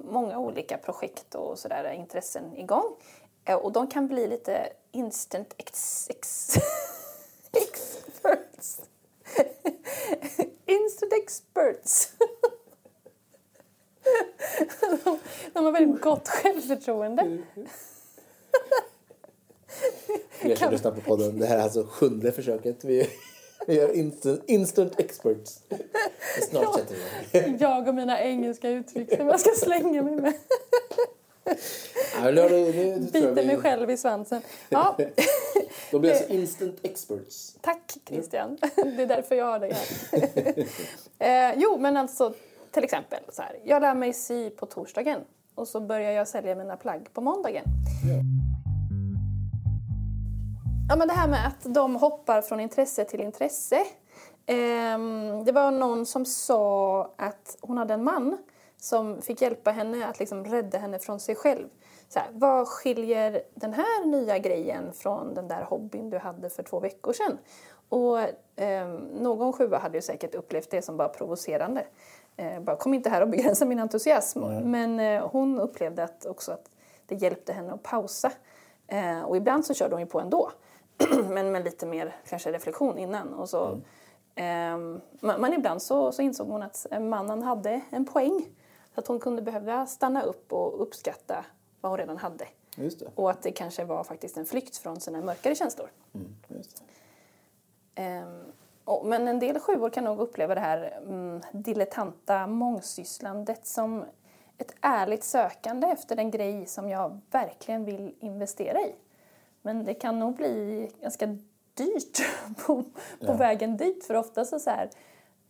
många 0.04 0.38
olika 0.38 0.78
projekt 0.78 1.34
och 1.34 1.58
sådär 1.58 1.92
intressen 1.92 2.56
igång. 2.56 2.96
Eh, 3.44 3.56
och 3.56 3.72
de 3.72 3.86
kan 3.86 4.06
bli 4.06 4.26
lite 4.26 4.72
instant 4.92 5.54
ex, 5.58 6.06
ex 6.10 6.48
experts. 7.52 8.80
instant 10.66 11.12
experts. 11.12 12.12
De, 15.52 15.64
har 15.64 15.72
väldigt 15.72 16.02
gott 16.02 16.28
självförtroende. 16.28 17.38
Jag 20.42 20.58
som 20.58 20.70
lyssnar 20.70 20.90
på 20.90 21.00
podden, 21.00 21.38
det 21.38 21.46
här 21.46 21.58
är 21.58 21.62
alltså 21.62 21.86
sjunde 21.90 22.32
försöket. 22.32 22.84
Vi, 22.84 23.10
vi 23.66 23.74
gör 23.74 23.92
instant, 23.92 24.42
instant 24.46 25.00
experts. 25.00 25.62
Snart 26.50 26.74
sätter 26.74 26.96
vi 27.32 27.56
Jag 27.58 27.88
och 27.88 27.94
mina 27.94 28.20
engelska 28.20 28.68
uttryck 28.68 29.16
som 29.16 29.26
jag 29.26 29.40
ska 29.40 29.50
slänga 29.50 30.02
mig 30.02 30.16
med. 30.16 30.32
Ja, 32.14 32.30
nu, 32.30 32.98
Biter 33.12 33.34
vi... 33.34 33.46
mig 33.46 33.56
själv 33.56 33.90
i 33.90 33.96
svansen. 33.96 34.42
Ja. 34.68 34.96
De 35.90 36.00
blir 36.00 36.10
alltså 36.10 36.28
instant 36.28 36.78
experts. 36.82 37.56
Tack 37.60 37.96
Christian. 38.08 38.58
Det 38.76 39.02
är 39.02 39.06
därför 39.06 39.34
jag 39.34 39.44
har 39.44 39.58
dig 39.58 39.72
här. 39.72 40.64
eh, 41.50 41.54
jo, 41.56 41.78
men 41.78 41.96
alltså 41.96 42.34
till 42.70 42.84
exempel 42.84 43.20
så 43.28 43.42
här. 43.42 43.60
Jag 43.64 43.82
lär 43.82 43.94
mig 43.94 44.12
sy 44.12 44.50
på 44.50 44.66
torsdagen 44.66 45.20
och 45.54 45.68
så 45.68 45.80
börjar 45.80 46.10
jag 46.10 46.28
sälja 46.28 46.54
mina 46.54 46.76
plagg 46.76 47.12
på 47.12 47.20
måndagen. 47.20 47.64
Ja. 48.08 48.22
ja 50.88 50.96
men 50.96 51.08
det 51.08 51.14
här 51.14 51.28
med 51.28 51.46
att 51.46 51.74
de 51.74 51.96
hoppar 51.96 52.42
från 52.42 52.60
intresse 52.60 53.04
till 53.04 53.20
intresse. 53.20 53.76
Eh, 54.46 54.98
det 55.44 55.52
var 55.52 55.70
någon 55.70 56.06
som 56.06 56.24
sa 56.24 57.02
att 57.16 57.56
hon 57.60 57.78
hade 57.78 57.94
en 57.94 58.04
man 58.04 58.38
som 58.76 59.22
fick 59.22 59.42
hjälpa 59.42 59.70
henne 59.70 60.06
att 60.06 60.18
liksom 60.18 60.44
rädda 60.44 60.78
henne 60.78 60.98
från 60.98 61.20
sig 61.20 61.34
själv. 61.34 61.68
Så 62.08 62.18
här, 62.18 62.28
vad 62.32 62.68
skiljer 62.68 63.42
den 63.54 63.72
här 63.72 64.06
nya 64.06 64.38
grejen 64.38 64.92
från 64.92 65.34
den 65.34 65.48
där 65.48 65.62
hobbyn 65.62 66.10
du 66.10 66.18
hade 66.18 66.50
för 66.50 66.62
två 66.62 66.80
veckor 66.80 67.12
sedan? 67.12 67.38
Och 67.88 68.20
eh, 68.60 68.88
någon 69.20 69.52
sjua 69.52 69.78
hade 69.78 69.98
ju 69.98 70.02
säkert 70.02 70.34
upplevt 70.34 70.70
det 70.70 70.82
som 70.82 70.96
bara 70.96 71.08
provocerande. 71.08 71.86
Eh, 72.40 72.60
bara, 72.60 72.76
kom 72.76 72.94
inte 72.94 73.10
här 73.10 73.22
och 73.22 73.28
begränsa 73.28 73.64
min 73.64 73.78
entusiasm. 73.78 74.42
Mm. 74.42 74.70
Men 74.70 75.00
eh, 75.00 75.28
hon 75.28 75.60
upplevde 75.60 76.04
att 76.04 76.26
också 76.26 76.52
att 76.52 76.70
det 77.06 77.14
hjälpte 77.14 77.52
henne 77.52 77.72
att 77.72 77.82
pausa. 77.82 78.32
Eh, 78.86 79.22
och 79.22 79.36
ibland 79.36 79.66
så 79.66 79.74
körde 79.74 79.94
hon 79.94 80.00
ju 80.00 80.06
på 80.06 80.20
ändå. 80.20 80.50
men 81.28 81.52
med 81.52 81.64
lite 81.64 81.86
mer 81.86 82.16
kanske 82.28 82.52
reflektion 82.52 82.98
innan. 82.98 83.34
Och 83.34 83.48
så, 83.48 83.66
mm. 83.66 83.80
Ehm, 84.34 85.00
men 85.20 85.52
ibland 85.52 85.82
så, 85.82 86.12
så 86.12 86.22
insåg 86.22 86.48
hon 86.48 86.62
att 86.62 86.86
mannen 87.00 87.42
hade 87.42 87.80
en 87.90 88.04
poäng. 88.04 88.46
Att 88.94 89.06
hon 89.06 89.18
kunde 89.18 89.42
behöva 89.42 89.86
stanna 89.86 90.22
upp 90.22 90.52
och 90.52 90.82
uppskatta 90.82 91.44
vad 91.80 91.92
hon 91.92 91.98
redan 91.98 92.16
hade. 92.16 92.46
Och 93.14 93.30
att 93.30 93.42
det 93.42 93.52
kanske 93.52 93.84
var 93.84 94.04
faktiskt 94.04 94.36
en 94.36 94.46
flykt 94.46 94.76
från 94.76 95.00
sina 95.00 95.20
mörkare 95.20 95.54
känslor. 95.54 95.90
Mm, 96.14 96.34
och, 97.96 98.69
men 99.04 99.28
en 99.28 99.38
del 99.38 99.58
sjuor 99.58 99.90
kan 99.90 100.04
nog 100.04 100.20
uppleva 100.20 100.54
det 100.54 100.60
här 100.60 100.98
mm, 101.06 101.40
dilettanta 101.52 102.46
mångsysslandet 102.46 103.66
som 103.66 104.04
ett 104.58 104.74
ärligt 104.80 105.24
sökande 105.24 105.86
efter 105.86 106.16
en 106.16 106.30
grej 106.30 106.66
som 106.66 106.88
jag 106.88 107.20
verkligen 107.30 107.84
vill 107.84 108.14
investera 108.20 108.80
i. 108.80 108.94
Men 109.62 109.84
det 109.84 109.94
kan 109.94 110.18
nog 110.18 110.36
bli 110.36 110.90
ganska 111.00 111.26
dyrt 111.74 112.18
på, 112.66 112.82
på 112.82 112.86
ja. 113.18 113.32
vägen 113.32 113.76
dit 113.76 114.04
för 114.04 114.14
ofta 114.14 114.44
så, 114.44 114.58
så 114.58 114.70
här, 114.70 114.90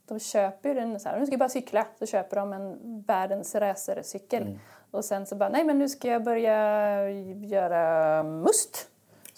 de 0.06 0.20
köper 0.20 0.68
ju 0.68 0.74
den 0.74 1.00
så 1.00 1.08
här, 1.08 1.18
nu 1.20 1.26
ska 1.26 1.32
jag 1.32 1.38
bara 1.38 1.48
cykla, 1.48 1.86
så 1.98 2.06
köper 2.06 2.36
de 2.36 2.52
en 2.52 3.02
världens 3.06 3.54
racercykel. 3.54 4.42
Mm. 4.42 4.58
Och 4.90 5.04
sen 5.04 5.26
så 5.26 5.36
bara, 5.36 5.48
nej 5.48 5.64
men 5.64 5.78
nu 5.78 5.88
ska 5.88 6.08
jag 6.08 6.24
börja 6.24 7.10
göra 7.10 8.22
must. 8.22 8.89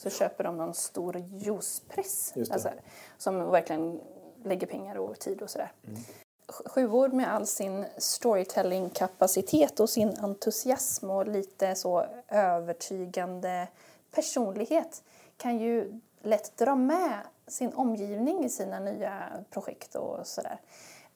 Så 0.02 0.10
köper 0.10 0.44
de 0.44 0.56
någon 0.56 0.74
stor 0.74 1.16
juicepress. 1.16 2.34
Alltså, 2.50 2.70
som 3.18 3.50
verkligen 3.50 4.00
lägger 4.44 4.66
pengar 4.66 4.96
och 4.96 5.18
tid 5.18 5.42
och 5.42 5.50
sådär. 5.50 5.72
Mm. 5.86 6.00
Sjuor 6.48 7.08
med 7.08 7.34
all 7.34 7.46
sin 7.46 7.86
storytelling-kapacitet 7.98 9.80
och 9.80 9.90
sin 9.90 10.18
entusiasm 10.18 11.10
och 11.10 11.26
lite 11.26 11.74
så 11.74 12.06
övertygande 12.28 13.68
personlighet 14.14 15.02
kan 15.36 15.58
ju 15.58 16.00
lätt 16.22 16.56
dra 16.56 16.74
med 16.74 17.18
sin 17.46 17.72
omgivning 17.72 18.44
i 18.44 18.48
sina 18.48 18.80
nya 18.80 19.22
projekt 19.50 19.94
och 19.94 20.26
sådär. 20.26 20.60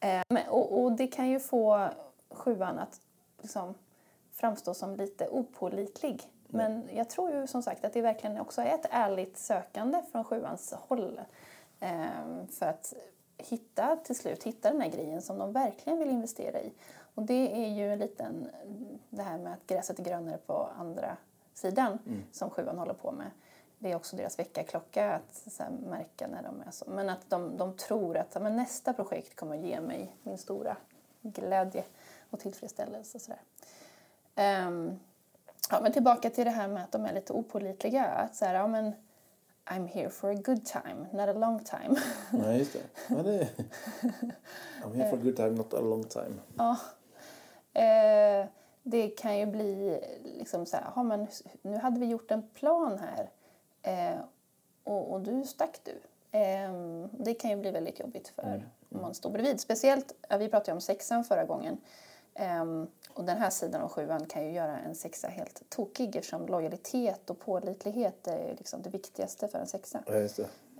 Eh, 0.00 0.48
och, 0.48 0.82
och, 0.82 0.92
det 0.92 1.06
kan 1.06 1.28
ju 1.28 1.40
få 1.40 1.88
sjuan 2.30 2.78
att 2.78 3.00
liksom 3.42 3.74
framstå 4.32 4.74
som 4.74 4.96
lite 4.96 5.28
opolitlig. 5.28 6.28
Men 6.56 6.88
jag 6.94 7.10
tror 7.10 7.30
ju 7.30 7.46
som 7.46 7.62
sagt 7.62 7.84
att 7.84 7.92
det 7.92 8.02
verkligen 8.02 8.40
också 8.40 8.62
är 8.62 8.74
ett 8.74 8.86
ärligt 8.90 9.38
sökande 9.38 10.02
från 10.12 10.24
sjuans 10.24 10.72
håll. 10.72 11.20
Eh, 11.80 12.46
för 12.50 12.66
att 12.66 12.94
hitta 13.38 13.96
till 13.96 14.16
slut, 14.16 14.42
hitta 14.42 14.70
den 14.70 14.80
här 14.80 14.90
grejen 14.90 15.22
som 15.22 15.38
de 15.38 15.52
verkligen 15.52 15.98
vill 15.98 16.10
investera 16.10 16.60
i. 16.60 16.72
Och 17.14 17.22
det 17.22 17.64
är 17.64 17.68
ju 17.68 17.92
en 17.92 17.98
liten, 17.98 18.48
det 19.10 19.22
här 19.22 19.38
med 19.38 19.52
att 19.52 19.66
gräset 19.66 19.98
är 19.98 20.04
grönare 20.04 20.38
på 20.46 20.68
andra 20.78 21.16
sidan 21.54 21.98
mm. 22.06 22.22
som 22.32 22.50
sjuan 22.50 22.78
håller 22.78 22.94
på 22.94 23.12
med 23.12 23.30
det 23.78 23.92
är 23.92 23.96
också 23.96 24.16
deras 24.16 24.38
väckarklocka 24.38 25.14
att 25.14 25.58
här, 25.58 25.70
märka 25.70 26.26
när 26.26 26.42
de 26.42 26.60
är 26.66 26.70
så. 26.70 26.84
Men 26.88 27.08
att 27.08 27.30
de, 27.30 27.56
de 27.56 27.76
tror 27.76 28.16
att 28.16 28.42
men 28.42 28.56
nästa 28.56 28.92
projekt 28.92 29.36
kommer 29.36 29.56
ge 29.56 29.80
mig 29.80 30.16
min 30.22 30.38
stora 30.38 30.76
glädje 31.22 31.84
och 32.30 32.40
tillfredsställelse. 32.40 33.18
Och 33.18 33.22
sådär. 33.22 34.66
Um, 34.68 35.00
ja, 35.70 35.80
men 35.80 35.92
tillbaka 35.92 36.30
till 36.30 36.44
det 36.44 36.50
här 36.50 36.68
med 36.68 36.84
att 36.84 36.92
de 36.92 37.04
är 37.04 37.12
lite 37.12 37.32
opolitliga. 37.32 38.04
Att 38.04 38.36
så 38.36 38.44
här, 38.44 38.54
ja, 38.54 38.66
men, 38.66 38.92
I'm 39.64 39.88
here 39.88 40.10
for 40.10 40.30
a 40.30 40.34
good 40.34 40.64
time, 40.64 41.06
not 41.12 41.36
a 41.36 41.38
long 41.38 41.64
time. 41.64 42.00
Nej, 42.30 42.58
just 42.58 42.72
det. 42.72 42.78
Ja, 43.08 43.22
det 43.22 43.34
är... 43.34 43.48
I'm 44.84 44.94
here 44.94 45.10
for 45.10 45.18
a 45.18 45.20
good 45.22 45.36
time, 45.36 45.50
not 45.50 45.74
a 45.74 45.80
long 45.80 46.04
time. 46.04 46.34
Ja. 46.56 46.76
Eh, 47.82 48.46
det 48.82 49.08
kan 49.08 49.38
ju 49.38 49.46
bli 49.46 50.00
liksom 50.38 50.66
så 50.66 50.76
här, 50.76 50.86
ja, 50.96 51.02
men 51.02 51.26
nu 51.62 51.76
hade 51.76 52.00
vi 52.00 52.06
gjort 52.06 52.30
en 52.30 52.42
plan 52.42 52.98
här 52.98 53.30
Eh, 53.86 54.18
och, 54.84 55.12
och, 55.12 55.20
du 55.20 55.44
stack 55.44 55.80
du. 55.84 56.00
Eh, 56.38 56.72
det 57.10 57.34
kan 57.34 57.50
ju 57.50 57.56
bli 57.56 57.70
väldigt 57.70 58.00
jobbigt 58.00 58.28
för 58.28 58.42
mm. 58.42 58.62
om 58.88 59.00
man 59.00 59.14
står 59.14 59.30
bredvid. 59.30 59.60
Speciellt, 59.60 60.14
vi 60.38 60.48
pratade 60.48 60.72
om 60.72 60.80
sexan 60.80 61.24
förra 61.24 61.44
gången. 61.44 61.78
Eh, 62.38 62.64
och 63.08 63.24
den 63.24 63.38
här 63.38 63.50
sidan 63.50 63.82
av 63.82 63.88
sjuan 63.88 64.26
kan 64.26 64.44
ju 64.44 64.52
göra 64.52 64.78
en 64.78 64.94
sexa 64.94 65.28
helt 65.28 65.70
tokig 65.70 66.16
eftersom 66.16 66.46
lojalitet 66.46 67.30
och 67.30 67.40
pålitlighet 67.40 68.28
är 68.28 68.54
liksom 68.58 68.82
det 68.82 68.90
viktigaste 68.90 69.48
för 69.48 69.58
en 69.58 69.66
sexa. 69.66 70.00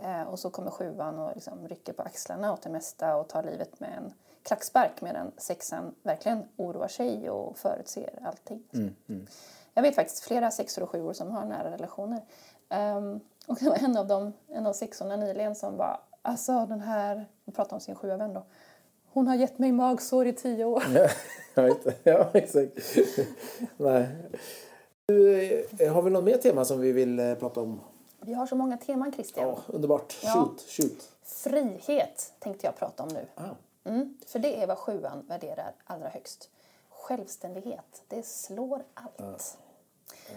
Eh, 0.03 0.23
och 0.23 0.39
så 0.39 0.51
kommer 0.51 0.71
sjuan 0.71 1.19
och 1.19 1.35
liksom 1.35 1.69
rycker 1.69 1.93
på 1.93 2.03
axlarna 2.03 2.53
åt 2.53 2.63
det 2.63 2.71
mesta 2.71 3.17
och 3.17 3.29
tar 3.29 3.43
livet 3.43 3.81
med 3.81 3.93
en 3.97 4.13
klackspark 4.43 5.01
medan 5.01 5.33
sexan 5.37 5.95
verkligen 6.03 6.49
oroar 6.57 6.89
sig 6.89 7.31
och 7.31 7.59
förutser 7.59 8.19
allting. 8.25 8.63
Mm, 8.73 8.95
mm. 9.09 9.27
Jag 9.75 9.83
vet 9.83 9.95
faktiskt 9.95 10.25
flera 10.25 10.51
sexor 10.51 10.83
och 10.83 10.91
sjuor 10.91 11.13
som 11.13 11.31
har 11.31 11.45
nära 11.45 11.71
relationer. 11.71 12.21
Um, 12.69 13.21
och 13.47 13.57
det 13.61 13.69
var 13.69 13.77
en 13.77 13.97
av, 13.97 14.07
dem, 14.07 14.33
en 14.49 14.67
av 14.67 14.73
sexorna 14.73 15.17
nyligen 15.17 15.55
som 15.55 15.77
bara 15.77 16.01
Alltså 16.27 16.67
den 16.67 16.81
här, 16.81 17.27
hon 17.45 17.55
pratar 17.55 17.77
om 17.77 17.81
sin 17.81 17.95
sjua 17.95 18.17
vän 18.17 18.35
då. 18.35 18.43
Hon 19.17 19.27
har 19.27 19.35
gett 19.35 19.59
mig 19.59 19.73
magsår 19.73 20.27
i 20.27 20.33
tio 20.33 20.65
år. 20.65 20.83
Ja, 22.05 22.31
exakt. 22.35 22.73
Nej. 23.77 24.09
Eh, 25.79 25.93
har 25.93 26.03
vi 26.03 26.11
något 26.11 26.25
mer 26.25 26.37
tema 26.37 26.65
som 26.65 26.81
vi 26.81 26.93
vill 26.93 27.19
eh, 27.19 27.35
prata 27.35 27.61
om? 27.61 27.81
Vi 28.21 28.35
har 28.35 28.47
så 28.47 28.57
många 28.57 28.77
teman 28.77 29.13
Christian. 29.13 29.49
Ja, 29.49 29.59
underbart. 29.67 30.17
Ja. 30.23 30.33
Shoot, 30.33 30.61
shoot. 30.61 31.13
Frihet 31.23 32.33
tänkte 32.39 32.67
jag 32.67 32.77
prata 32.77 33.03
om 33.03 33.09
nu. 33.09 33.27
Ah. 33.35 33.89
Mm, 33.91 34.19
för 34.27 34.39
det 34.39 34.63
är 34.63 34.67
vad 34.67 34.79
sjuan 34.79 35.25
värderar 35.29 35.75
allra 35.85 36.09
högst. 36.09 36.51
Självständighet, 36.91 38.03
det 38.09 38.27
slår 38.27 38.83
allt. 38.95 39.59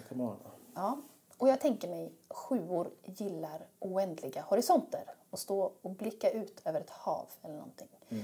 Ja, 0.09 0.15
on. 0.23 0.35
Ja. 0.75 0.97
Och 1.37 1.49
jag 1.49 1.59
tänker 1.59 1.87
mig, 1.87 2.11
sjuor 2.29 2.89
gillar 3.03 3.67
oändliga 3.79 4.41
horisonter 4.41 5.03
och 5.29 5.39
stå 5.39 5.71
och 5.81 5.91
blicka 5.91 6.29
ut 6.29 6.61
över 6.65 6.81
ett 6.81 6.89
hav 6.89 7.25
eller 7.43 7.55
någonting. 7.55 7.87
Eh, 8.09 8.17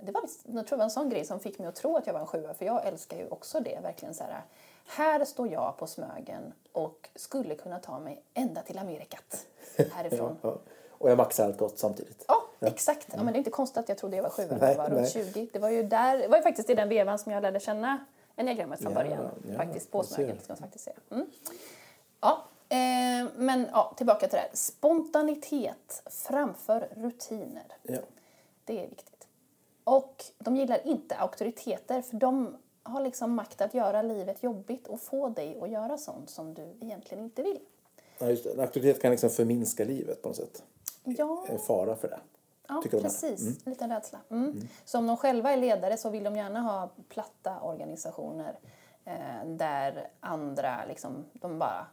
det 0.00 0.12
var, 0.12 0.22
visst- 0.22 0.44
jag 0.46 0.66
tror 0.66 0.76
det 0.76 0.80
var 0.80 0.84
en 0.84 0.90
sån 0.90 1.08
grej 1.08 1.24
som 1.24 1.40
fick 1.40 1.58
mig 1.58 1.68
att 1.68 1.74
tro 1.76 1.96
att 1.96 2.06
jag 2.06 2.14
var 2.14 2.20
en 2.20 2.26
sjua, 2.26 2.54
för 2.54 2.64
jag 2.66 2.86
älskar 2.86 3.16
ju 3.16 3.28
också 3.28 3.60
det. 3.60 3.78
Verkligen 3.82 4.14
så 4.14 4.24
här, 4.24 4.42
här 4.86 5.24
står 5.24 5.48
jag 5.48 5.76
på 5.76 5.86
Smögen 5.86 6.52
och 6.72 7.08
skulle 7.14 7.54
kunna 7.54 7.78
ta 7.78 7.98
mig 7.98 8.22
ända 8.34 8.62
till 8.62 8.78
Amerikat 8.78 9.46
härifrån. 9.92 10.36
Ja. 10.42 10.58
Och 10.90 11.10
jag 11.10 11.16
maxar 11.18 11.44
allt 11.44 11.58
gott 11.58 11.78
samtidigt. 11.78 12.24
Ja, 12.28 12.42
exakt. 12.60 13.06
Ja, 13.12 13.22
men 13.22 13.26
det 13.26 13.36
är 13.36 13.38
inte 13.38 13.50
konstigt 13.50 13.78
att 13.78 13.88
jag 13.88 13.98
trodde 13.98 14.16
jag 14.16 14.22
var 14.22 14.30
sju 14.30 14.46
när 14.50 14.68
jag 14.68 14.76
var 14.76 14.88
runt 14.90 15.00
nej. 15.00 15.10
20. 15.32 15.48
Det 15.52 15.58
var 15.58 15.68
ju 15.70 15.82
där, 15.82 16.18
det 16.18 16.28
var 16.28 16.36
ju 16.36 16.42
faktiskt 16.42 16.70
i 16.70 16.74
den 16.74 16.88
vevan 16.88 17.18
som 17.18 17.32
jag 17.32 17.42
lärde 17.42 17.60
känna 17.60 18.04
enneagrammet 18.36 18.80
från 18.80 18.92
Ja, 18.92 18.98
början. 19.02 19.30
ja, 19.50 19.56
faktiskt 19.56 19.90
på. 19.90 20.02
Smögen, 20.02 20.36
ska 20.42 20.52
man 20.52 20.56
faktiskt 20.58 20.84
säga. 20.84 20.96
Mm. 21.10 21.26
Ja, 22.20 22.44
eh, 22.68 23.28
men 23.36 23.66
ja, 23.72 23.94
tillbaka 23.96 24.20
till 24.20 24.30
det 24.36 24.38
här. 24.38 24.50
Spontanitet 24.52 26.02
framför 26.10 26.88
rutiner. 26.96 27.64
Ja. 27.82 27.98
Det 28.64 28.84
är 28.84 28.88
viktigt. 28.88 29.09
Och 29.84 30.24
de 30.38 30.56
gillar 30.56 30.86
inte 30.86 31.16
auktoriteter 31.16 32.02
för 32.02 32.16
de 32.16 32.56
har 32.82 33.00
liksom 33.00 33.34
makt 33.34 33.60
att 33.60 33.74
göra 33.74 34.02
livet 34.02 34.42
jobbigt 34.42 34.86
och 34.86 35.00
få 35.00 35.28
dig 35.28 35.58
att 35.62 35.70
göra 35.70 35.98
sånt 35.98 36.30
som 36.30 36.54
du 36.54 36.62
egentligen 36.80 37.24
inte 37.24 37.42
vill. 37.42 37.58
Ja, 38.18 38.30
just 38.30 38.44
det. 38.44 38.50
En 38.50 38.60
auktoritet 38.60 39.02
kan 39.02 39.10
liksom 39.10 39.30
förminska 39.30 39.84
livet 39.84 40.22
på 40.22 40.28
något 40.28 40.36
sätt. 40.36 40.62
Ja, 41.04 41.44
En 41.48 41.58
fara 41.58 41.96
för 41.96 42.08
det. 42.08 42.20
Ja, 42.68 42.80
Tycker 42.82 43.00
precis. 43.00 43.66
En 43.66 43.72
liten 43.72 43.90
rädsla. 43.90 44.18
Mm. 44.30 44.68
Så 44.84 44.98
om 44.98 45.06
de 45.06 45.16
själva 45.16 45.52
är 45.52 45.56
ledare 45.56 45.96
så 45.96 46.10
vill 46.10 46.24
de 46.24 46.36
gärna 46.36 46.60
ha 46.60 46.90
platta 47.08 47.60
organisationer 47.60 48.58
eh, 49.04 49.46
där 49.46 50.08
andra 50.20 50.84
liksom, 50.88 51.24
de 51.32 51.58
bara 51.58 51.86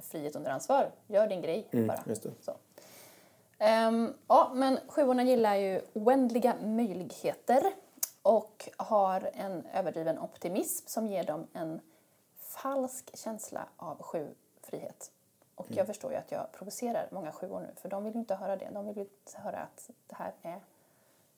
frihet 0.00 0.36
under 0.36 0.50
ansvar. 0.50 0.90
Gör 1.06 1.26
din 1.26 1.42
grej 1.42 1.66
bara. 1.70 1.80
Mm, 1.80 1.94
det. 2.04 2.30
Så. 2.40 2.52
Ehm, 3.64 4.14
ja, 4.28 4.50
men 4.54 4.78
sjuorna 4.88 5.22
gillar 5.22 5.54
ju 5.54 5.80
oändliga 5.92 6.56
möjligheter 6.62 7.62
och 8.22 8.68
har 8.76 9.30
en 9.34 9.66
överdriven 9.74 10.18
optimism 10.18 10.86
som 10.86 11.06
ger 11.06 11.24
dem 11.24 11.46
en 11.52 11.80
falsk 12.38 13.16
känsla 13.16 13.66
av 13.76 14.02
sjufrihet. 14.02 15.10
Och 15.54 15.66
jag 15.70 15.86
förstår 15.86 16.12
ju 16.12 16.16
att 16.16 16.30
jag 16.30 16.52
provocerar 16.52 17.08
många 17.12 17.32
sjuor 17.32 17.60
nu, 17.60 17.68
för 17.76 17.88
de 17.88 18.04
vill 18.04 18.12
ju 18.14 18.20
inte 18.20 18.34
höra 18.34 18.56
det. 18.56 18.70
De 18.72 18.86
vill 18.86 18.96
ju 18.96 19.06
höra 19.34 19.58
att 19.58 19.90
det 20.06 20.14
här 20.14 20.32
är 20.42 20.60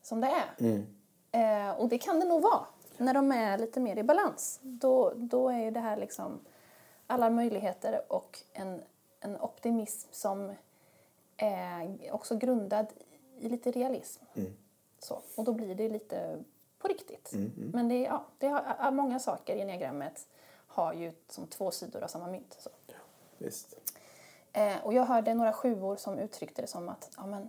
som 0.02 0.20
det 0.20 0.26
är. 0.28 0.54
Eh, 1.32 1.70
och 1.80 1.88
det 1.88 1.98
kan 1.98 2.20
det 2.20 2.26
nog 2.26 2.42
vara, 2.42 2.66
när 2.96 3.14
de 3.14 3.32
är 3.32 3.58
lite 3.58 3.80
mer 3.80 3.96
i 3.96 4.02
balans. 4.02 4.60
Då, 4.62 5.12
då 5.16 5.48
är 5.48 5.58
ju 5.58 5.70
det 5.70 5.80
här 5.80 5.96
liksom 5.96 6.40
alla 7.06 7.30
möjligheter 7.30 8.12
och 8.12 8.38
en, 8.52 8.82
en 9.20 9.40
optimism 9.40 10.08
som 10.12 10.54
är 11.36 12.12
också 12.12 12.36
grundad 12.36 12.86
i 13.38 13.48
lite 13.48 13.70
realism. 13.70 14.24
Så, 14.98 15.22
och 15.36 15.44
då 15.44 15.52
blir 15.52 15.74
det 15.74 15.88
lite 15.88 16.38
på 16.78 16.88
riktigt. 16.88 17.30
Men 17.72 17.88
det, 17.88 18.00
ja, 18.00 18.24
det 18.38 18.48
har, 18.48 18.90
många 18.90 19.18
saker 19.18 19.56
i 19.56 19.60
enneagrammet 19.60 20.28
har 20.66 20.92
ju 20.92 21.12
som 21.28 21.46
två 21.46 21.70
sidor 21.70 22.02
av 22.02 22.08
samma 22.08 22.26
mynt. 22.26 22.56
Så. 22.58 22.70
Visst. 23.38 23.74
Eh, 24.52 24.84
och 24.84 24.94
jag 24.94 25.04
hörde 25.04 25.34
några 25.34 25.52
sjuor 25.52 25.96
som 25.96 26.18
uttryckte 26.18 26.62
det 26.62 26.68
som 26.68 26.88
att 26.88 27.10
ja, 27.16 27.26
men, 27.26 27.48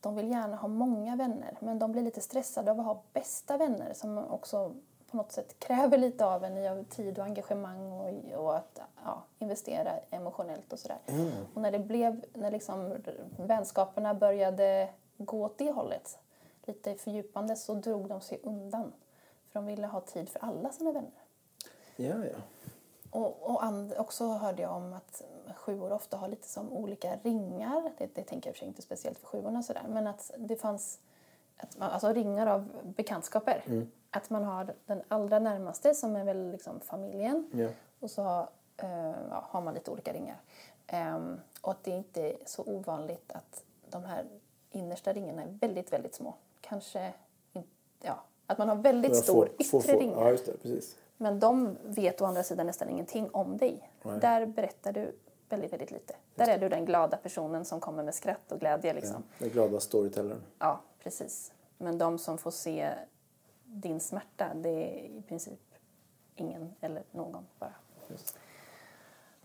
de 0.00 0.16
vill 0.16 0.30
gärna 0.30 0.56
ha 0.56 0.68
många 0.68 1.16
vänner 1.16 1.56
men 1.60 1.78
de 1.78 1.92
blir 1.92 2.02
lite 2.02 2.20
stressade 2.20 2.70
av 2.70 2.80
att 2.80 2.86
ha 2.86 3.02
bästa 3.12 3.56
vänner 3.56 3.94
som 3.94 4.18
också 4.18 4.74
på 5.12 5.16
något 5.16 5.32
sätt 5.32 5.58
kräver 5.58 5.98
lite 5.98 6.26
av 6.26 6.44
en 6.44 6.80
i 6.80 6.84
tid 6.84 7.18
och 7.18 7.24
engagemang 7.24 7.92
och, 7.92 8.44
och 8.44 8.56
att 8.56 8.80
ja, 9.04 9.22
investera 9.38 9.92
emotionellt 10.10 10.72
och 10.72 10.78
sådär. 10.78 10.98
Och 11.54 11.62
när 11.62 11.70
det 11.70 11.78
blev, 11.78 12.24
när 12.32 12.50
liksom 12.50 12.96
vänskaperna 13.36 14.14
började 14.14 14.88
gå 15.16 15.44
åt 15.44 15.58
det 15.58 15.70
hållet, 15.70 16.18
lite 16.64 16.94
fördjupande, 16.94 17.56
så 17.56 17.74
drog 17.74 18.08
de 18.08 18.20
sig 18.20 18.40
undan. 18.42 18.92
För 19.48 19.60
de 19.60 19.66
ville 19.66 19.86
ha 19.86 20.00
tid 20.00 20.28
för 20.28 20.44
alla 20.44 20.72
sina 20.72 20.92
vänner. 20.92 21.22
Ja, 21.96 22.24
ja. 22.24 22.38
Och, 23.10 23.50
och 23.50 23.64
and, 23.64 23.94
också 23.98 24.28
hörde 24.28 24.62
jag 24.62 24.76
om 24.76 24.92
att 24.92 25.22
sjuor 25.56 25.92
ofta 25.92 26.16
har 26.16 26.28
lite 26.28 26.48
som 26.48 26.72
olika 26.72 27.16
ringar. 27.22 27.92
Det, 27.98 28.14
det 28.14 28.22
tänker 28.22 28.48
jag 28.48 28.54
för 28.54 28.58
sig 28.58 28.68
inte 28.68 28.82
speciellt 28.82 29.18
för 29.18 29.26
sjuorna 29.26 29.62
sådär. 29.62 29.84
Men 29.88 30.06
att 30.06 30.30
det 30.36 30.56
fanns 30.56 31.00
att 31.56 31.78
man, 31.78 31.90
alltså 31.90 32.12
ringar 32.12 32.46
av 32.46 32.68
bekantskaper. 32.96 33.62
Att 34.14 34.30
man 34.30 34.44
har 34.44 34.74
den 34.86 35.02
allra 35.08 35.38
närmaste 35.38 35.94
som 35.94 36.16
är 36.16 36.24
väl 36.24 36.50
liksom 36.50 36.80
familjen. 36.80 37.50
Ja. 37.52 37.68
Och 38.00 38.10
så 38.10 38.22
har, 38.22 38.48
eh, 38.76 39.14
ja, 39.30 39.44
har 39.48 39.60
man 39.60 39.74
lite 39.74 39.90
olika 39.90 40.12
ringar. 40.12 40.36
Ehm, 40.86 41.40
och 41.60 41.70
att 41.70 41.84
det 41.84 41.90
inte 41.90 42.22
är 42.22 42.36
så 42.46 42.62
ovanligt 42.66 43.32
att 43.32 43.64
de 43.90 44.04
här 44.04 44.24
innersta 44.70 45.12
ringarna 45.12 45.42
är 45.42 45.58
väldigt, 45.60 45.92
väldigt 45.92 46.14
små. 46.14 46.34
Kanske 46.60 47.12
inte, 47.52 47.68
ja, 48.00 48.22
att 48.46 48.58
man 48.58 48.68
har 48.68 48.76
väldigt 48.76 49.10
Några 49.12 49.22
stor 49.22 49.48
yttre 49.58 49.96
ringar. 49.96 50.38
Ja, 50.46 50.54
det. 50.62 50.96
Men 51.16 51.40
de 51.40 51.76
vet 51.82 52.20
å 52.20 52.24
andra 52.24 52.42
sidan 52.42 52.66
nästan 52.66 52.88
ingenting 52.90 53.30
om 53.32 53.56
dig. 53.56 53.90
Där 54.20 54.46
berättar 54.46 54.92
du 54.92 55.12
väldigt, 55.48 55.72
väldigt 55.72 55.90
lite. 55.90 56.14
Där 56.34 56.48
är 56.48 56.58
du 56.58 56.68
den 56.68 56.84
glada 56.84 57.16
personen 57.16 57.64
som 57.64 57.80
kommer 57.80 58.02
med 58.02 58.14
skratt 58.14 58.52
och 58.52 58.60
glädje. 58.60 58.92
Liksom. 58.92 59.22
Den 59.38 59.48
glada 59.48 59.80
storytellern. 59.80 60.42
Ja, 60.58 60.80
precis. 61.02 61.52
Men 61.78 61.98
de 61.98 62.18
som 62.18 62.38
får 62.38 62.50
se 62.50 62.94
din 63.72 64.00
smärta, 64.00 64.54
det 64.54 64.68
är 64.68 65.18
i 65.18 65.22
princip 65.28 65.60
ingen 66.36 66.74
eller 66.80 67.02
någon 67.10 67.46
bara. 67.58 67.74
Just. 68.08 68.38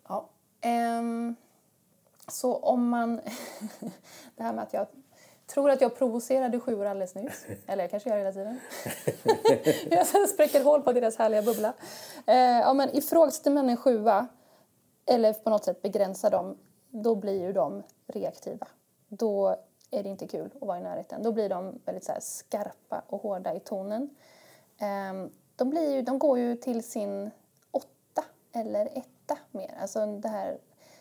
Ja. 0.07 0.29
ehm, 0.61 1.35
så 2.27 2.55
om 2.55 2.89
man... 2.89 3.15
det 4.35 4.43
här 4.43 4.53
med 4.53 4.63
att 4.63 4.73
jag 4.73 4.87
tror 5.47 5.69
att 5.71 5.81
jag 5.81 5.97
provocerade 5.97 6.59
sjuor 6.59 6.85
alldeles 6.85 7.15
nyss. 7.15 7.45
Eller 7.67 7.83
jag 7.83 7.91
kanske 7.91 8.09
gör 8.09 8.17
det 8.17 8.23
hela 8.23 8.33
tiden. 8.33 8.59
jag 10.13 10.29
spräcker 10.29 10.63
hål 10.63 10.81
på 10.81 10.93
deras 10.93 11.17
härliga 11.17 11.41
bubbla. 11.41 11.73
Eh, 12.25 12.35
ja, 12.35 12.73
men 12.73 12.95
ifrågasätter 12.95 13.51
man 13.51 13.69
en 13.69 13.77
sjua 13.77 14.27
eller 15.05 15.33
på 15.33 15.49
något 15.49 15.65
sätt 15.65 15.81
begränsar 15.81 16.31
dem, 16.31 16.57
då 16.89 17.15
blir 17.15 17.41
ju 17.41 17.53
de 17.53 17.83
reaktiva. 18.07 18.67
Då 19.07 19.55
är 19.91 20.03
det 20.03 20.09
inte 20.09 20.27
kul 20.27 20.51
att 20.55 20.67
vara 20.67 20.79
i 20.79 20.81
närheten. 20.81 21.23
Då 21.23 21.31
blir 21.31 21.49
de 21.49 21.79
väldigt 21.85 22.03
så 22.03 22.13
skarpa 22.19 23.01
och 23.07 23.21
hårda 23.21 23.53
i 23.53 23.59
tonen. 23.59 24.15
Ehm, 24.77 25.31
de, 25.55 25.69
blir 25.69 25.95
ju, 25.95 26.01
de 26.01 26.19
går 26.19 26.39
ju 26.39 26.55
till 26.55 26.83
sin 26.83 27.31
åtta 27.71 28.23
eller 28.51 28.85
etta 28.85 29.37
mer. 29.51 29.77
Alltså 29.81 30.05
det 30.05 30.29
här, 30.29 30.57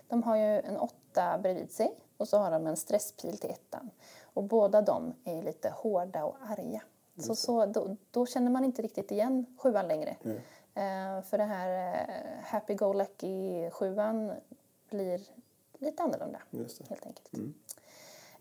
de 0.08 0.22
har 0.22 0.36
ju 0.36 0.60
en 0.60 0.76
åtta 0.76 1.38
bredvid 1.38 1.72
sig 1.72 1.94
och 2.16 2.28
så 2.28 2.38
har 2.38 2.50
de 2.50 2.66
en 2.66 2.76
stresspil 2.76 3.38
till 3.38 3.50
ettan. 3.50 3.90
Och 4.22 4.42
båda 4.42 4.82
de 4.82 5.14
är 5.24 5.42
lite 5.42 5.70
hårda 5.70 6.24
och 6.24 6.36
arga. 6.48 6.82
Så, 7.18 7.34
så 7.36 7.66
då, 7.66 7.96
då 8.10 8.26
känner 8.26 8.50
man 8.50 8.64
inte 8.64 8.82
riktigt 8.82 9.10
igen 9.10 9.46
sjuan 9.58 9.88
längre. 9.88 10.16
Eh, 10.74 11.22
för 11.22 11.38
det 11.38 11.44
här 11.44 11.94
eh, 11.94 12.44
happy-go-lucky 12.44 13.70
sjuan 13.70 14.32
blir 14.90 15.20
lite 15.78 16.02
annorlunda. 16.02 16.42
Helt 16.88 17.06
enkelt. 17.06 17.28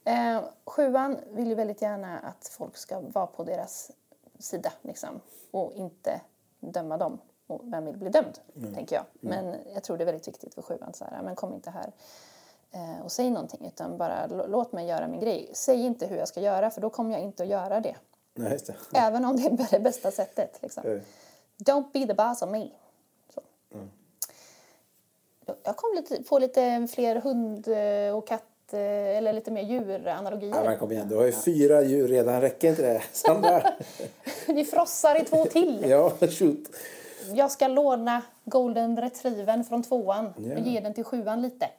Eh, 0.06 0.44
sjuan 0.66 1.20
vill 1.32 1.48
ju 1.48 1.56
väldigt 1.56 1.82
gärna 1.82 2.20
att 2.20 2.48
folk 2.48 2.78
ska 2.78 3.00
vara 3.00 3.28
på 3.28 3.44
deras 3.44 3.92
sida 4.40 4.72
liksom, 4.82 5.22
och 5.52 5.74
inte 5.74 6.22
döma 6.60 6.98
dem. 6.98 7.20
Och 7.48 7.62
vem 7.64 7.86
vill 7.86 7.98
bli 7.98 8.10
dömd, 8.10 8.40
tänker 8.76 8.96
jag. 8.96 9.06
Men 9.20 9.56
jag 9.74 9.84
tror 9.84 9.98
det 9.98 10.04
är 10.04 10.06
väldigt 10.06 10.28
viktigt 10.28 10.54
för 10.54 10.62
sjuan. 10.62 10.94
Så 10.94 11.06
här, 11.06 11.22
men 11.22 11.36
kom 11.36 11.54
inte 11.54 11.70
här 11.70 11.92
eh, 12.72 13.04
och 13.04 13.12
säg 13.12 13.30
någonting, 13.30 13.68
utan 13.68 13.98
bara 13.98 14.28
låt 14.28 14.72
mig 14.72 14.88
göra 14.88 15.08
min 15.08 15.20
grej. 15.20 15.50
Säg 15.54 15.82
inte 15.82 16.08
hur 16.08 16.18
jag 16.18 16.28
ska 16.28 16.42
göra, 16.42 16.72
för 16.72 16.82
då 16.82 16.90
kommer 16.90 17.12
jag 17.12 17.22
inte 17.22 17.44
att 17.44 17.50
göra 17.50 17.80
det. 17.80 17.96
Nej, 18.34 18.60
det. 18.68 18.98
Även 18.98 19.26
om 19.26 19.36
det 19.36 19.48
är 19.48 19.72
det 19.72 19.80
bästa 19.80 20.12
sättet. 20.12 20.60
Liksom. 20.62 20.84
Don't 21.58 21.92
be 21.94 22.08
the 22.08 22.14
boss 22.14 22.42
of 22.42 22.50
me. 22.50 22.70
Så. 23.34 23.42
Jag 25.64 25.78
kom 25.78 25.90
lite, 25.96 26.24
på 26.24 26.40
lite 26.40 26.88
fler 26.92 27.16
hund 27.16 27.68
eh, 27.68 28.18
och 28.18 28.28
katt 28.28 28.44
eller 28.74 29.34
lite 29.34 29.52
mer 29.52 29.62
djuranalogier. 29.62 30.56
Ja, 30.56 30.64
men 30.64 30.78
kom 30.78 30.92
igen, 30.92 31.08
du 31.10 31.16
har 31.16 31.26
ju 31.26 31.32
fyra 31.32 31.82
djur 31.84 32.08
redan. 32.08 32.42
Räcker 32.42 32.70
inte 32.70 32.82
det, 32.82 33.04
Sandra? 33.12 33.74
Vi 34.48 34.66
frossar 34.66 35.22
i 35.22 35.26
två 35.26 35.46
till. 35.46 35.86
ja, 35.90 36.12
shoot. 36.20 36.70
Jag 37.34 37.52
ska 37.52 37.68
låna 37.68 38.22
golden 38.46 39.02
retrievern 39.02 39.64
från 39.64 39.84
tvåan 39.84 40.34
Ja. 40.38 40.54
och 40.54 40.60
ge 40.60 40.80
den 40.80 40.94
till 40.94 41.04
sjuan 41.04 41.42
lite. 41.42 41.70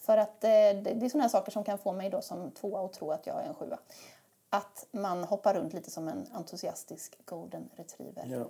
För 0.00 0.18
att 0.18 0.44
eh, 0.44 0.50
det 0.50 1.04
är 1.04 1.08
sådana 1.08 1.28
saker 1.28 1.52
som 1.52 1.64
kan 1.64 1.78
få 1.78 1.92
mig 1.92 2.10
då 2.10 2.20
som 2.22 2.50
tvåa 2.50 2.84
att 2.84 2.92
tro 2.92 3.10
att 3.10 3.26
jag 3.26 3.36
är 3.42 3.48
en 3.48 3.54
sjua. 3.54 3.78
Att 4.50 4.86
man 4.90 5.24
hoppar 5.24 5.54
runt 5.54 5.72
lite 5.72 5.90
som 5.90 6.08
en 6.08 6.26
entusiastisk 6.34 7.18
golden 7.24 7.70
retriever. 7.76 8.26
Ja. 8.30 8.44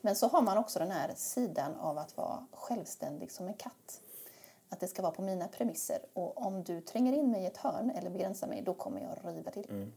Men 0.00 0.16
så 0.16 0.28
har 0.28 0.42
man 0.42 0.58
också 0.58 0.78
den 0.78 0.90
här 0.90 1.10
sidan 1.16 1.74
av 1.80 1.98
att 1.98 2.16
vara 2.16 2.46
självständig 2.52 3.32
som 3.32 3.46
en 3.46 3.54
katt. 3.54 4.00
Att 4.74 4.80
det 4.80 4.88
ska 4.88 5.02
vara 5.02 5.12
på 5.12 5.22
mina 5.22 5.48
premisser. 5.48 5.98
Och 6.12 6.46
om 6.46 6.64
du 6.64 6.80
tränger 6.80 7.12
in 7.12 7.30
mig 7.30 7.42
i 7.42 7.46
ett 7.46 7.56
hörn 7.56 7.90
eller 7.90 8.10
begränsar 8.10 8.46
mig, 8.46 8.62
då 8.62 8.74
kommer 8.74 9.00
jag 9.00 9.34
riva 9.34 9.50
till. 9.50 9.92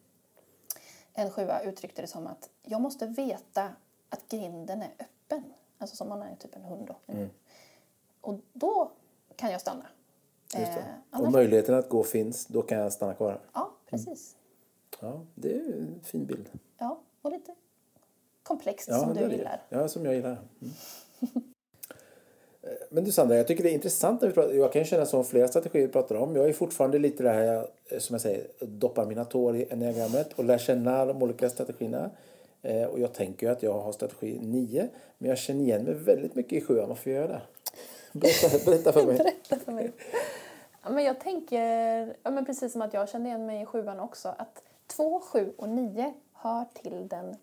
En 1.13 1.31
sjua 1.31 1.61
uttryckte 1.61 2.01
det 2.01 2.07
som 2.07 2.27
att 2.27 2.49
jag 2.63 2.81
måste 2.81 3.07
veta 3.07 3.69
att 4.09 4.29
grinden 4.29 4.81
är 4.81 4.91
öppen. 4.99 5.43
Alltså 5.77 5.95
som 5.95 6.09
man 6.09 6.21
är 6.21 6.35
typ 6.35 6.55
en 6.55 6.63
hund 6.63 6.87
då. 6.87 7.27
Och 8.21 8.39
då 8.53 8.91
kan 9.35 9.51
jag 9.51 9.61
stanna. 9.61 9.85
Just 10.41 10.53
det. 10.53 10.79
Eh, 10.79 10.85
annars, 11.09 11.33
möjligheten 11.33 11.75
att 11.75 11.89
gå 11.89 12.03
finns, 12.03 12.45
då 12.45 12.61
kan 12.61 12.77
jag 12.77 12.93
stanna 12.93 13.13
kvar. 13.13 13.41
ja, 13.53 13.71
precis. 13.85 14.35
Ja, 15.01 15.21
det 15.35 15.55
är 15.55 15.73
en 15.73 15.99
fin 16.03 16.25
bild. 16.25 16.49
Ja, 16.77 16.99
och 17.21 17.31
lite 17.31 17.55
komplext 18.43 18.87
Ja, 18.87 18.99
som 18.99 19.13
du 19.13 19.31
gillar. 19.31 19.61
Ja, 19.69 19.87
som 19.87 20.05
jag 20.05 20.15
gillar. 20.15 20.37
Mm. 20.61 21.43
Eh, 22.67 22.77
men 22.89 23.03
du 23.03 23.11
Sandra, 23.11 23.37
jag 23.37 23.47
tycker 23.47 23.63
det 23.63 23.69
är 23.69 23.73
intressant 23.73 24.21
när 24.21 24.27
vi 24.27 24.33
pratar, 24.33 24.53
jag 24.53 24.73
kan 24.73 24.85
känna 24.85 25.05
som 25.05 25.25
flera 25.25 25.47
strategier 25.47 25.87
vi 25.87 25.93
pratar 25.93 26.15
om. 26.15 26.35
Jag 26.35 26.49
är 26.49 26.53
fortfarande 26.53 26.99
lite 26.99 27.23
det 27.23 27.29
här, 27.29 27.67
eh, 27.89 27.99
som 27.99 28.13
jag 28.13 28.21
säger, 28.21 28.47
doppar 28.59 29.05
mina 29.05 29.25
tår 29.25 29.55
i 29.55 29.67
enneagrammet 29.71 30.33
och 30.35 30.43
lär 30.43 30.57
känna 30.57 31.05
de 31.05 31.23
olika 31.23 31.49
strategierna. 31.49 32.09
Eh, 32.61 32.83
och 32.83 32.99
jag 32.99 33.13
tänker 33.13 33.47
ju 33.47 33.53
att 33.53 33.63
jag 33.63 33.73
har 33.73 33.91
strategi 33.91 34.39
9, 34.41 34.87
men 35.17 35.29
jag 35.29 35.37
känner 35.37 35.63
igen 35.63 35.83
mig 35.83 35.93
väldigt 35.93 36.35
mycket 36.35 36.53
i 36.53 36.61
7. 36.61 36.81
Varför 36.87 37.09
gör 37.09 37.21
jag 37.21 37.29
det? 37.29 37.41
Berätta, 38.19 38.65
berätta 38.65 38.93
för 38.93 39.05
mig. 39.05 39.17
Berätta 39.49 39.65
för 39.65 39.71
mig. 39.71 39.91
Ja, 40.83 40.89
men 40.89 41.03
jag 41.03 41.19
tänker, 41.19 41.59
ja, 42.23 42.31
men 42.31 42.45
precis 42.45 42.71
som 42.71 42.81
att 42.81 42.93
jag 42.93 43.09
känner 43.09 43.25
igen 43.25 43.45
mig 43.45 43.61
i 43.61 43.65
7 43.65 43.85
också, 43.99 44.35
att 44.37 44.63
2, 44.87 45.19
7 45.19 45.53
och 45.57 45.69
9 45.69 46.13
hör 46.33 46.65
till 46.73 47.07
den 47.07 47.35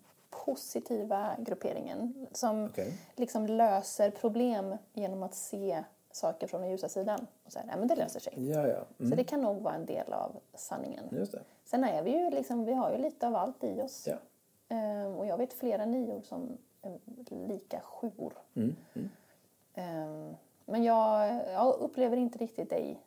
positiva 0.45 1.35
grupperingen 1.39 2.27
som 2.31 2.65
Okej. 2.65 2.93
liksom 3.15 3.47
löser 3.47 4.11
problem 4.11 4.77
genom 4.93 5.23
att 5.23 5.35
se 5.35 5.83
saker 6.11 6.47
från 6.47 6.61
den 6.61 6.69
ljusa 6.69 6.89
sidan. 6.89 7.27
Och 7.45 7.51
säga, 7.51 7.65
nej 7.67 7.75
men 7.79 7.87
det 7.87 7.95
löser 7.95 8.19
sig. 8.19 8.33
Ja, 8.51 8.67
ja. 8.67 8.83
Mm, 8.99 9.09
Så 9.11 9.15
det 9.15 9.23
kan 9.23 9.41
nog 9.41 9.61
vara 9.61 9.73
en 9.75 9.85
del 9.85 10.13
av 10.13 10.31
sanningen. 10.53 11.05
just 11.11 11.31
det. 11.31 11.41
Sen 11.65 11.83
är 11.83 12.01
vi 12.03 12.11
ju 12.11 12.29
liksom, 12.29 12.65
vi 12.65 12.73
har 12.73 12.91
ju 12.91 12.97
lite 12.97 13.27
av 13.27 13.35
allt 13.35 13.63
i 13.63 13.81
oss. 13.81 14.07
Ja. 14.07 14.15
Ehm, 14.75 15.15
och 15.15 15.25
jag 15.25 15.37
vet 15.37 15.53
flera 15.53 15.85
nior 15.85 16.21
som 16.21 16.57
är 16.81 16.99
lika 17.47 17.79
sjuor. 17.79 18.33
Mm, 18.55 18.75
Ehm, 19.73 20.35
men 20.65 20.83
jag, 20.83 21.35
jag 21.53 21.75
upplever 21.79 22.17
inte 22.17 22.37
riktigt 22.37 22.69
dig 22.69 22.99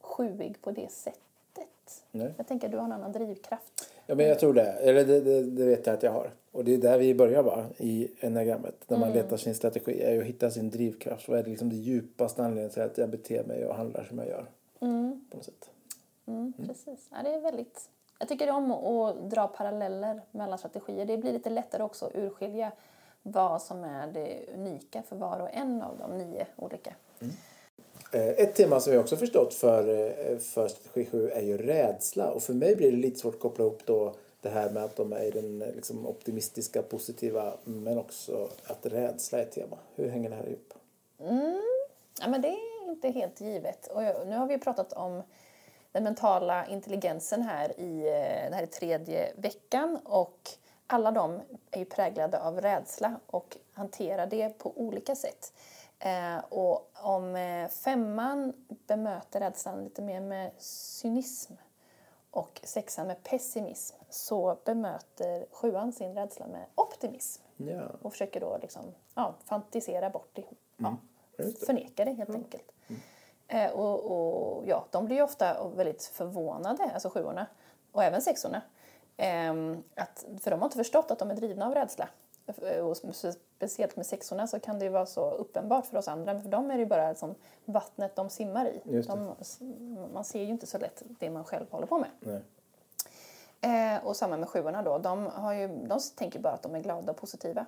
sjuig 0.00 0.62
på 0.62 0.70
det 0.70 0.90
sättet. 0.92 2.04
Nej. 2.10 2.34
Jag 2.36 2.46
tänker 2.46 2.66
att 2.66 2.72
du 2.72 2.78
har 2.78 2.84
en 2.84 2.92
annan 2.92 3.12
drivkraft. 3.12 3.92
Ja, 4.10 4.16
men 4.16 4.28
jag 4.28 4.38
tror 4.38 4.54
det. 4.54 4.72
Eller 4.72 5.04
det, 5.04 5.20
det, 5.20 5.42
det 5.42 5.64
vet 5.64 5.86
jag 5.86 5.94
att 5.94 6.02
jag 6.02 6.12
har. 6.12 6.30
Och 6.52 6.64
det 6.64 6.74
är 6.74 6.78
där 6.78 6.98
vi 6.98 7.14
börjar 7.14 7.42
va? 7.42 7.64
I 7.76 8.08
enneagrammet. 8.20 8.84
När 8.88 8.98
man 8.98 9.12
letar 9.12 9.36
sin 9.36 9.54
strategi. 9.54 10.02
är 10.02 10.20
att 10.20 10.26
hitta 10.26 10.50
sin 10.50 10.70
drivkraft. 10.70 11.28
Vad 11.28 11.38
är 11.38 11.42
det 11.42 11.50
liksom 11.50 11.68
det 11.70 11.76
djupaste 11.76 12.42
anledningen 12.42 12.70
till 12.70 12.82
att 12.82 12.98
jag 12.98 13.10
beter 13.10 13.44
mig 13.44 13.66
och 13.66 13.74
handlar 13.74 14.04
som 14.04 14.18
jag 14.18 14.28
gör? 14.28 14.46
På 15.30 15.36
något 15.36 15.44
sätt. 15.44 15.70
Mm, 16.26 16.52
Precis. 16.66 17.08
Ja, 17.10 17.16
det 17.24 17.34
är 17.34 17.40
väldigt... 17.40 17.88
Jag 18.18 18.28
tycker 18.28 18.50
om 18.50 18.70
att 18.70 19.30
dra 19.30 19.48
paralleller 19.48 20.20
mellan 20.30 20.58
strategier. 20.58 21.04
Det 21.04 21.18
blir 21.18 21.32
lite 21.32 21.50
lättare 21.50 21.82
också 21.82 22.06
att 22.06 22.14
urskilja 22.14 22.72
vad 23.22 23.62
som 23.62 23.84
är 23.84 24.06
det 24.06 24.40
unika 24.54 25.02
för 25.02 25.16
var 25.16 25.40
och 25.40 25.54
en 25.54 25.82
av 25.82 25.98
de 25.98 26.18
nio 26.18 26.46
olika. 26.56 26.94
Eh, 27.20 27.28
Eh, 28.12 28.28
ett 28.28 28.54
tema 28.54 28.80
som 28.80 28.92
jag 28.92 29.00
också 29.00 29.16
förstått 29.16 29.54
för, 29.54 29.84
för 30.38 30.68
strategi 30.68 31.06
7 31.12 31.30
är 31.30 31.40
ju 31.42 31.56
rädsla. 31.58 32.30
Och 32.30 32.42
för 32.42 32.52
mig 32.54 32.76
blir 32.76 32.90
det 32.90 32.96
lite 32.96 33.18
svårt 33.20 33.34
att 33.34 33.40
koppla 33.40 33.64
ihop 33.64 33.80
då 33.84 34.14
det 34.40 34.48
här 34.48 34.70
med 34.70 34.84
att 34.84 34.96
de 34.96 35.12
är 35.12 35.30
den 35.32 35.62
eh, 35.62 35.74
liksom, 35.74 36.06
optimistiska, 36.06 36.82
positiva 36.82 37.52
men 37.64 37.98
också 37.98 38.48
att 38.64 38.86
rädsla 38.86 39.38
är 39.38 39.42
ett 39.42 39.52
tema. 39.52 39.78
Hur 39.94 40.08
hänger 40.08 40.30
det 40.30 40.36
här 40.36 40.46
ihop? 40.46 40.74
Mm, 41.20 41.60
ja, 42.20 42.28
men 42.28 42.42
det 42.42 42.48
är 42.48 42.88
inte 42.90 43.08
helt 43.08 43.40
givet. 43.40 43.86
Och 43.86 44.02
jag- 44.02 44.26
nu 44.28 44.36
har 44.36 44.46
vi 44.46 44.58
pratat 44.58 44.92
om 44.92 45.22
den 45.92 46.04
mentala 46.04 46.66
intelligensen 46.66 47.42
här 47.42 47.80
i 47.80 48.06
eh, 48.08 48.44
den 48.44 48.52
här 48.52 48.66
tredje 48.66 49.32
veckan 49.36 49.98
och 50.04 50.50
alla 50.86 51.10
de 51.10 51.40
är 51.70 51.78
ju 51.78 51.84
präglade 51.84 52.40
av 52.40 52.60
rädsla 52.60 53.20
och 53.26 53.56
hanterar 53.72 54.26
det 54.26 54.58
på 54.58 54.72
olika 54.76 55.14
sätt. 55.16 55.52
Eh, 56.00 56.38
och 56.48 56.90
om 56.94 57.36
eh, 57.36 57.68
femman 57.68 58.52
bemöter 58.68 59.40
rädslan 59.40 59.84
lite 59.84 60.02
mer 60.02 60.20
med 60.20 60.50
cynism 60.58 61.52
och 62.30 62.60
sexan 62.64 63.06
med 63.06 63.22
pessimism 63.22 63.96
så 64.10 64.58
bemöter 64.64 65.46
sjuan 65.52 65.92
sin 65.92 66.14
rädsla 66.14 66.46
med 66.46 66.66
optimism 66.74 67.42
Ja, 67.56 67.82
och 68.02 68.12
försöker 68.12 68.40
då 68.40 68.58
liksom, 68.62 68.82
ja, 69.14 69.34
fantisera 69.44 70.10
bort. 70.10 70.38
Ja, 70.76 70.96
just 71.38 71.60
det. 71.60 71.66
förneka 71.66 72.04
det 72.04 72.12
helt 72.12 72.30
enkelt. 72.34 72.72
Eh, 73.48 73.70
och, 73.70 74.04
och 74.04 74.68
ja, 74.68 74.86
de 74.90 75.04
blir 75.04 75.22
ofta 75.22 75.68
väldigt 75.68 76.04
förvånade, 76.04 76.90
alltså 76.94 77.10
sjuorna 77.10 77.46
och 77.92 78.04
även 78.04 78.22
sexorna. 78.22 78.62
Ehm, 79.16 79.82
att, 79.94 80.24
för 80.40 80.50
de 80.50 80.60
har 80.60 80.66
inte 80.66 80.76
förstått 80.76 81.10
att 81.10 81.18
de 81.18 81.30
är 81.30 81.34
drivna 81.34 81.66
av 81.66 81.74
rädsla. 81.74 82.08
Och 82.58 82.96
speciellt 83.56 83.96
med 83.96 84.06
sexorna 84.06 84.46
så 84.46 84.60
kan 84.60 84.78
det 84.78 84.84
ju 84.84 84.90
vara 84.90 85.06
så 85.06 85.30
uppenbart 85.30 85.86
för 85.86 85.96
oss 85.96 86.08
andra. 86.08 86.32
Men 86.32 86.42
för 86.42 86.50
dem 86.50 86.70
är 86.70 86.74
det 86.74 86.80
ju 86.80 86.86
bara 86.86 87.14
som 87.14 87.34
vattnet 87.64 88.16
de 88.16 88.30
simmar 88.30 88.66
i. 88.66 89.02
De, 89.06 89.34
man 90.12 90.24
ser 90.24 90.42
ju 90.42 90.50
inte 90.50 90.66
så 90.66 90.78
lätt 90.78 91.02
det 91.06 91.30
man 91.30 91.44
själv 91.44 91.66
håller 91.70 91.86
på 91.86 91.98
med. 91.98 92.10
nej. 92.20 92.42
Eh, 93.60 94.06
och 94.06 94.16
samma 94.16 94.36
med 94.36 94.48
sjuorna 94.48 94.82
då. 94.82 94.98
De, 94.98 95.26
har 95.26 95.52
ju, 95.52 95.68
de 95.68 96.00
tänker 96.16 96.40
bara 96.40 96.52
att 96.52 96.62
de 96.62 96.74
är 96.74 96.80
glada 96.80 97.12
och 97.12 97.18
positiva. 97.18 97.66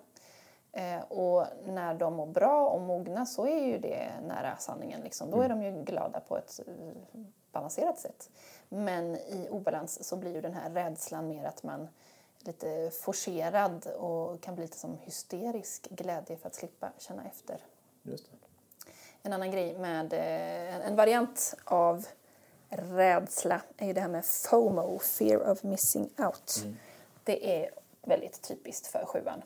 Eh, 0.72 1.02
och 1.08 1.46
när 1.66 1.94
de 1.94 2.14
mår 2.14 2.26
bra 2.26 2.68
och 2.68 2.80
mogna 2.80 3.26
så 3.26 3.46
är 3.46 3.66
ju 3.66 3.78
det 3.78 4.10
nära 4.26 4.56
sanningen. 4.58 5.00
Liksom. 5.00 5.30
Då 5.30 5.42
är 5.42 5.48
de 5.48 5.62
ju 5.62 5.82
glada 5.82 6.20
på 6.20 6.36
ett 6.36 6.60
eh, 6.66 6.74
balanserat 7.52 7.98
sätt. 7.98 8.30
Men 8.68 9.16
i 9.16 9.48
obalans 9.50 10.04
så 10.08 10.16
blir 10.16 10.34
ju 10.34 10.40
den 10.40 10.54
här 10.54 10.70
rädslan 10.70 11.28
mer 11.28 11.44
att 11.44 11.62
man 11.62 11.88
lite 12.46 12.90
forcerad 12.90 13.86
och 13.86 14.40
kan 14.40 14.54
bli 14.54 14.64
lite 14.64 14.78
som 14.78 14.98
hysterisk 14.98 15.88
glädje 15.90 16.36
för 16.36 16.46
att 16.46 16.54
slippa 16.54 16.92
känna 16.98 17.24
efter. 17.24 17.58
Just 18.02 18.30
det. 18.30 18.36
En 19.22 19.32
annan 19.32 19.50
grej 19.50 19.78
med 19.78 20.12
eh, 20.12 20.86
en 20.86 20.96
variant 20.96 21.54
av 21.64 22.06
rädsla 22.68 23.62
är 23.76 23.86
ju 23.86 23.92
det 23.92 24.00
här 24.00 24.08
med 24.08 24.24
FOMO, 24.24 24.98
fear 24.98 25.50
of 25.50 25.62
missing 25.62 26.10
out. 26.18 26.64
Det 27.24 27.60
är 27.60 27.70
väldigt 28.02 28.42
typiskt 28.42 28.86
för 28.86 29.04
sjuan. 29.06 29.42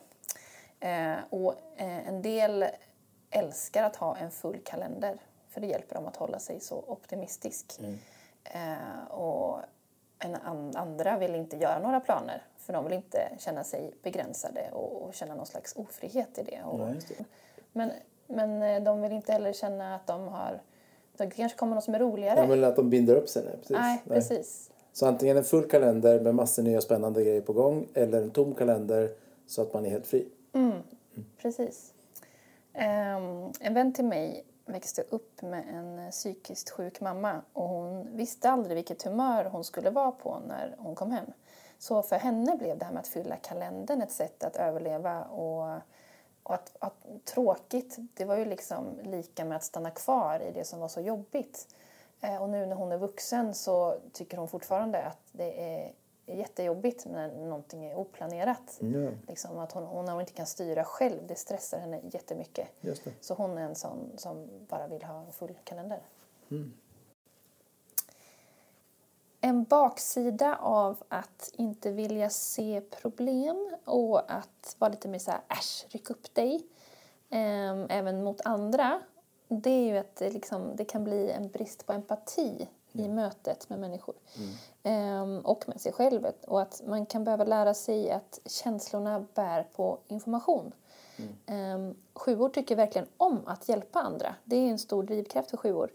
Eh, 0.79 1.17
och 1.29 1.53
eh, 1.75 2.07
en 2.07 2.21
del 2.21 2.65
älskar 3.29 3.83
att 3.83 3.95
ha 3.95 4.17
en 4.17 4.31
full 4.31 4.59
kalender 4.63 5.19
för 5.49 5.61
det 5.61 5.67
hjälper 5.67 5.95
dem 5.95 6.07
att 6.07 6.15
hålla 6.15 6.39
sig 6.39 6.59
så 6.59 6.83
optimistisk. 6.87 7.79
Eh, 8.43 9.07
och 9.09 9.61
en 10.19 10.35
an- 10.35 10.75
andra 10.75 11.17
vill 11.17 11.35
inte 11.35 11.57
göra 11.57 11.79
några 11.79 11.99
planer 11.99 12.41
för 12.57 12.73
de 12.73 12.83
vill 12.83 12.93
inte 12.93 13.19
känna 13.37 13.63
sig 13.63 13.93
begränsade 14.03 14.69
och, 14.71 15.13
känna 15.13 15.35
någon 15.35 15.45
slags 15.45 15.75
ofrihet 15.75 16.37
i 16.37 16.43
det. 16.43 16.59
Nej, 16.77 16.99
det. 17.07 17.25
men, 17.71 17.91
men 18.27 18.63
eh, 18.63 18.83
de 18.83 19.01
vill 19.01 19.11
inte 19.11 19.31
heller 19.31 19.53
känna 19.53 19.95
att 19.95 20.07
de 20.07 20.27
har... 20.27 20.61
Det 21.17 21.29
kanske 21.29 21.57
kommer 21.57 21.75
något 21.75 21.83
som 21.83 21.95
är 21.95 21.99
roligare. 21.99 22.39
Ja, 22.39 22.47
men 22.47 22.63
att 22.63 22.75
de 22.75 22.89
binder 22.89 23.15
upp 23.15 23.29
sig. 23.29 23.43
Nej, 23.45 23.55
precis. 23.57 23.69
Nej, 23.69 24.01
precis. 24.07 24.71
Så 24.93 25.07
antingen 25.07 25.37
en 25.37 25.43
full 25.43 25.69
kalender 25.69 26.19
med 26.19 26.35
massor 26.35 26.63
nya 26.63 26.81
spännande 26.81 27.23
grejer 27.23 27.41
på 27.41 27.53
gång 27.53 27.87
eller 27.93 28.21
en 28.21 28.29
tom 28.31 28.55
kalender 28.55 29.09
så 29.47 29.61
att 29.61 29.73
man 29.73 29.85
är 29.85 29.89
helt 29.89 30.07
fri. 30.07 30.25
Precis. 31.41 31.93
Ehm, 32.73 33.51
en 33.59 33.73
vän 33.73 33.93
till 33.93 34.05
mig 34.05 34.45
växte 34.67 35.01
upp 35.09 35.41
med 35.41 35.63
en 35.69 35.99
eh, 35.99 36.11
psykiskt 36.11 36.69
sjuk 36.69 37.01
mamma 37.01 37.41
och 37.53 37.69
hon 37.69 38.15
visste 38.15 38.49
aldrig 38.49 38.75
vilket 38.75 39.03
humör 39.03 39.45
hon 39.45 39.63
skulle 39.63 39.89
vara 39.89 40.11
på 40.11 40.39
när 40.47 40.75
hon 40.77 40.95
kom 40.95 41.11
hem. 41.11 41.25
Så 41.79 42.01
för 42.01 42.15
henne 42.15 42.55
blev 42.55 42.77
det 42.77 42.85
här 42.85 42.91
med 42.91 42.99
att 42.99 43.07
fylla 43.07 43.35
kalendern 43.35 44.01
ett 44.01 44.11
sätt 44.11 44.43
att 44.43 44.55
överleva 44.55 45.23
och, 45.23 45.79
och 46.43 46.53
att, 46.53 46.75
att 46.79 47.05
tråkigt, 47.25 47.97
det 48.13 48.25
var 48.25 48.37
ju 48.37 48.45
liksom 48.45 48.99
lika 49.03 49.45
med 49.45 49.57
att 49.57 49.63
stanna 49.63 49.91
kvar 49.91 50.39
i 50.39 50.51
det 50.51 50.63
som 50.63 50.79
var 50.79 50.87
så 50.87 51.01
jobbigt. 51.01 51.75
Eh, 52.21 52.41
och 52.41 52.49
nu 52.49 52.65
när 52.65 52.75
hon 52.75 52.91
är 52.91 52.97
vuxen 52.97 53.53
så 53.53 53.99
tycker 54.13 54.37
hon 54.37 54.47
fortfarande 54.47 55.03
att 55.03 55.19
det 55.31 55.79
är 55.79 55.91
jättejobbigt 56.35 57.05
när 57.05 57.31
någonting 57.31 57.85
är 57.85 57.95
oplanerat. 57.95 58.77
Ja. 58.79 59.09
Liksom 59.27 59.59
att 59.59 59.71
hon, 59.71 59.83
hon, 59.83 60.19
inte 60.19 60.33
kan 60.33 60.45
styra 60.45 60.83
själv, 60.83 61.27
det 61.27 61.35
stressar 61.35 61.79
henne 61.79 62.01
jättemycket. 62.11 62.67
Just 62.81 63.03
det. 63.03 63.11
Så 63.21 63.33
hon 63.33 63.57
är 63.57 63.61
en 63.61 63.75
sån 63.75 64.11
som 64.17 64.47
bara 64.67 64.87
vill 64.87 65.03
ha 65.03 65.19
en 65.19 65.31
full 65.31 65.57
kalender. 65.63 66.01
En 69.41 69.63
baksida 69.63 70.55
av 70.55 71.03
att 71.09 71.51
inte 71.53 71.91
vilja 71.91 72.29
se 72.29 72.81
problem 72.81 73.75
och 73.85 74.31
att 74.31 74.75
vara 74.79 74.91
lite 74.91 75.07
mer 75.07 75.19
så 75.19 75.31
här, 75.31 75.41
äsch, 75.49 75.85
ryck 75.89 76.09
upp 76.09 76.35
dig, 76.35 76.67
ehm, 77.29 77.87
även 77.89 78.23
mot 78.23 78.41
andra, 78.45 79.01
det 79.47 79.69
är 79.69 79.85
ju 79.85 79.97
att 79.97 80.15
det, 80.15 80.29
liksom, 80.29 80.75
det 80.75 80.85
kan 80.85 81.03
bli 81.03 81.31
en 81.31 81.49
brist 81.49 81.85
på 81.85 81.93
empati 81.93 82.67
i 82.99 83.09
mötet 83.09 83.69
med 83.69 83.79
människor. 83.79 84.15
Ehm, 84.83 85.39
och 85.39 85.63
med 85.67 85.81
sig 85.81 85.91
själv. 85.91 86.27
Och 86.47 86.61
att 86.61 86.81
man 86.85 87.05
kan 87.05 87.23
behöva 87.23 87.43
lära 87.43 87.73
sig 87.73 88.11
att 88.11 88.39
känslorna 88.45 89.25
bär 89.33 89.63
på 89.63 89.99
information. 90.07 90.73
Ehm, 91.45 91.95
sjuor 92.13 92.49
tycker 92.49 92.75
verkligen 92.75 93.07
om 93.17 93.41
att 93.45 93.69
hjälpa 93.69 93.99
andra. 93.99 94.35
Det 94.43 94.55
är 94.55 94.69
en 94.69 94.79
stor 94.79 95.03
drivkraft 95.03 95.49
för 95.49 95.57
sjuor. 95.57 95.91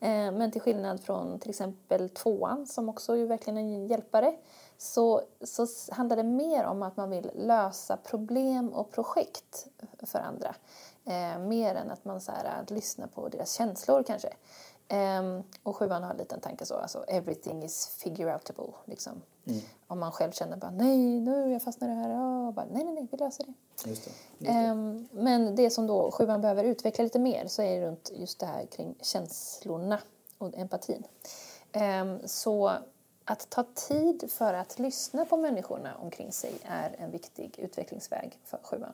Ehm, 0.00 0.34
men 0.34 0.50
till 0.50 0.60
skillnad 0.60 1.00
från 1.00 1.38
till 1.38 1.50
exempel 1.50 2.08
tvåan 2.08 2.66
som 2.66 2.88
också 2.88 3.16
är 3.16 3.26
verkligen 3.26 3.58
en 3.58 3.86
hjälpare 3.86 4.36
så, 4.78 5.22
så 5.44 5.66
handlar 5.90 6.16
det 6.16 6.22
mer 6.22 6.64
om 6.64 6.82
att 6.82 6.96
man 6.96 7.10
vill 7.10 7.30
lösa 7.34 7.96
problem 7.96 8.68
och 8.68 8.90
projekt 8.90 9.66
för 10.02 10.18
andra. 10.18 10.54
Eh, 11.04 11.38
mer 11.38 11.74
än 11.74 11.90
att 11.90 12.04
man 12.04 12.20
så 12.20 12.32
här, 12.32 12.60
att 12.62 12.70
lyssna 12.70 13.06
på 13.06 13.28
deras 13.28 13.52
känslor 13.52 14.02
kanske. 14.02 14.28
Ehm, 14.88 15.42
och 15.62 15.76
sjuan 15.76 16.02
har 16.02 16.10
en 16.10 16.16
liten 16.16 16.40
tanke 16.40 16.66
så, 16.66 16.74
alltså 16.74 17.04
everything 17.08 17.62
is 17.62 17.86
figure 17.88 18.34
outable. 18.34 18.74
Liksom. 18.84 19.22
Om 19.86 19.98
man 19.98 20.12
själv 20.12 20.32
känner 20.32 20.56
bara 20.56 20.70
nej, 20.70 21.20
nu 21.20 21.52
jag 21.52 21.62
fastnar 21.62 21.88
i 21.88 21.90
det 21.90 21.96
här, 21.96 22.10
ja, 22.10 22.52
bara, 22.52 22.66
nej, 22.72 22.84
nej, 22.84 22.94
nej, 22.94 23.08
vi 23.10 23.16
löser 23.16 23.44
det. 23.44 23.88
Just 23.90 24.08
det. 24.38 24.48
Ehm, 24.48 25.08
men 25.12 25.56
det 25.56 25.70
som 25.70 25.86
då 25.86 26.10
sjuan 26.10 26.40
behöver 26.40 26.64
utveckla 26.64 27.04
lite 27.04 27.18
mer 27.18 27.46
så 27.46 27.62
är 27.62 27.80
det 27.80 27.86
runt 27.86 28.10
just 28.14 28.38
det 28.38 28.46
här 28.46 28.66
kring 28.66 28.94
känslorna 29.00 29.98
och 30.38 30.58
empatin. 30.58 31.04
Ehm, 31.72 32.18
så 32.24 32.72
att 33.24 33.50
ta 33.50 33.64
tid 33.74 34.30
för 34.30 34.54
att 34.54 34.78
lyssna 34.78 35.24
på 35.24 35.36
människorna 35.36 35.96
omkring 36.02 36.32
sig 36.32 36.52
är 36.62 36.96
en 36.98 37.10
viktig 37.10 37.58
utvecklingsväg 37.58 38.38
för 38.44 38.58
sjuan. 38.62 38.92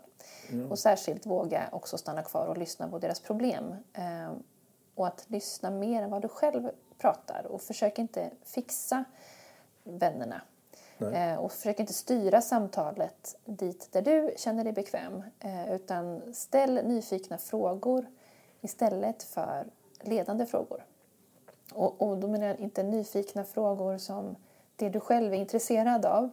Och 0.70 0.78
särskilt 0.78 1.26
våga 1.26 1.68
också 1.72 1.99
stanna 1.99 2.22
kvar 2.22 2.47
och 2.47 2.59
lyssna 2.59 2.88
på 2.88 2.99
deras 2.99 3.20
problem. 3.20 3.74
Och 4.95 5.07
att 5.07 5.24
lyssna 5.28 5.70
mer 5.70 6.03
än 6.03 6.11
vad 6.11 6.22
du 6.22 6.28
själv 6.28 6.70
pratar 6.99 7.47
och 7.47 7.62
försök 7.62 7.99
inte 7.99 8.30
fixa 8.43 9.05
vännerna. 9.84 10.40
Eh, 11.11 11.34
och 11.34 11.53
försök 11.53 11.80
inte 11.80 11.93
styra 11.93 12.40
samtalet 12.40 13.36
dit 13.45 13.88
där 13.93 14.03
du 14.03 14.34
känner 14.36 14.64
dig 14.64 14.72
bekväm. 14.72 15.22
Eh, 15.40 15.72
utan 15.72 16.34
ställ 16.34 16.74
nyfikna 16.84 17.38
frågor 17.38 18.07
istället 18.61 19.22
för 19.22 19.66
ledande 20.01 20.47
frågor. 20.47 20.84
Och, 21.72 22.03
och 22.03 22.18
då 22.18 22.28
menar 22.28 22.47
jag 22.47 22.61
inte 22.61 22.82
nyfikna 22.82 23.45
frågor 23.45 23.99
som 23.99 24.36
det 24.76 24.88
du 24.88 25.01
själv 25.01 25.34
är 25.34 25.38
intresserad 25.38 26.07
av 26.07 26.30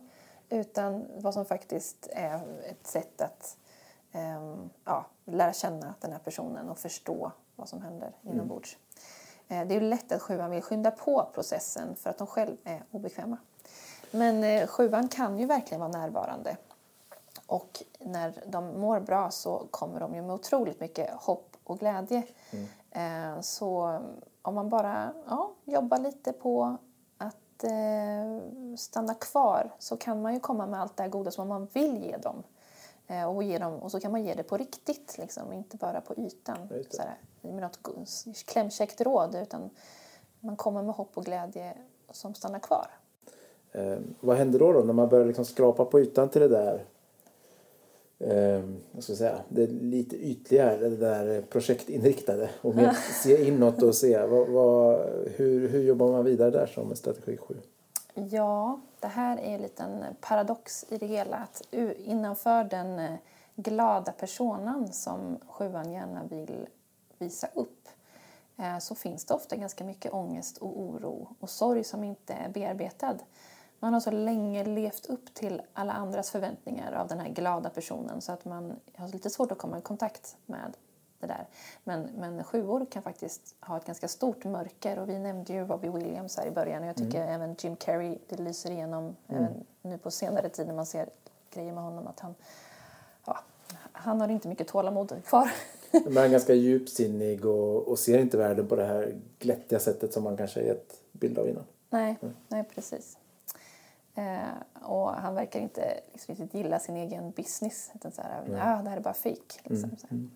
utan 0.50 1.06
vad 1.18 1.34
som 1.34 1.46
faktiskt 1.46 2.08
är 2.12 2.42
ett 2.70 2.88
sätt 2.88 3.22
att 3.22 3.58
ehm, 4.12 4.70
ja, 4.86 5.06
lära 5.26 5.54
känna 5.54 5.94
den 6.00 6.12
här 6.12 6.20
personen 6.20 6.70
och 6.70 6.78
förstå 6.78 7.32
vad 7.60 7.70
som 7.70 7.82
händer 7.82 8.16
inombords. 8.24 8.78
Eh, 9.48 9.68
det 9.68 9.76
är 9.76 9.82
lätt 9.82 10.12
att 10.12 10.22
sjuan 10.22 10.52
vill 10.52 10.62
skynda 10.62 10.92
på 10.92 11.30
processen 11.34 11.96
för 11.96 12.10
att 12.10 12.18
de 12.18 12.28
själv 12.28 12.58
är 12.64 12.84
obekväma. 12.92 13.38
Men 14.12 14.44
eh, 14.44 14.68
sjuan 14.68 15.08
kan 15.08 15.40
ju 15.40 15.46
verkligen 15.46 15.80
vara 15.80 15.92
närvarande. 15.92 16.58
Och 17.48 17.84
när 18.00 18.44
de 18.48 18.82
mår 18.82 19.00
bra 19.00 19.32
så 19.32 19.68
kommer 19.72 20.00
de 20.00 20.16
ju 20.16 20.22
med 20.22 20.36
otroligt 20.36 20.80
mycket 20.80 21.14
hopp 21.14 21.58
och 21.64 21.80
glädje. 21.80 22.24
Eh, 22.92 23.42
så 23.42 24.00
om 24.42 24.56
man 24.56 24.70
bara 24.70 25.14
ja, 25.28 25.52
jobbar 25.66 25.98
lite 25.98 26.34
på 26.34 26.78
att 27.18 27.64
eh, 27.64 28.76
stanna 28.78 29.14
kvar 29.14 29.76
så 29.80 29.98
kan 29.98 30.22
man 30.22 30.34
ju 30.34 30.40
komma 30.40 30.68
med 30.68 30.82
allt 30.82 30.98
det 30.98 31.08
goda 31.08 31.32
som 31.32 31.48
man 31.48 31.68
vill 31.74 32.04
ge 32.04 32.18
dem. 32.18 32.44
Eh, 33.10 33.36
och, 33.36 33.44
ge 33.44 33.58
dem 33.58 33.74
och 33.74 33.92
så 33.92 34.00
kan 34.00 34.12
man 34.12 34.24
ge 34.24 34.34
det 34.34 34.44
på 34.44 34.58
riktigt, 34.58 35.18
liksom, 35.18 35.54
inte 35.54 35.78
bara 35.78 36.02
på 36.02 36.14
ytan. 36.18 36.58
Sådär, 36.90 37.18
med 37.42 37.62
något 37.62 37.82
go- 37.82 38.06
klämkäckt 38.46 39.02
råd 39.02 39.36
utan 39.36 39.70
man 40.40 40.56
kommer 40.56 40.84
med 40.84 40.96
hopp 40.96 41.18
och 41.18 41.26
glädje 41.26 41.74
som 42.12 42.34
stannar 42.34 42.60
kvar. 42.60 42.88
Eh, 43.72 43.98
vad 44.20 44.38
händer 44.38 44.60
då, 44.60 44.74
då 44.74 44.80
när 44.80 44.94
man 44.94 45.10
börjar 45.10 45.26
liksom 45.26 45.46
skrapa 45.46 45.86
på 45.86 46.00
ytan 46.00 46.30
till 46.30 46.42
det 46.42 46.48
där 46.48 46.86
eh, 48.20 48.64
vad 48.92 49.04
ska 49.04 49.12
jag 49.12 49.18
säga, 49.18 49.42
det 49.50 49.64
är 49.64 49.68
lite 49.68 50.16
ytligare, 50.16 50.90
det 50.90 50.98
där 50.98 51.42
projektinriktade 51.42 52.50
och 52.62 52.76
mer 52.76 52.92
se 53.24 53.48
inåt 53.48 53.84
och 53.84 53.96
se 53.96 54.26
vad, 54.26 54.48
vad, 54.48 55.00
hur, 55.36 55.68
hur 55.70 55.84
jobbar 55.84 56.12
man 56.12 56.26
vidare 56.26 56.50
där 56.52 56.66
som 56.66 56.96
strategi 56.96 57.38
7? 57.38 57.56
Ja, 58.28 58.80
det 59.00 59.08
här 59.08 59.38
är 59.38 59.56
en 59.56 59.62
liten 59.62 60.06
paradox 60.22 60.86
i 60.90 60.98
det 60.98 61.06
hela. 61.06 61.38
Att 61.38 61.62
innanför 61.98 62.64
den 62.64 63.00
eh, 63.00 63.16
glada 63.56 64.12
personan 64.12 64.94
som 64.94 65.38
sjuan 65.48 65.92
gärna 65.92 66.24
vill 66.24 66.68
visa 67.18 67.48
upp 67.54 67.90
eh, 68.58 68.78
så 68.78 68.96
finns 68.96 69.26
det 69.26 69.34
ofta 69.34 69.56
ganska 69.56 69.84
mycket 69.84 70.14
ångest 70.14 70.58
och 70.58 70.80
oro 70.80 71.28
och 71.40 71.50
sorg 71.50 71.84
som 71.84 72.04
inte 72.04 72.34
är 72.34 72.50
bearbetad. 72.50 73.16
Man 73.80 73.94
har 73.94 74.00
så 74.00 74.12
länge 74.12 74.64
levt 74.64 75.06
upp 75.06 75.34
till 75.34 75.62
alla 75.74 75.94
andras 75.94 76.32
förväntningar 76.32 76.92
av 76.92 77.08
den 77.08 77.20
här 77.20 77.30
glada 77.30 77.70
personen 77.70 78.22
så 78.22 78.32
att 78.32 78.46
man 78.46 78.80
har 78.96 79.08
lite 79.08 79.30
svårt 79.30 79.52
att 79.52 79.58
komma 79.58 79.78
i 79.78 79.82
kontakt 79.82 80.38
med 80.46 80.74
det 81.20 81.28
där. 81.28 81.48
Men, 81.84 82.10
men 82.18 82.44
sjuor 82.44 82.86
kan 82.86 83.04
faktiskt 83.04 83.56
ha 83.60 83.78
ett 83.78 83.86
ganska 83.86 84.08
stort 84.08 84.46
mörker 84.46 85.00
och 85.00 85.10
vi 85.10 85.20
nämnde 85.20 85.54
ju 85.54 85.66
Robbie 85.66 85.90
Williams 85.90 86.38
här 86.38 86.46
i 86.46 86.52
början 86.52 86.84
och 86.84 86.90
jag 86.90 86.96
tycker 86.96 87.22
även 87.28 87.56
Jim 87.60 87.76
Carrey, 87.76 88.18
det 88.30 88.40
lyser 88.40 88.72
igenom 88.72 89.16
även 89.28 89.66
nu 89.82 89.98
på 89.98 90.12
senare 90.12 90.50
tid 90.50 90.68
när 90.68 90.74
man 90.74 90.86
ser 90.86 91.10
grejer 91.54 91.74
med 91.74 91.84
honom 91.84 92.08
att 92.08 92.20
han, 92.20 92.36
ja, 93.26 93.40
han 93.92 94.22
har 94.22 94.28
inte 94.28 94.48
mycket 94.48 94.68
tålamod 94.68 95.24
kvar. 95.26 95.52
Men 95.92 96.18
han 96.18 96.26
är 96.26 96.30
ganska 96.30 96.54
djupsinnig 96.54 97.46
och, 97.46 97.88
och 97.88 98.00
ser 98.00 98.20
inte 98.20 98.38
världen 98.38 98.68
på 98.68 98.76
det 98.76 98.86
här 98.86 99.16
glättiga 99.40 99.80
sättet 99.80 100.14
som 100.14 100.24
man 100.24 100.38
kanske 100.38 100.62
gett 100.62 101.02
bild 101.12 101.40
av 101.40 101.50
innan. 101.50 101.64
nej, 102.22 102.34
nej 102.48 102.64
precis. 102.76 103.18
Eh, 104.16 104.84
och 104.84 105.14
han 105.14 105.36
verkar 105.36 105.60
inte 105.60 106.00
liksom, 106.12 106.36
riktigt 106.36 106.54
gilla 106.54 106.80
sin 106.80 106.96
egen 106.96 107.32
business. 107.32 107.92
Utan 107.96 108.12
så 108.12 108.22
här, 108.22 108.44
ja, 108.52 108.82
det 108.84 108.90
här 108.90 108.98
är 108.98 109.02
bara 109.02 109.14
fake. 109.14 109.60
Liksom, 109.64 109.90
så 109.98 110.08
här. 110.10 110.28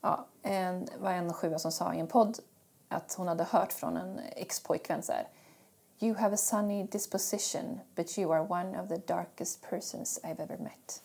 Ja, 0.00 0.26
en, 0.42 0.88
var 0.98 1.12
en 1.12 1.32
sjua 1.32 1.58
som 1.58 1.72
sa 1.72 1.94
i 1.94 2.00
en 2.00 2.06
podd 2.06 2.38
att 2.88 3.14
hon 3.14 3.28
hade 3.28 3.44
hört 3.44 3.72
från 3.72 3.96
en 3.96 4.20
ex-pojkvän 4.36 5.02
så 5.02 5.12
här. 5.12 5.28
You 6.00 6.14
have 6.14 6.34
a 6.34 6.36
sunny 6.36 6.84
disposition 6.84 7.80
but 7.94 8.18
you 8.18 8.34
are 8.34 8.46
one 8.48 8.82
of 8.82 8.88
the 8.88 8.96
darkest 8.96 9.62
persons 9.70 10.20
I've 10.22 10.42
ever 10.42 10.58
met. 10.58 11.02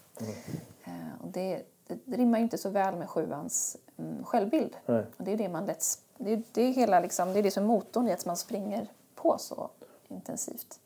Eh, 0.84 1.22
och 1.22 1.28
det, 1.28 1.64
det, 1.88 2.00
det 2.06 2.18
rimmar 2.18 2.38
ju 2.38 2.44
inte 2.44 2.58
så 2.58 2.70
väl 2.70 2.96
med 2.96 3.10
sjuans 3.10 3.78
mm, 3.98 4.24
självbild. 4.24 4.76
Nej. 4.86 5.06
Och 5.18 5.24
det 5.24 5.32
är 5.32 5.38
det 5.38 5.50
man 5.50 5.66
lätt, 5.66 5.86
det, 6.18 6.42
det, 6.52 6.62
är 6.62 6.74
hela 6.74 7.00
liksom, 7.00 7.34
det 7.34 7.40
är 7.40 7.44
det 7.44 7.52
som 7.52 7.64
är 7.64 7.68
motorn 7.68 8.08
i 8.08 8.14
att 8.14 8.26
man 8.26 8.38
springer 8.38 8.88
på 9.16 9.38
så 9.38 9.70
intensivt. 10.08 10.80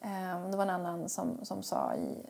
Eh, 0.00 0.50
det 0.50 0.56
var 0.56 0.62
en 0.62 0.70
annan 0.70 1.08
som, 1.08 1.44
som 1.44 1.62
sa 1.62 1.94
i, 1.94 2.26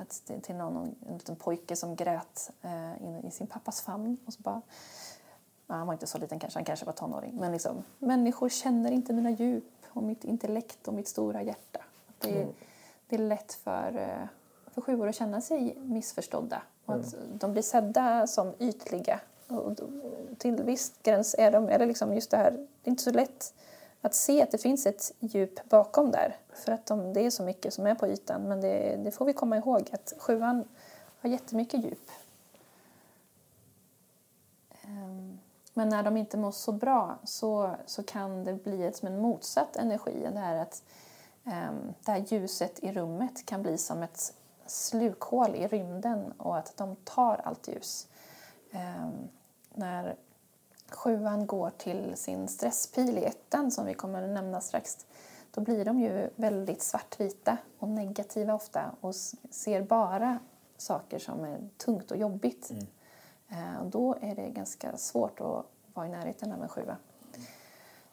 att 0.00 0.22
det, 0.26 0.40
till 0.40 0.54
någon, 0.54 0.94
en 1.08 1.12
liten 1.14 1.36
pojke 1.36 1.76
som 1.76 1.96
grät 1.96 2.50
eh, 2.62 3.02
inne 3.02 3.20
i 3.28 3.30
sin 3.30 3.46
pappas 3.46 3.80
famn. 3.82 4.16
Och 4.26 4.32
så 4.32 4.42
bara, 4.42 4.62
ja, 5.66 5.74
han 5.74 5.86
var 5.86 5.94
inte 5.94 6.06
så 6.06 6.18
liten 6.18 6.38
kanske, 6.38 6.58
han 6.58 6.64
kanske 6.64 6.86
var 6.86 6.92
tonåring. 6.92 7.36
Men 7.36 7.52
liksom, 7.52 7.84
människor 7.98 8.48
känner 8.48 8.90
inte 8.90 9.12
mina 9.12 9.30
djup 9.30 9.64
och 9.88 10.02
mitt 10.02 10.24
intellekt 10.24 10.88
och 10.88 10.94
mitt 10.94 11.08
stora 11.08 11.42
hjärta. 11.42 11.80
Det, 12.18 12.28
är- 12.42 12.48
det 13.08 13.16
är 13.16 13.20
lätt 13.20 13.52
för, 13.52 13.96
eh, 13.98 14.26
för 14.74 14.80
sjuor 14.80 15.08
att 15.08 15.14
känna 15.14 15.40
sig 15.40 15.76
missförstådda. 15.78 16.62
Och 16.84 16.94
att 16.94 17.14
de 17.40 17.52
blir 17.52 17.62
sedda 17.62 18.26
som 18.26 18.52
ytliga. 18.58 19.20
Och 19.48 19.76
till 20.38 20.62
viss 20.62 20.92
gräns 21.02 21.34
är 21.38 21.50
de, 21.52 21.68
eller 21.68 21.86
liksom 21.86 22.14
just 22.14 22.30
det 22.30 22.36
här, 22.36 22.50
det 22.50 22.88
är 22.88 22.90
inte 22.90 23.02
så 23.02 23.10
lätt 23.10 23.54
att 24.00 24.14
se 24.14 24.42
att 24.42 24.50
det 24.50 24.58
finns 24.58 24.86
ett 24.86 25.12
djup 25.18 25.68
bakom 25.68 26.10
där. 26.10 26.36
För 26.52 26.72
att 26.72 26.86
de, 26.86 27.12
det 27.12 27.20
är 27.20 27.30
så 27.30 27.42
mycket 27.42 27.74
som 27.74 27.86
är 27.86 27.94
på 27.94 28.08
ytan. 28.08 28.42
Men 28.42 28.60
det, 28.60 28.96
det 28.96 29.10
får 29.10 29.24
vi 29.24 29.32
komma 29.32 29.56
ihåg 29.56 29.90
att 29.92 30.12
sjuan 30.18 30.64
har 31.20 31.30
jättemycket 31.30 31.84
djup. 31.84 32.10
Ehm, 34.82 35.38
men 35.74 35.88
när 35.88 36.02
de 36.02 36.16
inte 36.16 36.36
mår 36.36 36.50
så 36.50 36.72
bra 36.72 37.18
så, 37.24 37.76
så 37.86 38.02
kan 38.02 38.44
det 38.44 38.54
bli 38.54 38.86
ett, 38.86 38.96
som 38.96 39.08
en 39.08 39.18
motsatt 39.18 39.76
energi. 39.76 40.28
Det 40.32 40.38
här 40.38 40.56
att 40.56 40.82
ehm, 41.44 41.94
det 42.04 42.12
här 42.12 42.24
ljuset 42.28 42.78
i 42.78 42.92
rummet 42.92 43.46
kan 43.46 43.62
bli 43.62 43.78
som 43.78 44.02
ett 44.02 44.34
slukhål 44.66 45.54
i 45.54 45.68
rymden 45.68 46.32
och 46.32 46.58
att 46.58 46.76
de 46.76 46.96
tar 46.96 47.40
allt 47.44 47.68
ljus. 47.68 48.08
Ehm, 48.70 49.28
när 49.74 50.16
sjuan 50.94 51.46
går 51.46 51.70
till 51.70 52.16
sin 52.16 52.48
stresspil 52.48 53.18
i 53.18 53.24
ettan 53.24 53.70
som 53.70 53.86
vi 53.86 53.94
kommer 53.94 54.22
att 54.22 54.30
nämna 54.30 54.60
strax 54.60 55.06
då 55.54 55.60
blir 55.60 55.84
de 55.84 56.00
ju 56.00 56.30
väldigt 56.36 56.82
svartvita 56.82 57.56
och 57.78 57.88
negativa 57.88 58.54
ofta 58.54 58.90
och 59.00 59.14
ser 59.50 59.82
bara 59.82 60.38
saker 60.76 61.18
som 61.18 61.44
är 61.44 61.58
tungt 61.76 62.10
och 62.10 62.16
jobbigt. 62.16 62.70
Eh, 63.48 63.80
och 63.80 63.86
då 63.86 64.16
är 64.20 64.34
det 64.34 64.48
ganska 64.48 64.96
svårt 64.96 65.40
att 65.40 65.64
vara 65.94 66.06
i 66.06 66.08
närheten 66.08 66.52
av 66.52 66.62
en 66.62 66.68
sjua. 66.68 66.96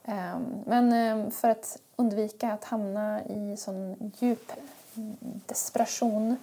Eh, 0.04 0.40
men 0.66 0.94
eh, 0.94 1.30
för 1.30 1.50
att 1.50 1.80
undvika 1.96 2.54
att 2.54 2.64
hamna 2.64 3.24
i 3.24 3.58
sån 3.58 4.12
djup 4.20 4.52
mm, 4.96 5.18
desperation 5.46 6.38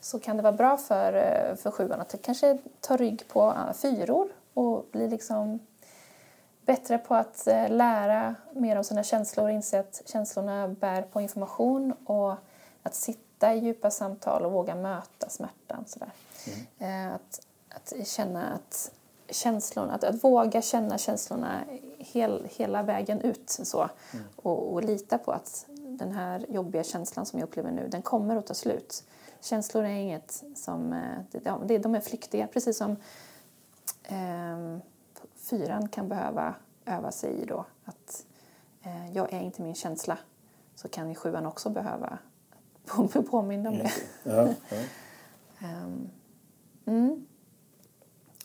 så 0.00 0.18
kan 0.18 0.36
det 0.36 0.42
vara 0.42 0.52
bra 0.52 0.76
för, 0.76 1.12
eh, 1.12 1.56
för 1.56 1.70
sjuan 1.70 2.00
att 2.00 2.14
kanske 2.22 2.58
ta 2.80 2.96
rygg 2.96 3.28
på 3.28 3.54
eh, 3.56 3.72
fyror 3.72 4.28
och 4.54 4.86
bli 4.92 5.08
liksom 5.08 5.58
bättre 6.70 6.98
på 6.98 7.14
att 7.14 7.46
eh, 7.46 7.68
lära 7.68 8.34
mer 8.52 8.76
om 8.76 8.84
sina 8.84 9.02
känslor, 9.02 9.50
inse 9.50 9.80
att 9.80 10.02
känslorna 10.06 10.68
bär 10.68 11.02
på 11.02 11.20
information 11.20 11.92
och 12.04 12.34
att 12.82 12.94
sitta 12.94 13.54
i 13.54 13.58
djupa 13.58 13.90
samtal 13.90 14.44
och 14.44 14.52
våga 14.52 14.74
möta 14.74 15.28
smärtan. 15.28 15.84
Sådär. 15.86 16.10
Eh, 16.78 17.14
Att, 17.14 17.40
att 17.68 18.06
känna 18.06 18.52
att 18.54 18.92
känslorna, 19.28 19.94
att, 19.94 20.04
att 20.04 20.24
våga 20.24 20.62
känna 20.62 20.98
känslorna 20.98 21.60
hel, 21.98 22.48
hela 22.50 22.82
vägen 22.82 23.20
ut 23.20 23.50
så, 23.50 23.88
och, 24.36 24.72
och 24.72 24.84
lita 24.84 25.18
på 25.18 25.32
att 25.32 25.66
den 25.76 26.12
här 26.12 26.46
jobbiga 26.48 26.84
känslan 26.84 27.26
som 27.26 27.38
jag 27.38 27.46
upplever 27.46 27.70
nu, 27.70 27.88
den 27.88 28.02
kommer 28.02 28.36
att 28.36 28.46
ta 28.46 28.54
slut. 28.54 29.04
Känslor 29.40 29.84
är 29.84 29.88
inget 29.88 30.44
som, 30.54 30.92
eh, 30.92 31.40
de, 31.66 31.78
de 31.78 31.94
är 31.94 32.00
flyktiga, 32.00 32.46
precis 32.46 32.76
som 32.76 32.96
Ehm, 34.10 34.80
fyran 35.50 35.88
kan 35.88 36.08
behöva 36.08 36.54
öva 36.86 37.12
sig 37.12 37.30
i 37.42 37.44
då 37.44 37.64
att 37.84 38.26
eh, 38.82 39.12
jag 39.12 39.32
är 39.32 39.40
inte 39.40 39.62
min 39.62 39.74
känsla 39.74 40.18
så 40.74 40.88
kan 40.88 41.08
ju 41.08 41.14
sjuan 41.14 41.46
också 41.46 41.70
behöva 41.70 42.18
på- 42.86 43.22
påminna 43.22 43.70
om 43.70 43.78
det. 43.78 43.90
Ja, 44.22 44.48
ja. 44.70 44.76
Ehm, 45.66 46.08
mm. 46.86 47.26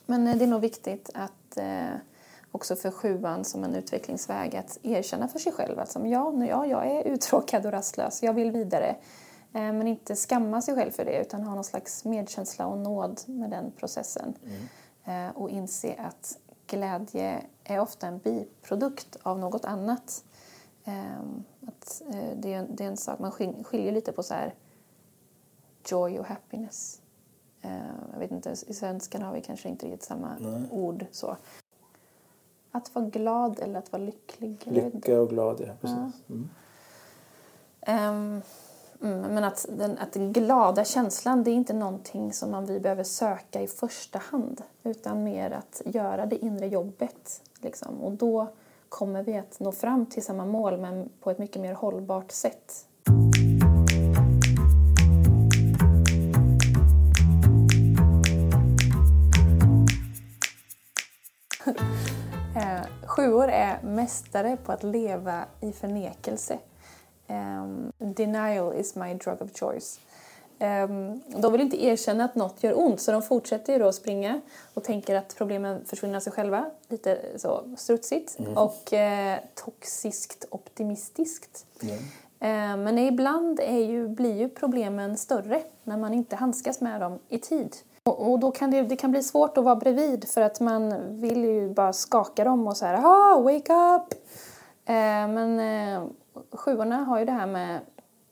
Men 0.06 0.28
eh, 0.28 0.36
det 0.36 0.46
är 0.46 0.48
nog 0.48 0.62
viktigt 0.62 1.10
att 1.14 1.58
eh, 1.58 1.86
också 2.52 2.76
för 2.76 2.92
sjuan 2.92 3.44
som 3.46 3.64
en 3.64 3.76
utvecklingsväg 3.76 4.56
att 4.56 4.78
erkänna 4.84 5.28
för 5.28 5.40
sig 5.40 5.52
själv 5.52 5.80
att 5.80 5.92
som, 5.92 6.08
ja, 6.08 6.32
nu- 6.32 6.48
ja, 6.48 6.66
jag 6.66 6.86
är 6.92 7.04
uttråkad 7.04 7.66
och 7.66 7.72
rastlös, 7.72 8.24
jag 8.24 8.34
vill 8.34 8.52
vidare. 8.52 8.96
Eh, 9.54 9.62
men 9.62 9.88
inte 9.88 10.16
skamma 10.16 10.62
sig 10.62 10.76
själv 10.76 10.92
för 10.92 11.06
det 11.06 11.22
utan 11.22 11.44
ha 11.44 11.56
någon 11.56 11.64
slags 11.64 12.06
medkänsla 12.06 12.68
och 12.68 12.78
nåd 12.78 13.22
med 13.26 13.50
den 13.50 13.72
processen. 13.72 14.34
Eh, 15.06 15.30
och 15.38 15.50
inse 15.50 15.96
att 16.00 16.38
glädje 16.68 17.46
är 17.64 17.80
ofta 17.80 18.08
en 18.08 18.18
biprodukt 18.20 19.18
av 19.24 19.40
något 19.40 19.66
annat. 19.66 20.24
Ehm, 20.84 21.44
att, 21.68 22.02
eh, 22.14 22.30
det, 22.38 22.54
är, 22.54 22.58
en- 22.60 22.76
det 22.76 22.84
är 22.84 22.88
en 22.88 22.98
sak, 22.98 23.20
man 23.20 23.32
skil- 23.32 23.64
skiljer 23.64 23.92
lite 23.92 24.12
på 24.12 24.24
så 24.24 24.34
här 24.34 24.54
joy 25.88 26.20
och 26.20 26.26
happiness. 26.26 27.02
Eh, 27.62 27.78
jag 28.12 28.20
vet 28.20 28.32
inte, 28.32 28.56
i 28.68 28.74
svenskan 28.74 29.22
har 29.22 29.34
vi 29.34 29.42
kanske 29.42 29.70
inte 29.70 29.86
riktigt 29.86 30.04
samma 30.04 30.38
ord 30.72 31.06
så. 31.12 31.38
Att 32.72 32.96
vara 32.96 33.06
glad 33.06 33.60
eller 33.60 33.80
att 33.80 33.92
vara 33.92 34.04
lycklig. 34.04 34.58
Lycka 34.66 35.22
och 35.22 35.30
glad, 35.30 35.62
ja. 35.68 35.74
Precis. 35.82 36.30
Mm. 36.30 36.50
Ehm, 37.82 38.42
mm, 39.06 39.34
men 39.34 39.44
att 39.44 39.66
den, 39.70 39.98
att 39.98 40.12
den 40.12 40.34
glada 40.34 40.86
känslan 40.86 41.44
det 41.44 41.52
är 41.52 41.54
inte 41.56 41.74
någonting 41.74 42.34
som 42.34 42.52
man, 42.52 42.66
vi 42.66 42.80
behöver 42.80 43.04
söka 43.04 43.62
i 43.62 43.68
första 43.68 44.20
hand 44.20 44.62
utan 44.84 45.24
mer 45.24 45.52
att 45.52 45.82
göra 45.86 46.26
det 46.26 46.46
inre 46.46 46.68
jobbet. 46.68 47.42
Liksom. 47.62 48.02
Och 48.02 48.12
då 48.12 48.48
kommer 48.90 49.24
vi 49.24 49.38
att 49.38 49.60
nå 49.60 49.72
fram 49.72 50.06
till 50.06 50.24
samma 50.24 50.46
mål 50.46 50.78
men 50.78 51.10
på 51.20 51.32
ett 51.32 51.40
mycket 51.40 51.62
mer 51.62 51.74
hållbart 51.74 52.32
sätt. 52.32 52.88
Eh, 62.58 63.08
Sjuor 63.08 63.48
är 63.48 63.82
mästare 63.84 64.58
på 64.66 64.72
att 64.72 64.84
leva 64.84 65.46
i 65.62 65.72
förnekelse. 65.72 66.60
Ehm, 67.28 67.92
denial 67.98 68.74
is 68.76 68.96
my 68.96 69.14
drug 69.14 69.42
of 69.42 69.54
choice. 69.60 70.00
Ehm, 70.60 71.22
de 71.38 71.52
vill 71.52 71.62
inte 71.62 71.84
erkänna 71.86 72.26
att 72.26 72.36
något 72.36 72.64
gör 72.64 72.80
ont 72.80 73.02
så 73.02 73.12
de 73.12 73.22
fortsätter 73.22 73.74
ju 73.74 73.80
då 73.80 73.88
att 73.88 73.96
springa 73.96 74.42
och 74.74 74.84
tänker 74.84 75.16
att 75.16 75.36
problemen 75.38 75.86
försvinner 75.86 76.16
av 76.16 76.20
sig 76.20 76.34
själva. 76.34 76.66
Lite 76.88 77.20
så 77.38 77.64
strutsigt 77.78 78.38
och 78.56 78.94
eh, 78.94 79.40
toxiskt 79.56 80.46
optimistiskt. 80.50 81.66
Eh, 82.40 82.78
Men 82.78 82.98
ibland 82.98 83.60
är 83.60 83.80
ju, 83.80 84.08
blir 84.08 84.36
ju 84.36 84.50
problemen 84.50 85.18
större 85.18 85.62
när 85.84 85.98
man 85.98 86.14
inte 86.14 86.36
handskas 86.36 86.82
med 86.82 87.02
dem 87.02 87.20
i 87.30 87.40
tid. 87.40 87.76
Och, 88.04 88.32
och 88.32 88.40
då 88.40 88.52
kan 88.52 88.72
det, 88.72 88.82
det 88.82 88.96
kan 88.96 89.12
bli 89.12 89.24
svårt 89.24 89.58
att 89.58 89.64
vara 89.64 89.76
bredvid 89.76 90.30
för 90.30 90.42
att 90.42 90.60
man 90.60 90.94
vill 91.22 91.46
ju 91.46 91.70
bara 91.70 91.94
skaka 91.94 92.44
dem 92.44 92.68
och 92.68 92.78
så 92.78 92.86
här 92.86 93.02
ah, 93.04 93.42
wake 93.42 93.74
up! 93.74 94.14
Eh, 94.86 95.28
men 95.28 95.60
sjuorna 96.52 96.96
har 96.96 97.20
ju 97.20 97.26
det 97.26 97.32
här 97.32 97.48
med, 97.48 97.80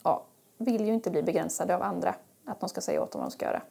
ja, 0.03 0.23
vill 0.57 0.85
ju 0.85 0.93
inte 0.93 1.11
bli 1.11 1.23
begränsade 1.23 1.75
av 1.75 1.81
andra. 1.81 2.15
Att 2.45 2.59
de 2.59 2.69
ska 2.69 2.81
säga 2.81 3.01
åt 3.03 3.11
dem 3.11 3.21
vad 3.21 3.29
de 3.29 3.33
ska 3.33 3.45
göra. 3.45 3.61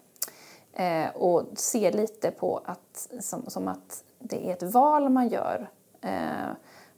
Eh, 0.72 1.16
och 1.16 1.42
ser 1.54 1.92
lite 1.92 2.30
på 2.30 2.60
att, 2.64 3.08
som, 3.20 3.44
som 3.50 3.68
att 3.68 4.04
det 4.18 4.48
är 4.48 4.52
ett 4.52 4.62
val 4.62 5.08
man 5.08 5.28
gör. 5.28 5.70
Eh, 6.00 6.50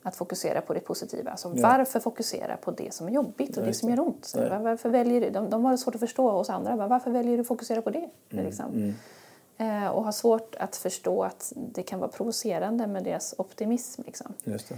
att 0.03 0.15
fokusera 0.15 0.61
på 0.61 0.73
det 0.73 0.79
positiva. 0.79 1.31
Alltså 1.31 1.49
varför 1.61 1.99
fokusera 1.99 2.57
på 2.57 2.71
det 2.71 2.93
som 2.93 3.07
är 3.07 3.11
jobbigt 3.11 3.57
och 3.57 3.63
det 3.63 3.73
som 3.73 3.89
gör 3.89 3.99
ont? 3.99 4.25
Så, 4.25 4.39
var- 4.49 4.59
varför 4.59 4.89
väljer 4.89 5.21
du, 5.21 5.29
de, 5.29 5.49
de 5.49 5.65
har 5.65 5.77
svårt 5.77 5.95
att 5.95 5.99
förstå 6.01 6.29
oss 6.31 6.49
andra. 6.49 6.77
Bara, 6.77 6.87
Varför 6.87 7.11
väljer 7.11 7.37
du 7.37 7.41
att 7.41 7.47
fokusera 7.47 7.81
på 7.81 7.89
det? 7.89 8.09
Liksom. 8.29 8.65
Eh, 9.57 9.87
och 9.87 10.03
har 10.03 10.11
svårt 10.11 10.55
att 10.59 10.75
förstå 10.75 11.23
att 11.23 11.53
det 11.55 11.83
kan 11.83 11.99
vara 11.99 12.09
provocerande 12.11 12.87
med 12.87 13.03
deras 13.03 13.35
optimism. 13.37 14.01
Liksom. 14.05 14.33
Just 14.43 14.69
det. 14.69 14.75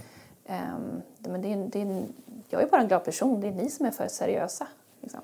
Ehm, 0.48 1.02
men 1.18 1.42
det 1.42 1.52
är, 1.52 1.56
det 1.56 1.80
är, 1.80 2.06
jag 2.48 2.62
är 2.62 2.66
bara 2.66 2.80
en 2.80 2.88
glad 2.88 3.04
person, 3.04 3.40
det 3.40 3.48
är 3.48 3.52
ni 3.52 3.70
som 3.70 3.86
är 3.86 3.90
för 3.90 4.08
seriösa. 4.08 4.66
Liksom. 5.00 5.20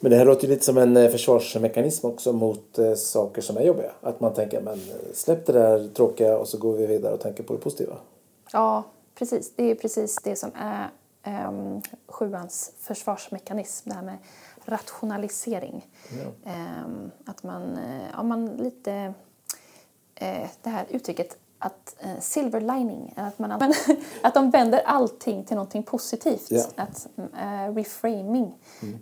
Men 0.00 0.10
det 0.10 0.18
här 0.18 0.24
låter 0.24 0.44
ju 0.44 0.50
lite 0.50 0.64
som 0.64 0.78
en 0.78 0.96
eh, 0.96 1.10
försvarsmekanism 1.10 2.06
också 2.06 2.32
mot 2.32 2.78
eh, 2.78 2.94
saker 2.94 3.42
som 3.42 3.56
är 3.56 3.62
jobbiga. 3.62 3.90
Att 4.00 4.20
man 4.20 4.34
tänker, 4.34 4.60
men 4.60 4.80
släpp 5.14 5.46
det 5.46 5.52
där 5.52 5.88
tråkiga 5.88 6.38
och 6.38 6.48
så 6.48 6.58
går 6.58 6.76
vi 6.76 6.86
vidare 6.86 7.14
och 7.14 7.20
tänker 7.20 7.42
på 7.42 7.52
det 7.52 7.58
positiva. 7.58 7.96
Ja, 8.52 8.84
precis. 9.14 9.52
Det 9.56 9.64
är 9.70 9.74
precis 9.74 10.16
det 10.24 10.36
som 10.36 10.50
är 10.54 10.90
um, 11.48 11.82
sjuans 12.06 12.72
försvarsmekanism, 12.78 13.88
det 13.88 13.94
här 13.94 14.02
med 14.02 14.18
rationalisering. 14.64 15.86
Ehm, 16.44 17.10
att 17.26 17.42
man, 17.42 17.76
eh, 17.76 18.10
ja, 18.12 18.22
man 18.22 18.46
lite, 18.46 19.14
eh, 20.14 20.48
det 20.62 20.70
här 20.70 20.86
uttrycket 20.90 21.36
att 21.62 21.96
eh, 21.98 22.20
silver 22.20 22.60
lining, 22.60 23.14
att, 23.16 23.38
man, 23.38 23.50
men, 23.58 23.74
att 24.22 24.34
de 24.34 24.50
vänder 24.50 24.82
allting 24.84 25.44
till 25.44 25.56
någonting 25.56 25.82
positivt. 25.82 26.46
Ja. 26.50 26.64
Att, 26.76 27.08
eh, 27.16 27.74
reframing. 27.74 28.54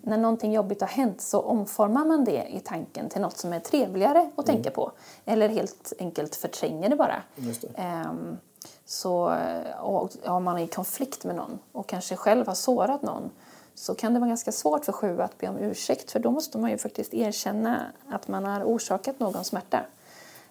När 0.03 0.17
någonting 0.17 0.53
jobbigt 0.53 0.81
har 0.81 0.89
hänt 0.89 1.21
så 1.21 1.41
omformar 1.41 2.05
man 2.05 2.25
det 2.25 2.47
i 2.49 2.61
tanken 2.61 3.09
till 3.09 3.21
något 3.21 3.37
som 3.37 3.53
är 3.53 3.61
trevligare 3.61 4.31
att 4.37 4.47
tänka 4.47 4.71
på. 4.71 4.93
Eller 5.25 5.49
helt 5.49 5.93
enkelt 5.99 6.37
förtränger 6.37 6.89
det 6.89 6.97
bara. 6.97 7.23
Det. 7.37 7.69
Ehm, 7.77 8.37
så 8.85 9.31
eh, 9.31 9.81
och, 9.81 10.11
om 10.25 10.45
man 10.45 10.59
är 10.59 10.63
i 10.63 10.69
konflikt 10.69 11.25
med 11.25 11.37
någon 11.37 11.59
och 11.73 11.89
kanske 11.89 12.17
själv 12.17 12.47
har 12.47 12.55
sårat 12.55 13.03
någon 13.03 13.31
så 13.75 13.95
kan 13.95 14.15
det 14.15 14.21
vara 14.21 14.29
ganska 14.29 14.53
svårt 14.53 14.85
för 14.85 14.93
sju 14.93 15.21
att 15.21 15.39
be 15.39 15.49
om 15.49 15.59
ursäkt 15.59 16.11
för 16.11 16.19
då 16.19 16.31
måste 16.31 16.59
man 16.59 16.71
ju 16.71 16.79
faktiskt 16.79 17.15
erkänna 17.15 17.87
att 18.09 18.29
man 18.29 18.45
har 18.45 18.65
orsakat 18.65 19.21
någon 19.21 19.45
smärta. 19.45 19.87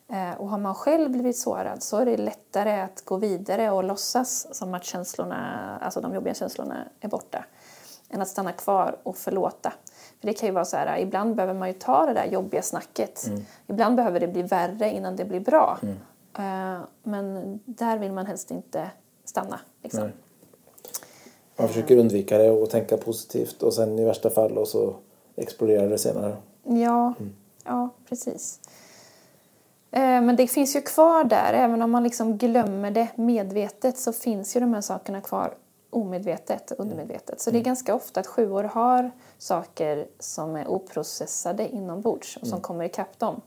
Eh, 0.10 0.42
och 0.42 0.50
har 0.50 0.58
man 0.58 0.76
själv 0.76 1.12
blivit 1.12 1.38
sårad 1.38 1.84
så 1.84 1.98
är 1.98 2.06
det 2.06 2.18
lättare 2.18 2.82
att 2.82 3.06
gå 3.06 3.18
vidare 3.18 3.72
och 3.72 3.84
låtsas 3.84 4.48
som 4.52 4.74
att 4.74 4.84
känslorna, 4.84 5.70
alltså 5.82 6.02
de 6.02 6.14
jobbiga 6.14 6.34
känslorna 6.34 6.76
är 7.00 7.08
borta 7.08 7.46
än 8.10 8.22
att 8.22 8.28
stanna 8.28 8.52
kvar 8.52 8.98
och 9.04 9.18
förlåta. 9.18 9.74
För 10.20 10.28
det 10.28 10.34
kan 10.34 10.48
ju 10.48 10.54
vara 10.54 10.66
så 10.66 10.78
här, 10.78 11.00
ibland 11.00 11.36
behöver 11.36 11.54
man 11.54 11.68
ju 11.68 11.74
ta 11.74 12.06
det 12.06 12.14
där 12.14 12.26
jobbiga 12.26 12.62
snacket. 12.62 13.26
Ibland 13.68 13.96
behöver 13.96 14.20
det 14.20 14.28
bli 14.28 14.42
värre 14.42 14.92
innan 14.94 15.16
det 15.16 15.26
blir 15.26 15.40
bra. 15.40 15.80
Eh, 16.38 16.80
Men 17.04 17.60
där 17.66 17.98
vill 17.98 18.12
man 18.12 18.26
helst 18.26 18.52
inte 18.52 18.92
stanna. 19.26 19.60
Liksom. 19.84 20.10
Man 21.58 21.68
försöker 21.68 21.98
undvika 21.98 22.38
det 22.38 22.52
och 22.52 22.70
tänka 22.70 22.98
positivt 22.98 23.64
och 23.64 23.74
sen 23.74 24.00
i 24.00 24.06
värsta 24.06 24.30
fall 24.30 24.58
och 24.58 24.68
så 24.68 24.96
exploderar 25.36 25.90
det 25.90 25.98
senare. 25.98 26.38
Ja, 26.64 27.14
ja 27.64 27.90
precis. 28.10 28.60
Eh, 29.92 30.22
Men 30.22 30.36
det 30.36 30.48
finns 30.48 30.76
ju 30.76 30.82
kvar 30.82 31.24
där, 31.24 31.54
även 31.54 31.82
om 31.82 31.92
man 31.92 32.04
liksom 32.04 32.38
glömmer 32.38 32.92
det 32.92 33.08
medvetet 33.16 33.98
så 33.98 34.14
finns 34.14 34.56
ju 34.56 34.60
de 34.60 34.74
här 34.74 34.82
sakerna 34.82 35.22
kvar 35.22 35.54
omedvetet 35.90 36.72
undermedvetet. 36.72 37.42
Så 37.42 37.52
det 37.52 37.58
är 37.58 37.64
ganska 37.64 37.96
ofta 37.96 38.20
att 38.20 38.28
sjuor 38.28 38.64
har 38.64 39.12
saker 39.38 40.08
som 40.20 40.56
är 40.56 40.68
oprocessade 40.68 41.70
inombords 41.70 42.38
och 42.38 42.48
som 42.48 42.62
kommer 42.62 42.86
ikapp 42.86 43.20
dem. 43.20 43.42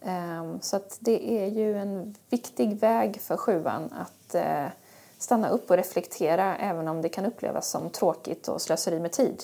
Ehm, 0.00 0.60
Så 0.60 0.76
att 0.76 0.96
det 1.00 1.42
är 1.42 1.46
ju 1.46 1.78
en 1.78 2.14
viktig 2.30 2.76
väg 2.80 3.20
för 3.20 3.36
sjuan 3.36 3.94
att 3.98 4.34
eh, 4.34 4.66
stanna 5.18 5.48
upp 5.48 5.70
och 5.70 5.76
reflektera 5.76 6.56
även 6.56 6.88
om 6.88 7.02
det 7.02 7.08
kan 7.08 7.26
upplevas 7.26 7.68
som 7.70 7.90
tråkigt 7.90 8.48
och 8.48 8.62
slöseri 8.62 9.00
med 9.00 9.12
tid. 9.12 9.42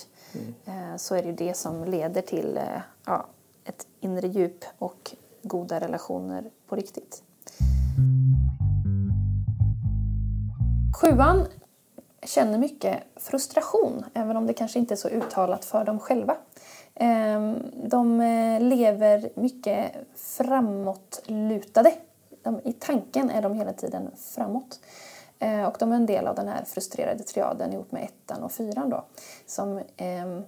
Eh, 0.67 0.97
Så 0.97 1.15
är 1.15 1.23
det 1.23 1.29
ju 1.29 1.35
det 1.35 1.55
som 1.55 1.85
leder 1.85 2.23
till 2.23 2.61
ja, 3.07 3.27
ett 3.65 3.87
inre 4.01 4.27
djup 4.29 4.65
och 4.79 5.15
goda 5.45 5.81
relationer 5.81 6.51
på 6.69 6.77
riktigt. 6.77 7.23
Sjuan 11.01 11.47
känner 12.23 12.59
mycket 12.59 13.03
frustration, 13.17 14.05
även 14.15 14.37
om 14.37 14.47
det 14.47 14.53
kanske 14.53 14.79
inte 14.79 14.95
är 14.95 14.97
så 14.97 15.09
uttalat 15.09 15.65
för 15.65 15.85
dem 15.85 16.01
själva. 16.01 16.37
Ehm, 16.95 17.57
de 17.89 18.21
eh, 18.21 18.61
lever 18.61 19.31
mycket 19.35 19.93
framåtlutade 20.17 21.93
I 22.65 22.73
tanken 22.73 23.31
är 23.31 23.43
de 23.43 23.55
hela 23.55 23.73
tiden 23.73 24.11
framåt. 24.35 24.81
Eh, 25.39 25.65
och 25.65 25.77
de 25.79 25.93
är 25.93 25.97
en 25.97 26.07
del 26.07 26.27
av 26.27 26.35
den 26.35 26.49
här 26.49 26.65
frustrerade 26.65 27.23
triaden 27.23 27.73
ihop 27.73 27.93
med 27.93 28.05
ettan 28.05 28.43
och 28.43 28.53
fyran 28.53 28.91
då. 28.91 29.05
Som, 29.47 29.81
ehm, 29.97 30.43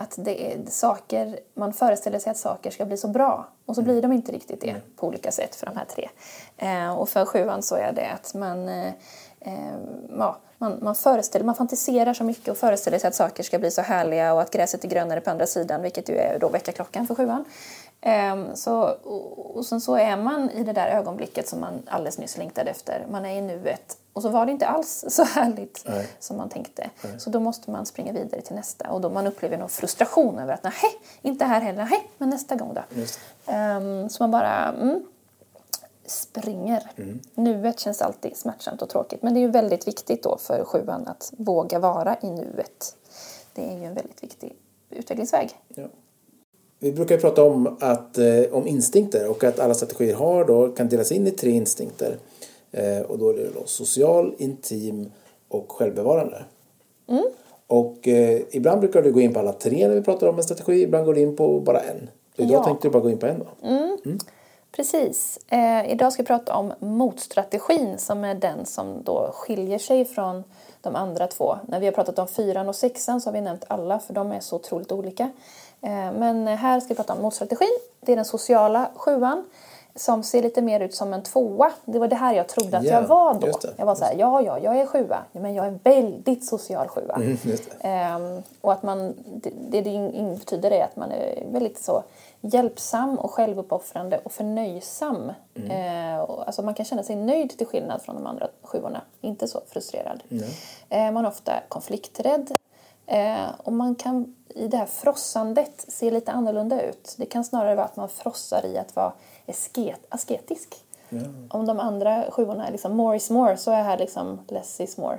att 0.00 0.14
det 0.18 0.52
är 0.52 0.58
saker, 0.66 1.38
man 1.54 1.72
föreställer 1.72 2.18
sig 2.18 2.30
att 2.30 2.36
saker 2.36 2.70
ska 2.70 2.84
bli 2.84 2.96
så 2.96 3.08
bra 3.08 3.48
och 3.66 3.74
så 3.74 3.82
blir 3.82 4.02
de 4.02 4.12
inte 4.12 4.32
riktigt 4.32 4.60
det 4.60 4.76
på 4.96 5.06
olika 5.06 5.32
sätt 5.32 5.54
för 5.54 5.66
de 5.66 5.76
här 5.76 5.84
tre. 5.84 6.08
Eh, 6.56 6.98
och 6.98 7.08
för 7.08 7.24
sjuan 7.24 7.62
så 7.62 7.74
är 7.74 7.92
det 7.92 8.10
att 8.10 8.34
man, 8.34 8.68
eh, 8.68 8.92
eh, 9.40 9.76
ja, 10.18 10.36
man, 10.58 10.78
man, 10.82 10.94
föreställer, 10.94 11.44
man 11.44 11.54
fantiserar 11.54 12.14
så 12.14 12.24
mycket 12.24 12.48
och 12.48 12.56
föreställer 12.56 12.98
sig 12.98 13.08
att 13.08 13.14
saker 13.14 13.42
ska 13.42 13.58
bli 13.58 13.70
så 13.70 13.82
härliga 13.82 14.34
och 14.34 14.40
att 14.40 14.50
gräset 14.50 14.84
är 14.84 14.88
grönare 14.88 15.20
på 15.20 15.30
andra 15.30 15.46
sidan, 15.46 15.82
vilket 15.82 16.08
ju 16.08 16.16
är 16.16 16.38
då 16.38 16.48
väckarklockan 16.48 17.06
för 17.06 17.14
sjuan. 17.14 17.44
Um, 18.06 18.56
så, 18.56 18.82
och, 19.02 19.56
och 19.56 19.66
sen 19.66 19.80
så 19.80 19.96
är 19.96 20.16
man 20.16 20.50
i 20.50 20.64
det 20.64 20.72
där 20.72 20.86
ögonblicket 20.86 21.48
som 21.48 21.60
man 21.60 21.82
alldeles 21.86 22.18
nyss 22.18 22.36
längtade 22.36 22.70
efter. 22.70 23.06
Man 23.10 23.26
är 23.26 23.38
i 23.38 23.40
nuet. 23.40 23.98
Och 24.12 24.22
så 24.22 24.28
var 24.28 24.46
det 24.46 24.52
inte 24.52 24.66
alls 24.66 25.04
så 25.08 25.24
härligt 25.24 25.84
Nej. 25.86 26.08
som 26.18 26.36
man 26.36 26.48
tänkte. 26.48 26.90
Nej. 27.02 27.20
Så 27.20 27.30
då 27.30 27.40
måste 27.40 27.70
man 27.70 27.86
springa 27.86 28.12
vidare 28.12 28.40
till 28.40 28.54
nästa. 28.56 28.90
Och 28.90 29.00
då 29.00 29.10
man 29.10 29.26
upplever 29.26 29.58
någon 29.58 29.68
frustration 29.68 30.38
över 30.38 30.54
att 30.54 30.62
nej, 30.62 30.72
inte 31.22 31.44
här 31.44 31.60
heller, 31.60 31.84
nej, 31.90 32.10
men 32.18 32.30
nästa 32.30 32.54
gång 32.54 32.74
då. 32.74 32.82
Um, 33.52 34.08
så 34.08 34.22
man 34.22 34.30
bara 34.30 34.68
mm, 34.68 35.04
springer. 36.06 36.90
Mm. 36.96 37.20
Nuet 37.34 37.80
känns 37.80 38.02
alltid 38.02 38.36
smärtsamt 38.36 38.82
och 38.82 38.88
tråkigt. 38.88 39.22
Men 39.22 39.34
det 39.34 39.40
är 39.40 39.42
ju 39.42 39.50
väldigt 39.50 39.88
viktigt 39.88 40.22
då 40.22 40.38
för 40.38 40.64
sjuan 40.64 41.06
att 41.06 41.32
våga 41.36 41.78
vara 41.78 42.16
i 42.22 42.30
nuet. 42.30 42.96
Det 43.54 43.72
är 43.72 43.78
ju 43.78 43.84
en 43.84 43.94
väldigt 43.94 44.22
viktig 44.22 44.56
utvecklingsväg. 44.90 45.50
Ja. 45.68 45.86
Vi 46.82 46.92
brukar 46.92 47.18
prata 47.18 47.44
om, 47.44 47.76
att, 47.80 48.18
eh, 48.18 48.42
om 48.52 48.66
instinkter 48.66 49.30
och 49.30 49.44
att 49.44 49.60
alla 49.60 49.74
strategier 49.74 50.14
har 50.14 50.44
då, 50.44 50.68
kan 50.68 50.88
delas 50.88 51.12
in 51.12 51.26
i 51.26 51.30
tre 51.30 51.50
instinkter. 51.50 52.16
Eh, 52.72 53.00
och 53.00 53.18
då 53.18 53.28
är 53.28 53.34
det 53.34 53.50
då 53.54 53.62
social, 53.66 54.34
intim 54.38 55.12
och 55.48 55.72
självbevarande. 55.72 56.44
Mm. 57.08 57.24
Och 57.66 58.08
eh, 58.08 58.40
ibland 58.50 58.80
brukar 58.80 59.02
du 59.02 59.12
gå 59.12 59.20
in 59.20 59.32
på 59.34 59.40
alla 59.40 59.52
tre 59.52 59.88
när 59.88 59.94
vi 59.94 60.02
pratar 60.02 60.26
om 60.26 60.36
en 60.36 60.44
strategi, 60.44 60.82
ibland 60.82 61.06
går 61.06 61.14
du 61.14 61.20
in 61.20 61.36
på 61.36 61.60
bara 61.60 61.80
en. 61.80 62.10
Så 62.36 62.42
idag 62.42 62.54
Ja. 62.54 62.64
tänkte 62.64 62.88
du 62.88 62.92
bara 62.92 63.02
gå 63.02 63.10
in 63.10 63.18
på 63.18 63.26
en 63.26 63.38
då. 63.38 63.68
Mm. 63.68 64.18
Precis. 64.72 65.38
Eh, 65.48 65.92
idag 65.92 66.12
ska 66.12 66.22
vi 66.22 66.26
prata 66.26 66.54
om 66.54 66.72
motstrategin 66.78 67.98
som 67.98 68.24
är 68.24 68.34
den 68.34 68.66
som 68.66 69.02
då 69.02 69.30
skiljer 69.34 69.78
sig 69.78 70.04
från 70.04 70.44
de 70.80 70.96
andra 70.96 71.26
två. 71.26 71.56
När 71.68 71.80
vi 71.80 71.86
har 71.86 71.92
pratat 71.92 72.18
om 72.18 72.28
fyran 72.28 72.68
och 72.68 72.76
sexan 72.76 73.20
så 73.20 73.28
har 73.28 73.32
vi 73.32 73.40
nämnt 73.40 73.64
alla 73.68 73.98
för 73.98 74.14
de 74.14 74.32
är 74.32 74.40
så 74.40 74.56
otroligt 74.56 74.92
olika. 74.92 75.30
Eh, 75.82 76.12
men 76.12 76.46
här 76.46 76.80
ska 76.80 76.88
vi 76.88 76.94
prata 76.94 77.12
om 77.12 77.22
motstrategin. 77.22 77.78
Det 78.00 78.12
är 78.12 78.16
den 78.16 78.24
sociala 78.24 78.90
sjuan 78.94 79.44
som 79.94 80.22
ser 80.22 80.42
lite 80.42 80.62
mer 80.62 80.80
ut 80.80 80.94
som 80.94 81.12
en 81.12 81.22
tvåa. 81.22 81.72
Det 81.84 81.98
var 81.98 82.08
det 82.08 82.16
här 82.16 82.34
jag 82.34 82.48
trodde 82.48 82.78
att 82.78 82.84
Ja, 82.84 82.92
jag 82.92 83.08
var 83.08 83.34
då. 83.34 83.48
Jag 83.76 83.86
var 83.86 83.94
så 83.94 84.04
här, 84.04 84.14
ja, 84.18 84.42
ja, 84.42 84.58
jag 84.58 84.76
är 84.80 84.86
sjua, 84.86 85.18
men 85.32 85.54
jag 85.54 85.66
är 85.66 85.78
väldigt 85.82 86.44
social 86.44 86.88
sjua. 86.88 87.14
Mm. 87.14 87.38
Ehm, 87.80 88.42
och 88.60 88.72
att 88.72 88.82
man, 88.82 89.14
det 89.70 89.80
det, 89.80 89.82
betyder 90.38 90.70
är 90.70 90.84
att 90.84 90.96
man 90.96 91.10
är 91.10 91.44
väldigt 91.52 91.78
så 91.78 92.02
hjälpsam 92.40 93.18
och 93.18 93.30
självuppoffrande 93.30 94.20
och 94.24 94.32
förnöjsam. 94.32 95.32
Eh, 95.54 96.20
och, 96.20 96.46
alltså 96.46 96.62
man 96.62 96.74
kan 96.74 96.86
känna 96.86 97.02
sig 97.02 97.16
nöjd 97.16 97.58
till 97.58 97.66
skillnad 97.66 98.02
från 98.02 98.14
de 98.14 98.26
andra 98.26 98.48
sjuorna. 98.62 99.00
Inte 99.20 99.48
så 99.48 99.60
frustrerad. 99.68 100.22
Eh, 100.88 101.12
man 101.12 101.24
är 101.24 101.28
ofta 101.28 101.52
konflikträdd. 101.68 102.54
Eh, 103.10 103.48
och 103.64 103.72
man 103.72 103.94
kan 103.94 104.34
i 104.54 104.68
det 104.68 104.76
här 104.76 104.86
frossandet 104.86 105.84
se 105.88 106.10
lite 106.10 106.32
annorlunda 106.32 106.82
ut. 106.82 107.14
Det 107.18 107.26
kan 107.26 107.44
snarare 107.44 107.74
vara 107.74 107.86
att 107.86 107.96
man 107.96 108.08
frossar 108.08 108.66
i 108.66 108.78
att 108.78 108.96
vara 108.96 109.12
asket, 109.46 110.00
asketisk. 110.08 110.74
Om 111.48 111.66
de 111.66 111.80
andra 111.80 112.24
sjuorna 112.30 112.66
är 112.66 112.72
liksom 112.72 112.96
more 112.96 113.16
is 113.16 113.30
more 113.30 113.56
så 113.56 113.70
är 113.70 113.82
här 113.82 113.98
liksom 113.98 114.38
less 114.48 114.80
is 114.80 114.96
more. 114.96 115.18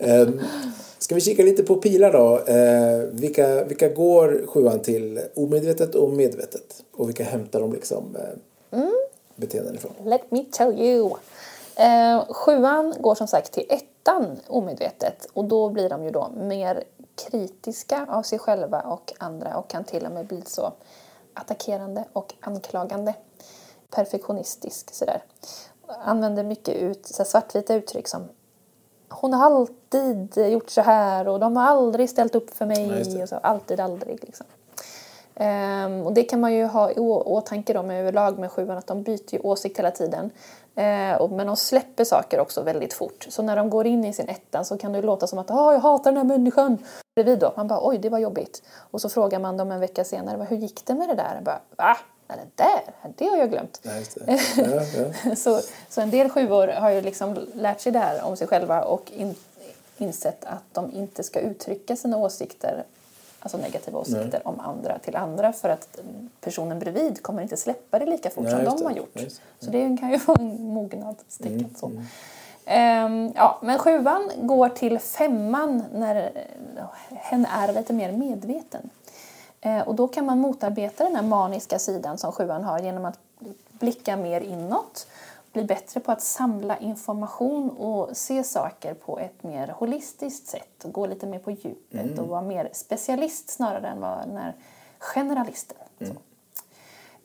Ehm, 0.00 0.40
ska 0.98 1.14
vi 1.14 1.20
kika 1.20 1.42
lite 1.42 1.62
på 1.62 1.76
pilar 1.76 2.12
då? 2.12 2.40
Ehm, 2.46 3.16
vilka, 3.16 3.64
vilka 3.64 3.88
går 3.88 4.46
sjuan 4.46 4.80
till 4.80 5.20
omedvetet 5.34 5.94
och 5.94 6.10
medvetet? 6.10 6.84
Och 6.92 7.08
vilka 7.08 7.24
hämtar 7.24 7.60
de 7.60 7.72
liksom 7.72 8.16
eh, 8.16 8.78
beteenden 9.36 9.74
ifrån? 9.74 9.92
Let 10.04 10.30
me 10.30 10.44
tell 10.52 10.80
you. 10.80 11.10
Eh, 11.76 12.24
sjuan 12.28 12.94
går 13.00 13.14
som 13.14 13.26
sagt 13.26 13.52
till 13.52 13.64
ettan 14.08 14.40
omedvetet 14.46 15.26
och 15.32 15.44
då 15.44 15.68
blir 15.68 15.88
de 15.88 16.04
ju 16.04 16.10
då 16.10 16.28
mer 16.36 16.84
kritiska 17.14 18.06
av 18.08 18.22
sig 18.22 18.38
själva 18.38 18.80
och 18.80 19.12
andra 19.18 19.56
och 19.56 19.70
kan 19.70 19.84
till 19.84 20.06
och 20.06 20.12
med 20.12 20.26
bli 20.26 20.42
så 20.46 20.72
attackerande 21.34 22.04
och 22.12 22.34
anklagande. 22.40 23.14
Perfektionistisk 23.90 24.94
sådär. 24.94 25.24
Använder 25.86 26.44
mycket 26.44 26.74
ut, 26.74 27.06
så 27.06 27.24
svartvita 27.24 27.74
uttryck 27.74 28.08
som 28.08 28.28
hon 29.08 29.32
har 29.32 29.46
alltid 29.46 30.36
gjort 30.36 30.70
så 30.70 30.80
här 30.80 31.28
och 31.28 31.40
de 31.40 31.56
har 31.56 31.64
aldrig 31.64 32.10
ställt 32.10 32.34
upp 32.34 32.50
för 32.50 32.66
mig. 32.66 32.88
Det. 32.88 33.22
och 33.22 33.28
så, 33.28 33.36
alltid, 33.36 33.80
aldrig. 33.80 34.24
Liksom. 34.24 34.46
Ehm, 35.40 36.06
och 36.06 36.12
det 36.12 36.22
kan 36.22 36.40
man 36.40 36.54
ju 36.54 36.64
ha 36.64 36.90
i 36.90 36.98
åtanke 36.98 37.72
då 37.72 37.82
med 37.82 38.00
överlag 38.00 38.38
med 38.38 38.50
sjuan 38.52 38.78
att 38.78 38.86
de 38.86 39.02
byter 39.02 39.34
ju 39.34 39.38
åsikt 39.38 39.78
hela 39.78 39.90
tiden. 39.90 40.30
Eh, 40.74 41.14
och, 41.14 41.30
men 41.30 41.46
de 41.46 41.56
släpper 41.56 42.04
saker 42.04 42.40
också 42.40 42.62
väldigt 42.62 42.92
fort. 42.92 43.26
Så 43.28 43.42
när 43.42 43.56
de 43.56 43.70
går 43.70 43.86
in 43.86 44.04
i 44.04 44.12
sin 44.12 44.28
ettan 44.28 44.64
så 44.64 44.78
kan 44.78 44.92
det 44.92 45.02
låta 45.02 45.26
som 45.26 45.38
att 45.38 45.50
ah, 45.50 45.72
jag 45.72 45.80
hatar 45.80 46.12
den 46.12 46.16
här 46.16 46.38
människan. 46.38 46.78
Bredvid 47.14 47.38
då, 47.38 47.52
man 47.56 47.68
bara 47.68 47.88
oj 47.88 47.98
det 47.98 48.08
var 48.08 48.18
jobbigt. 48.18 48.62
Och 48.76 49.00
så 49.00 49.08
frågar 49.08 49.38
man 49.38 49.56
dem 49.56 49.72
en 49.72 49.80
vecka 49.80 50.04
senare, 50.04 50.46
hur 50.50 50.56
gick 50.56 50.86
det 50.86 50.94
med 50.94 51.08
det 51.08 51.14
där? 51.14 51.34
Jag 51.34 51.44
bara, 51.44 51.60
Va? 51.76 51.96
Nej, 52.28 52.38
det 52.56 52.62
där, 52.62 53.12
det 53.16 53.24
har 53.24 53.36
jag 53.36 53.50
glömt. 53.50 53.80
Det. 53.82 54.40
Ja, 54.56 54.82
ja. 55.24 55.34
Så, 55.36 55.60
så 55.88 56.00
en 56.00 56.10
del 56.10 56.28
sjuor 56.28 56.68
har 56.68 56.90
ju 56.90 57.00
liksom 57.00 57.36
lärt 57.54 57.80
sig 57.80 57.92
det 57.92 57.98
här 57.98 58.24
om 58.24 58.36
sig 58.36 58.46
själva 58.46 58.82
och 58.82 59.12
in, 59.12 59.34
insett 59.96 60.44
att 60.44 60.64
de 60.72 60.92
inte 60.92 61.22
ska 61.22 61.40
uttrycka 61.40 61.96
sina 61.96 62.16
åsikter, 62.16 62.84
alltså 63.40 63.58
negativa 63.58 63.98
åsikter 63.98 64.48
om 64.48 64.60
andra 64.60 64.98
till 64.98 65.16
andra 65.16 65.52
för 65.52 65.68
att 65.68 66.00
personen 66.40 66.78
bredvid 66.78 67.22
kommer 67.22 67.42
inte 67.42 67.56
släppa 67.56 67.98
det 67.98 68.06
lika 68.06 68.30
fort 68.30 68.44
Nej, 68.44 68.52
som 68.52 68.76
de 68.76 68.84
har 68.84 68.92
det. 68.92 68.98
gjort. 68.98 69.10
Just 69.20 69.40
Så 69.60 69.70
det 69.70 69.96
kan 70.00 70.10
ju 70.10 70.16
vara 70.26 70.40
en 70.40 70.72
mognadstecken. 70.72 71.58
Mm, 71.58 71.74
så. 71.76 71.90
Ehm, 72.64 73.32
ja, 73.36 73.58
men 73.62 73.78
sjuan 73.78 74.30
går 74.36 74.68
till 74.68 74.98
femman 74.98 75.84
när 75.94 76.16
eh, 76.16 76.84
hen 77.10 77.46
är 77.46 77.72
lite 77.72 77.92
mer 77.92 78.12
medveten. 78.12 78.90
Eh, 79.60 79.80
och 79.80 79.94
då 79.94 80.08
kan 80.08 80.26
man 80.26 80.38
motarbeta 80.38 81.04
den 81.04 81.16
här 81.16 81.22
maniska 81.22 81.78
sidan 81.78 82.18
som 82.18 82.32
sjuan 82.32 82.64
har 82.64 82.78
genom 82.78 83.04
att 83.04 83.18
blicka 83.70 84.16
mer 84.16 84.40
inåt, 84.40 85.06
bli 85.58 85.66
bättre 85.66 86.00
på 86.00 86.12
att 86.12 86.22
samla 86.22 86.78
information 86.78 87.70
och 87.70 88.16
se 88.16 88.44
saker 88.44 88.94
på 88.94 89.18
ett 89.18 89.42
mer 89.42 89.68
holistiskt 89.78 90.46
sätt 90.46 90.84
och 90.84 90.92
gå 90.92 91.06
lite 91.06 91.26
mer 91.26 91.38
på 91.38 91.50
djupet 91.50 92.18
och 92.18 92.28
vara 92.28 92.42
mer 92.42 92.68
specialist 92.72 93.50
snarare 93.50 93.88
än 93.88 94.00
vara 94.00 94.26
den 94.26 94.36
här 94.36 94.54
generalisten. 94.98 95.76
Så. 95.98 96.14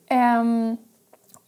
Ehm, 0.08 0.76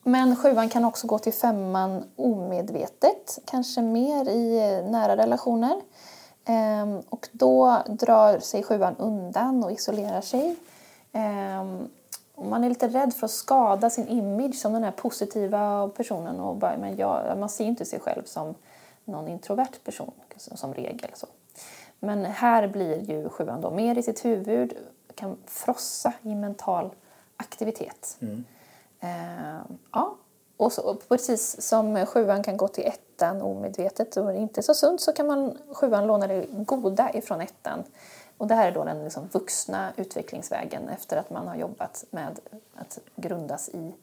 men 0.02 0.36
sjuan 0.36 0.68
kan 0.68 0.84
också 0.84 1.06
gå 1.06 1.18
till 1.18 1.32
femman 1.32 2.04
omedvetet, 2.16 3.38
kanske 3.44 3.82
mer 3.82 4.28
i 4.28 4.58
eh, 4.58 4.90
nära 4.90 5.16
relationer. 5.16 5.80
Ehm, 6.44 7.00
och 7.08 7.28
då 7.32 7.82
drar 7.88 8.38
sig 8.38 8.62
sjuan 8.62 8.96
undan 8.96 9.64
och 9.64 9.72
isolerar 9.72 10.20
sig. 10.20 10.56
Ehm, 11.12 11.88
och 12.36 12.46
man 12.46 12.64
är 12.64 12.68
lite 12.68 12.88
rädd 12.88 13.14
för 13.14 13.24
att 13.24 13.30
skada 13.30 13.90
sin 13.90 14.08
image 14.08 14.54
som 14.54 14.72
den 14.72 14.84
här 14.84 14.90
positiva 14.90 15.88
personen. 15.88 16.40
Och 16.40 16.56
bara, 16.56 16.76
men 16.76 16.96
jag, 16.96 17.38
man 17.38 17.48
ser 17.48 17.64
inte 17.64 17.84
sig 17.84 18.00
själv 18.00 18.22
som 18.24 18.54
någon 19.04 19.28
introvert 19.28 19.84
person 19.84 20.12
som 20.36 20.74
regel. 20.74 21.10
Så. 21.14 21.26
Men 21.98 22.24
här 22.24 22.68
blir 22.68 23.10
ju 23.10 23.28
sjuan 23.28 23.60
då 23.60 23.70
mer 23.70 23.98
i 23.98 24.02
sitt 24.02 24.24
huvud, 24.24 24.76
kan 25.14 25.36
frossa 25.46 26.12
i 26.22 26.34
mental 26.34 26.90
aktivitet. 27.36 28.16
Eh, 29.00 29.60
ja. 29.92 30.16
Och, 30.56 30.72
så, 30.72 30.82
och 30.82 31.08
precis 31.08 31.62
som 31.62 32.06
sjuan 32.06 32.42
kan 32.42 32.56
gå 32.56 32.68
till 32.68 32.84
ettan 32.84 33.42
omedvetet 33.42 34.16
och 34.16 34.34
inte 34.34 34.62
så 34.62 34.74
sunt 34.74 35.00
så 35.00 35.12
kan 35.12 35.26
man 35.26 35.58
sjuan 35.72 36.06
låna 36.06 36.26
det 36.26 36.46
goda 36.50 37.10
ifrån 37.14 37.40
ettan. 37.40 37.84
Och 38.38 38.46
det 38.46 38.54
här 38.54 38.68
är 38.68 38.72
då 38.72 38.84
den 38.84 39.04
liksom 39.04 39.28
vuxna 39.32 39.92
utvecklingsvägen 39.96 40.88
efter 40.88 41.16
att 41.16 41.30
man 41.30 41.48
har 41.48 41.56
jobbat 41.56 42.04
med 42.10 42.38
att 42.74 42.98
grundas 43.16 43.68
i 43.68 43.94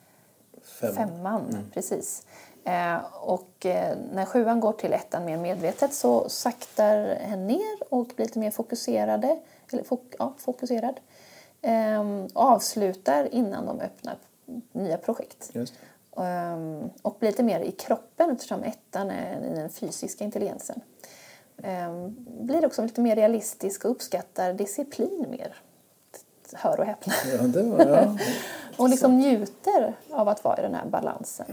Fem. 0.63 0.95
femman. 0.95 1.57
Precis. 1.73 2.25
Eh, 2.63 2.97
och 3.21 3.65
eh, 3.65 3.97
när 4.13 4.25
sjuan 4.25 4.59
går 4.59 4.73
till 4.73 4.93
ettan 4.93 5.25
mer 5.25 5.37
medvetet 5.37 5.93
så 5.93 6.29
saktar 6.29 7.15
hen 7.15 7.47
ner 7.47 7.93
och 7.93 8.07
blir 8.15 8.25
lite 8.25 8.39
mer 8.39 8.51
fokuserade, 8.51 9.39
eller 9.71 9.83
fok, 9.83 10.13
ja, 10.19 10.33
fokuserad. 10.37 10.99
Eh, 11.61 12.03
avslutar 12.33 13.33
innan 13.33 13.65
de 13.65 13.79
öppnar 13.79 14.17
nya 14.71 14.97
projekt. 14.97 15.51
Ehm, 16.17 16.89
och 17.01 17.15
blir 17.19 17.29
lite 17.29 17.43
mer 17.43 17.59
i 17.59 17.71
kroppen 17.71 18.31
eftersom 18.31 18.63
ettan 18.63 19.11
är 19.11 19.45
i 19.45 19.55
den 19.55 19.69
fysiska 19.69 20.23
intelligensen. 20.23 20.81
Ehm, 21.63 22.15
blir 22.45 22.65
också 22.65 22.81
lite 22.81 23.01
mer 23.01 23.15
realistisk 23.15 23.85
och 23.85 23.91
uppskattar 23.91 24.53
disciplin 24.53 25.25
mer. 25.29 25.55
hör 26.53 26.79
och 26.79 26.85
häpna. 26.85 27.13
Ja, 27.37 27.41
det 27.41 27.63
var, 27.63 27.85
ja. 27.85 28.17
och 28.77 28.89
liksom 28.89 29.17
njuter 29.17 29.93
av 30.09 30.29
att 30.29 30.43
vara 30.43 30.59
i 30.59 30.61
den 30.61 30.73
här 30.73 30.85
balansen. 30.85 31.45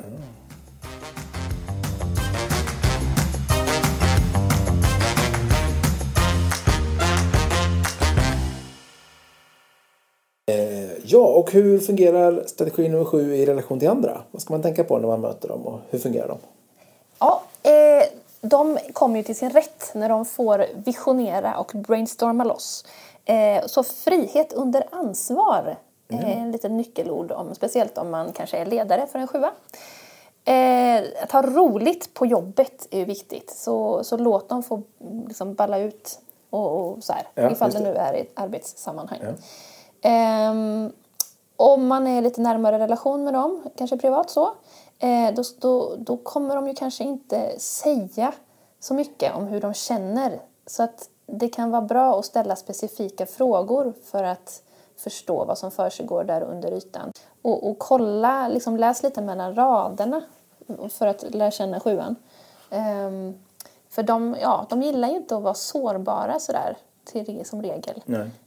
ja, 11.10 11.26
och 11.26 11.52
hur 11.52 11.78
fungerar 11.78 12.42
strategi 12.46 12.88
nummer 12.88 13.04
sju 13.04 13.34
i 13.34 13.46
relation 13.46 13.78
till 13.78 13.88
andra? 13.88 14.22
Vad 14.30 14.42
ska 14.42 14.54
man 14.54 14.62
tänka 14.62 14.84
på 14.84 14.98
när 14.98 15.08
man 15.08 15.20
möter 15.20 15.48
dem 15.48 15.66
och 15.66 15.80
hur 15.90 15.98
fungerar 15.98 16.28
de? 16.28 16.38
Eh, 18.52 18.58
de 18.58 18.78
kommer 18.92 19.16
ju 19.16 19.22
till 19.22 19.36
sin 19.36 19.50
rätt 19.50 19.90
när 19.94 20.08
de 20.08 20.24
får 20.24 20.66
visionera 20.74 21.58
och 21.58 21.72
brainstorma 21.74 22.44
loss. 22.44 22.84
Eh, 23.24 23.66
så 23.66 23.82
frihet 23.82 24.52
under 24.52 24.84
ansvar 24.92 25.76
är 26.08 26.24
en 26.24 26.52
liten 26.52 26.76
nyckelord, 26.76 27.32
om, 27.32 27.54
speciellt 27.54 27.98
om 27.98 28.10
man 28.10 28.32
kanske 28.32 28.56
är 28.58 28.66
ledare 28.66 29.06
för 29.06 29.18
en 29.18 29.26
sjua. 29.26 29.50
Eh, 30.44 31.02
att 31.22 31.32
ha 31.32 31.42
roligt 31.42 32.14
på 32.14 32.26
jobbet 32.26 32.88
är 32.90 32.98
ju 32.98 33.04
viktigt, 33.04 33.50
så, 33.50 34.04
så 34.04 34.16
låt 34.16 34.48
dem 34.48 34.62
få 34.62 34.82
liksom, 35.26 35.54
balla 35.54 35.78
ut 35.78 36.20
och, 36.50 36.90
och 36.90 37.04
så 37.04 37.12
här, 37.12 37.22
Ja, 37.34 37.50
ifall 37.50 37.70
det 37.70 37.78
det. 37.78 37.84
nu 37.84 37.94
är 37.94 38.14
i 38.14 38.20
ett 38.20 38.32
arbetssammanhang. 38.34 39.18
Ja. 39.22 39.28
Ehm, 40.10 40.92
om 41.56 41.86
man 41.86 42.06
är 42.06 42.22
lite 42.22 42.40
närmare 42.40 42.78
relation 42.78 43.24
med 43.24 43.34
dem, 43.34 43.62
kanske 43.76 43.96
privat 43.96 44.30
så, 44.30 44.44
eh, 44.46 44.52
Eh, 45.00 45.34
då, 45.34 45.42
då, 45.58 45.96
då 45.98 46.16
kommer 46.16 46.56
de 46.56 46.68
ju 46.68 46.74
kanske 46.74 47.04
inte 47.04 47.58
säga 47.58 48.32
så 48.80 48.94
mycket 48.94 49.34
om 49.34 49.46
hur 49.46 49.60
de 49.60 49.74
känner. 49.74 50.40
Så 50.66 50.82
att 50.82 51.08
det 51.26 51.48
kan 51.48 51.70
vara 51.70 51.82
bra 51.82 52.18
att 52.18 52.24
ställa 52.24 52.56
specifika 52.56 53.26
frågor 53.26 53.92
för 54.04 54.24
att 54.24 54.62
förstå 54.96 55.44
vad 55.44 55.58
som 55.58 55.70
försiggår 55.70 56.24
där 56.24 56.42
under 56.42 56.72
ytan. 56.72 57.12
Och, 57.42 57.70
och 57.70 57.78
kolla, 57.78 58.48
liksom 58.48 58.76
läs 58.76 59.02
lite 59.02 59.22
mellan 59.22 59.54
raderna 59.54 60.22
för 60.90 61.06
att 61.06 61.34
lära 61.34 61.50
känna 61.50 61.80
sjuan. 61.80 62.16
Um, 62.70 63.34
för 63.88 64.02
de, 64.02 64.36
ja, 64.40 64.66
de 64.68 64.82
gillar 64.82 65.08
ju 65.08 65.16
inte 65.16 65.36
att 65.36 65.42
vara 65.42 65.54
sårbara 65.54 66.38
sådär 66.38 66.76
till, 67.04 67.44
som 67.44 67.62
regel. 67.62 68.02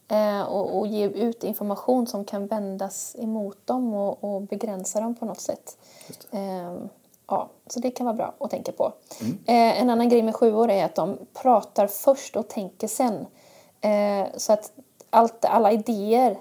Eh, 0.08 0.42
och, 0.42 0.78
och 0.80 0.88
ge 0.88 1.08
ut 1.08 1.44
information 1.44 2.08
som 2.08 2.26
kan 2.26 2.48
vändas 2.48 3.16
emot 3.20 3.68
dem 3.68 3.94
och, 3.94 4.24
och 4.24 4.42
begränsa 4.42 5.00
dem 5.00 5.16
på 5.16 5.26
något 5.26 5.42
sätt. 5.42 5.78
Eh, 6.32 6.74
ja, 7.28 7.50
så 7.68 7.80
det 7.80 7.92
kan 7.92 8.06
vara 8.06 8.16
bra 8.16 8.34
att 8.38 8.52
tänka 8.52 8.72
på. 8.72 8.94
Eh, 9.46 9.82
en 9.82 9.90
annan 9.90 10.10
grej 10.10 10.22
med 10.22 10.36
sjuor 10.36 10.70
är 10.70 10.86
att 10.86 10.96
de 10.96 11.18
pratar 11.34 11.88
först 11.88 12.36
och 12.36 12.48
tänker 12.48 12.88
sen. 12.88 13.26
Eh, 13.82 14.28
så 14.38 14.54
att 14.54 14.72
allt, 15.10 15.46
alla 15.46 15.72
idéer 15.72 16.38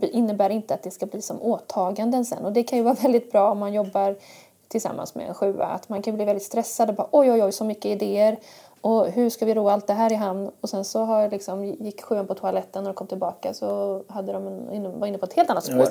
innebär 0.00 0.50
inte 0.50 0.74
att 0.74 0.82
det 0.82 0.90
ska 0.90 1.06
bli 1.06 1.22
som 1.22 1.42
åtaganden 1.42 2.24
sen. 2.24 2.44
Och 2.44 2.52
det 2.52 2.62
kan 2.62 2.78
ju 2.78 2.84
vara 2.84 2.94
väldigt 3.02 3.32
bra 3.32 3.50
om 3.50 3.58
man 3.58 3.72
jobbar 3.72 4.16
tillsammans 4.68 5.14
med 5.14 5.28
en 5.28 5.34
sjua. 5.34 5.66
Att 5.66 5.88
man 5.88 6.02
kan 6.02 6.14
bli 6.14 6.24
väldigt 6.24 6.44
stressad 6.44 6.88
och 6.88 6.94
bara 6.94 7.08
oj, 7.10 7.32
oj, 7.32 7.42
oj, 7.44 7.52
så 7.52 7.64
mycket 7.64 7.84
idéer. 7.84 8.38
Och 8.82 9.06
hur 9.10 9.30
ska 9.30 9.44
vi 9.46 9.54
ro 9.54 9.68
allt 9.68 9.86
det 9.86 9.92
här 9.92 10.12
i 10.12 10.14
hamn? 10.14 10.50
Och 10.60 10.68
sen 10.68 10.84
så 10.84 11.04
har 11.04 11.28
liksom, 11.30 11.64
gick 11.64 12.02
sjuan 12.02 12.26
på 12.26 12.34
toaletten 12.34 12.86
och 12.86 12.94
kom 12.96 13.06
tillbaka 13.06 13.54
så 13.54 14.02
hade 14.08 14.32
de 14.32 14.46
en, 14.46 15.00
var 15.00 15.06
inne 15.06 15.18
på 15.18 15.24
ett 15.26 15.32
helt 15.32 15.50
annat 15.50 15.64
spår. 15.64 15.88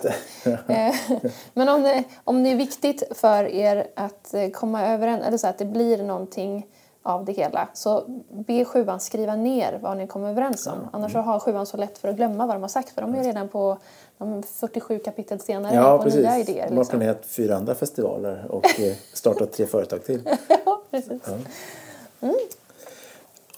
Eh, 0.68 0.96
Men 1.54 1.70
om 1.70 1.82
det, 1.84 2.04
om 2.24 2.44
det 2.44 2.50
är 2.52 2.56
viktigt 2.56 3.04
för 3.18 3.44
er 3.44 3.88
att 3.96 4.34
eh, 4.34 4.50
komma 4.50 4.86
överens, 4.88 5.24
eller 5.28 5.38
så 5.38 5.48
att 5.48 5.58
det 5.58 5.66
blir 5.66 6.04
någonting 6.04 6.68
av 7.04 7.26
det 7.26 7.32
hela, 7.32 7.68
så 7.74 8.04
be 8.30 8.66
sjuan 8.66 9.00
skriva 9.00 9.36
ner 9.36 9.80
vad 9.82 9.98
ni 9.98 10.08
kommer 10.08 10.30
överens 10.30 10.68
om. 10.68 10.74
Annars 10.94 11.12
så 11.12 11.20
har 11.20 11.40
sjuan 11.40 11.66
så 11.66 11.78
lätt 11.78 11.98
för 11.98 12.08
att 12.08 12.16
glömma 12.16 12.46
vad 12.46 12.56
de 12.56 12.62
har 12.62 12.70
sagt, 12.70 12.90
för 12.90 13.02
de 13.02 13.16
är 13.16 13.24
redan 13.24 13.48
på 13.48 13.78
de 14.18 14.44
47 14.44 15.00
kapitel 15.00 15.40
senare 15.40 15.76
Ja, 15.76 15.98
på 15.98 16.04
precis. 16.04 16.20
nya 16.22 16.40
idéer. 16.40 16.56
De 16.68 16.74
har 16.74 16.82
Liksom. 16.82 17.00
planerat 17.00 17.26
fyra 17.26 17.56
andra 17.56 17.76
festivaler 17.76 18.46
och 18.50 18.80
eh, 18.80 18.94
startat 19.14 19.52
tre 19.54 19.66
företag 19.66 20.04
till. 20.04 20.22
ja, 20.66 20.82
precis. 20.92 21.22
Ja, 22.20 22.30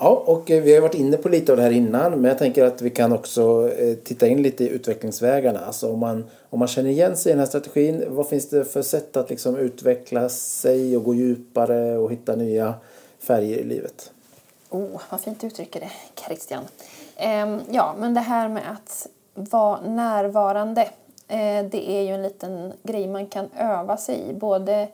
och 0.10 0.51
eh, 0.51 0.64
vi 0.64 0.74
har 0.74 0.82
varit 0.82 0.95
inne 0.95 1.18
på 1.18 1.30
lite 1.30 1.51
av 1.51 1.58
det 1.58 1.64
här 1.64 1.72
innan, 1.72 2.12
men 2.12 2.24
jag 2.24 2.38
tänker 2.38 2.66
att 2.66 2.82
vi 2.82 2.89
kan 2.89 3.14
också 3.14 3.72
eh, 3.78 3.95
titta 3.95 4.28
in 4.28 4.41
lite 4.41 4.64
i 4.64 4.70
utvecklingsvägarna. 4.70 5.60
Alltså 5.60 5.93
om 5.93 5.99
man, 5.99 6.26
om 6.49 6.60
man 6.60 6.68
känner 6.68 6.89
igen 6.89 7.18
sig 7.18 7.30
i 7.30 7.34
den 7.34 7.39
här 7.39 7.47
strategin, 7.47 8.04
vad 8.08 8.28
finns 8.28 8.49
det 8.49 8.66
för 8.66 8.82
sätt 8.82 9.18
att 9.18 9.30
liksom 9.30 9.56
utveckla 9.58 10.30
sig 10.30 10.97
och 10.97 11.04
gå 11.04 11.14
djupare 11.14 11.97
och 11.97 12.12
hitta 12.12 12.36
nya 12.36 12.74
färger 13.20 13.58
i 13.58 13.64
livet? 13.64 14.12
Oh, 14.70 15.01
vad 15.10 15.22
fint 15.22 15.41
du 15.41 15.47
uttrycker 15.47 15.80
det, 15.80 15.91
Christian. 16.26 16.64
Ehm, 17.18 17.60
ja, 17.72 17.95
men 17.99 18.14
det 18.14 18.20
här 18.20 18.49
med 18.49 18.64
att 18.72 19.08
vara 19.34 19.82
närvarande, 19.82 20.82
eh, 21.28 21.66
det 21.72 21.91
är 21.91 22.01
ju 22.01 22.14
en 22.14 22.24
liten 22.24 22.74
grej 22.84 23.08
man 23.08 23.28
kan 23.28 23.49
öva 23.58 23.97
sig 23.97 24.30
i. 24.30 24.34
Både 24.34 24.88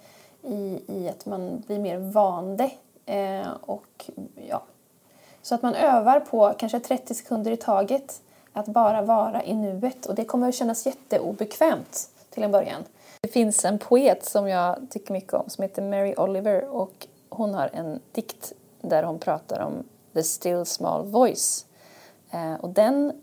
i, 0.44 0.80
i 0.88 1.10
att 1.10 1.26
man 1.26 1.64
blir 1.68 1.80
mer 1.80 1.98
vande 1.98 2.72
eh, 3.06 3.48
och 3.62 4.10
ja, 4.50 4.62
så 5.50 5.56
att 5.56 5.62
man 5.62 5.76
övar 5.76 6.20
på 6.20 6.54
kanske 6.58 6.80
30 6.80 7.14
sekunder 7.14 7.52
i 7.52 7.58
taget 7.58 8.22
att 8.54 8.66
bara 8.66 9.02
vara 9.02 9.44
i 9.44 9.54
nuet. 9.54 10.06
Och 10.06 10.16
det 10.16 10.26
kommer 10.26 10.50
att 10.50 10.56
kännas 10.56 10.86
jätteobekvämt 10.86 12.10
till 12.30 12.44
en 12.44 12.52
början. 12.52 12.84
Det 13.22 13.28
finns 13.28 13.66
en 13.66 13.80
poet 13.80 14.26
som 14.26 14.48
jag 14.48 14.88
tycker 14.90 15.14
mycket 15.14 15.34
om 15.34 15.50
som 15.50 15.62
heter 15.62 15.82
Mary 15.82 16.14
Oliver 16.18 16.68
och 16.68 17.08
hon 17.30 17.54
har 17.54 17.70
en 17.74 18.00
dikt 18.12 18.54
där 18.82 19.04
hon 19.04 19.20
pratar 19.20 19.60
om 19.60 19.84
the 20.14 20.24
still 20.24 20.66
small 20.66 21.06
voice. 21.06 21.66
Eh, 22.32 22.54
och 22.54 22.70
den 22.70 23.14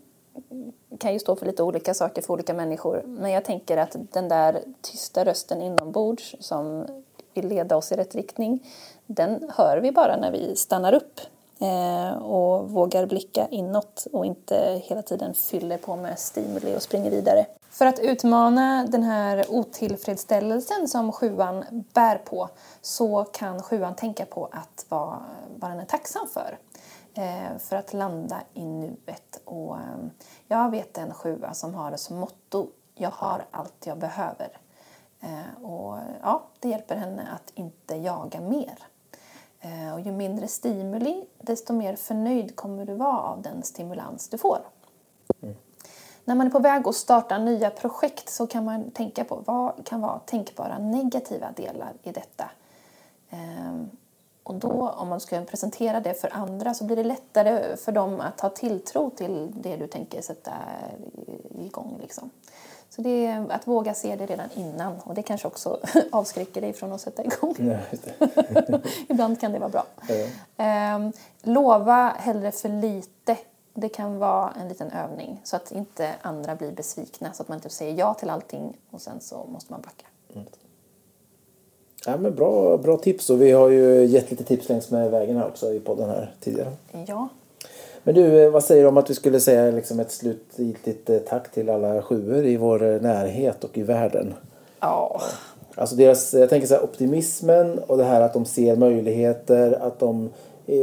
kan 0.99 1.13
ju 1.13 1.19
stå 1.19 1.35
för 1.35 1.45
lite 1.45 1.63
olika 1.63 1.93
saker 1.93 2.21
för 2.21 2.33
olika 2.33 2.53
människor. 2.53 3.03
Men 3.05 3.31
jag 3.31 3.45
tänker 3.45 3.77
att 3.77 3.95
den 4.11 4.29
där 4.29 4.63
tysta 4.81 5.25
rösten 5.25 5.61
inombords 5.61 6.35
som 6.39 6.85
vill 7.33 7.47
leda 7.47 7.77
oss 7.77 7.91
i 7.91 7.95
rätt 7.95 8.15
riktning, 8.15 8.67
den 9.05 9.51
hör 9.55 9.77
vi 9.77 9.91
bara 9.91 10.17
när 10.17 10.31
vi 10.31 10.55
stannar 10.55 10.93
upp 10.93 11.19
Eh, 11.59 12.17
och 12.17 12.69
vågar 12.69 13.05
blicka 13.05 13.47
inåt 13.47 14.07
och 14.13 14.25
inte 14.25 14.81
hela 14.85 15.01
tiden 15.01 15.33
fyller 15.33 15.77
på 15.77 15.95
med 15.95 16.19
stimuli 16.19 16.75
och 16.77 16.81
springer 16.81 17.11
vidare. 17.11 17.45
För 17.69 17.85
att 17.85 17.99
utmana 17.99 18.85
den 18.89 19.03
här 19.03 19.45
otillfredsställelsen 19.49 20.87
som 20.87 21.11
sjuan 21.11 21.65
bär 21.93 22.15
på 22.17 22.49
så 22.81 23.23
kan 23.23 23.63
sjuan 23.63 23.95
tänka 23.95 24.25
på 24.25 24.49
att 24.51 24.85
vad, 24.89 25.17
vad 25.55 25.71
den 25.71 25.79
är 25.79 25.85
tacksam 25.85 26.27
för 26.27 26.57
eh, 27.13 27.57
för 27.59 27.75
att 27.75 27.93
landa 27.93 28.41
i 28.53 28.65
nuet. 28.65 29.41
Och, 29.45 29.75
eh, 29.75 29.81
jag 30.47 30.71
vet 30.71 30.97
en 30.97 31.13
sjua 31.13 31.53
som 31.53 31.73
har 31.73 31.91
det 31.91 31.97
som 31.97 32.17
motto 32.17 32.67
Jag 32.95 33.11
har 33.11 33.45
allt 33.51 33.85
jag 33.85 33.97
behöver. 33.97 34.57
Och 35.61 35.97
ja, 36.21 36.43
Det 36.59 36.69
hjälper 36.69 36.95
henne 36.95 37.27
att 37.35 37.51
inte 37.55 37.95
jaga 37.95 38.41
mer. 38.41 38.77
Eh, 39.61 39.93
och 39.93 39.99
ju 39.99 40.11
mindre 40.11 40.47
stimuli, 40.47 41.25
desto 41.37 41.73
mer 41.73 41.95
förnöjd 41.95 42.55
kommer 42.55 42.85
du 42.85 42.93
vara 42.93 43.19
av 43.19 43.41
den 43.41 43.63
stimulans 43.63 44.29
du 44.29 44.37
får. 44.37 44.59
När 46.25 46.35
man 46.35 46.47
är 46.47 46.51
på 46.51 46.59
väg 46.59 46.87
att 46.87 46.95
starta 46.95 47.37
nya 47.37 47.69
projekt 47.69 48.29
så 48.29 48.47
kan 48.47 48.65
man 48.65 48.91
tänka 48.91 49.23
på 49.23 49.43
vad 49.45 49.85
kan 49.85 50.01
vara 50.01 50.19
tänkbara 50.19 50.77
negativa 50.77 51.51
delar 51.51 51.93
i 52.03 52.11
detta. 52.11 52.49
Ehm, 53.29 53.89
och 54.43 54.55
då, 54.55 54.89
om 54.89 55.07
man 55.07 55.19
ska 55.19 55.41
presentera 55.41 55.99
det 55.99 56.13
för 56.13 56.33
andra 56.33 56.73
så 56.73 56.83
blir 56.83 56.95
det 56.95 57.03
lättare 57.03 57.77
för 57.77 57.91
dem 57.91 58.19
att 58.19 58.39
ha 58.39 58.49
tilltro 58.49 59.09
till 59.09 59.51
det 59.55 59.77
du 59.77 59.87
tänker 59.87 60.21
sätta 60.21 60.51
igång. 61.59 61.97
Liksom. 62.01 62.29
Så 62.97 63.03
det 63.03 63.25
är 63.25 63.45
att 63.49 63.67
våga 63.67 63.93
se 63.93 64.15
det 64.15 64.25
redan 64.25 64.49
innan 64.55 64.93
och 65.03 65.15
det 65.15 65.21
kanske 65.21 65.47
också 65.47 65.79
avskräcker 66.11 66.61
dig 66.61 66.73
från 66.73 66.91
att 66.91 67.01
sätta 67.01 67.23
igång. 67.23 67.55
Ja, 67.57 67.77
det. 67.91 68.81
Ibland 69.09 69.41
kan 69.41 69.51
det 69.51 69.59
vara 69.59 69.69
bra. 69.69 69.85
Ehm, 70.57 71.11
lova 71.41 72.13
hellre 72.17 72.51
för 72.51 72.69
lite. 72.69 73.37
Det 73.73 73.89
kan 73.89 74.17
vara 74.17 74.53
en 74.61 74.67
liten 74.67 74.91
övning 74.91 75.41
så 75.43 75.55
att 75.55 75.71
inte 75.71 76.11
andra 76.21 76.55
blir 76.55 76.71
besvikna 76.71 77.33
så 77.33 77.43
att 77.43 77.49
man 77.49 77.57
inte 77.57 77.69
säger 77.69 77.93
ja 77.93 78.13
till 78.13 78.29
allting 78.29 78.77
och 78.91 79.01
sen 79.01 79.21
så 79.21 79.45
måste 79.45 79.73
man 79.73 79.81
backa. 79.81 80.05
Ja, 82.05 82.17
men 82.17 82.35
bra, 82.35 82.77
bra 82.77 82.97
tips 82.97 83.29
och 83.29 83.41
vi 83.41 83.51
har 83.51 83.69
ju 83.69 84.05
gett 84.05 84.31
lite 84.31 84.43
tips 84.43 84.69
längs 84.69 84.91
med 84.91 85.11
vägen 85.11 85.37
här 85.37 85.47
också 85.47 85.73
i 85.73 85.79
podden 85.79 86.09
här 86.09 86.35
tidigare. 86.39 86.71
Ja, 87.07 87.27
Men 88.03 88.15
du, 88.15 88.43
eh, 88.43 88.49
vad 88.49 88.63
säger 88.63 88.81
du 88.81 88.87
om 88.87 88.97
att 88.97 89.09
vi 89.09 89.15
skulle 89.15 89.39
säga 89.39 89.71
liksom 89.71 89.99
ett 89.99 90.11
slutgiltigt 90.11 91.09
eh, 91.09 91.17
tack 91.17 91.51
till 91.51 91.69
alla 91.69 92.01
sjuor 92.01 92.45
i 92.45 92.57
vår 92.57 92.83
eh, 92.83 93.01
närhet 93.01 93.63
och 93.63 93.77
i 93.77 93.83
världen? 93.83 94.33
ja. 94.79 95.21
Alltså 95.75 95.95
deras, 95.95 96.33
jag 96.33 96.49
tänker 96.49 96.67
så 96.67 96.73
här, 96.73 96.83
optimismen 96.83 97.79
och 97.79 97.97
det 97.97 98.03
här 98.03 98.21
att 98.21 98.33
de 98.33 98.45
ser 98.45 98.75
möjligheter, 98.75 99.71
att 99.81 99.99
de 99.99 100.29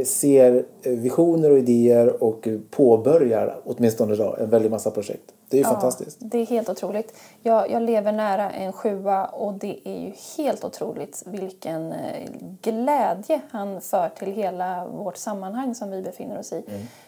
ser 0.07 0.65
visioner 0.83 1.51
och 1.51 1.59
idéer 1.59 2.23
och 2.23 2.49
påbörjar 2.71 3.57
åtminstone 3.65 4.15
då 4.15 4.37
en 4.41 4.51
väldig 4.51 4.71
massa 4.71 4.91
projekt. 4.91 5.25
Det 5.55 5.59
är 5.59 5.65
ju 5.65 5.75
fantastiskt. 5.75 6.17
Det 6.21 6.39
är 6.39 6.47
helt 6.47 6.69
otroligt. 6.69 7.17
Jag, 7.43 7.71
jag 7.71 7.83
lever 7.83 8.13
nära 8.13 8.51
en 8.51 8.73
sjua 8.73 9.25
och 9.25 9.53
det 9.55 9.89
är 9.89 9.99
ju 10.01 10.13
helt 10.37 10.65
otroligt 10.65 11.23
vilken 11.27 11.93
eh, 11.93 12.31
glädje 12.63 13.41
han 13.51 13.81
för 13.81 14.09
till 14.09 14.33
hela 14.33 14.87
vårt 14.87 15.17
sammanhang 15.17 15.75
som 15.75 15.91
vi 15.91 16.03
befinner 16.03 16.39
oss 16.39 16.53
i. 16.53 16.65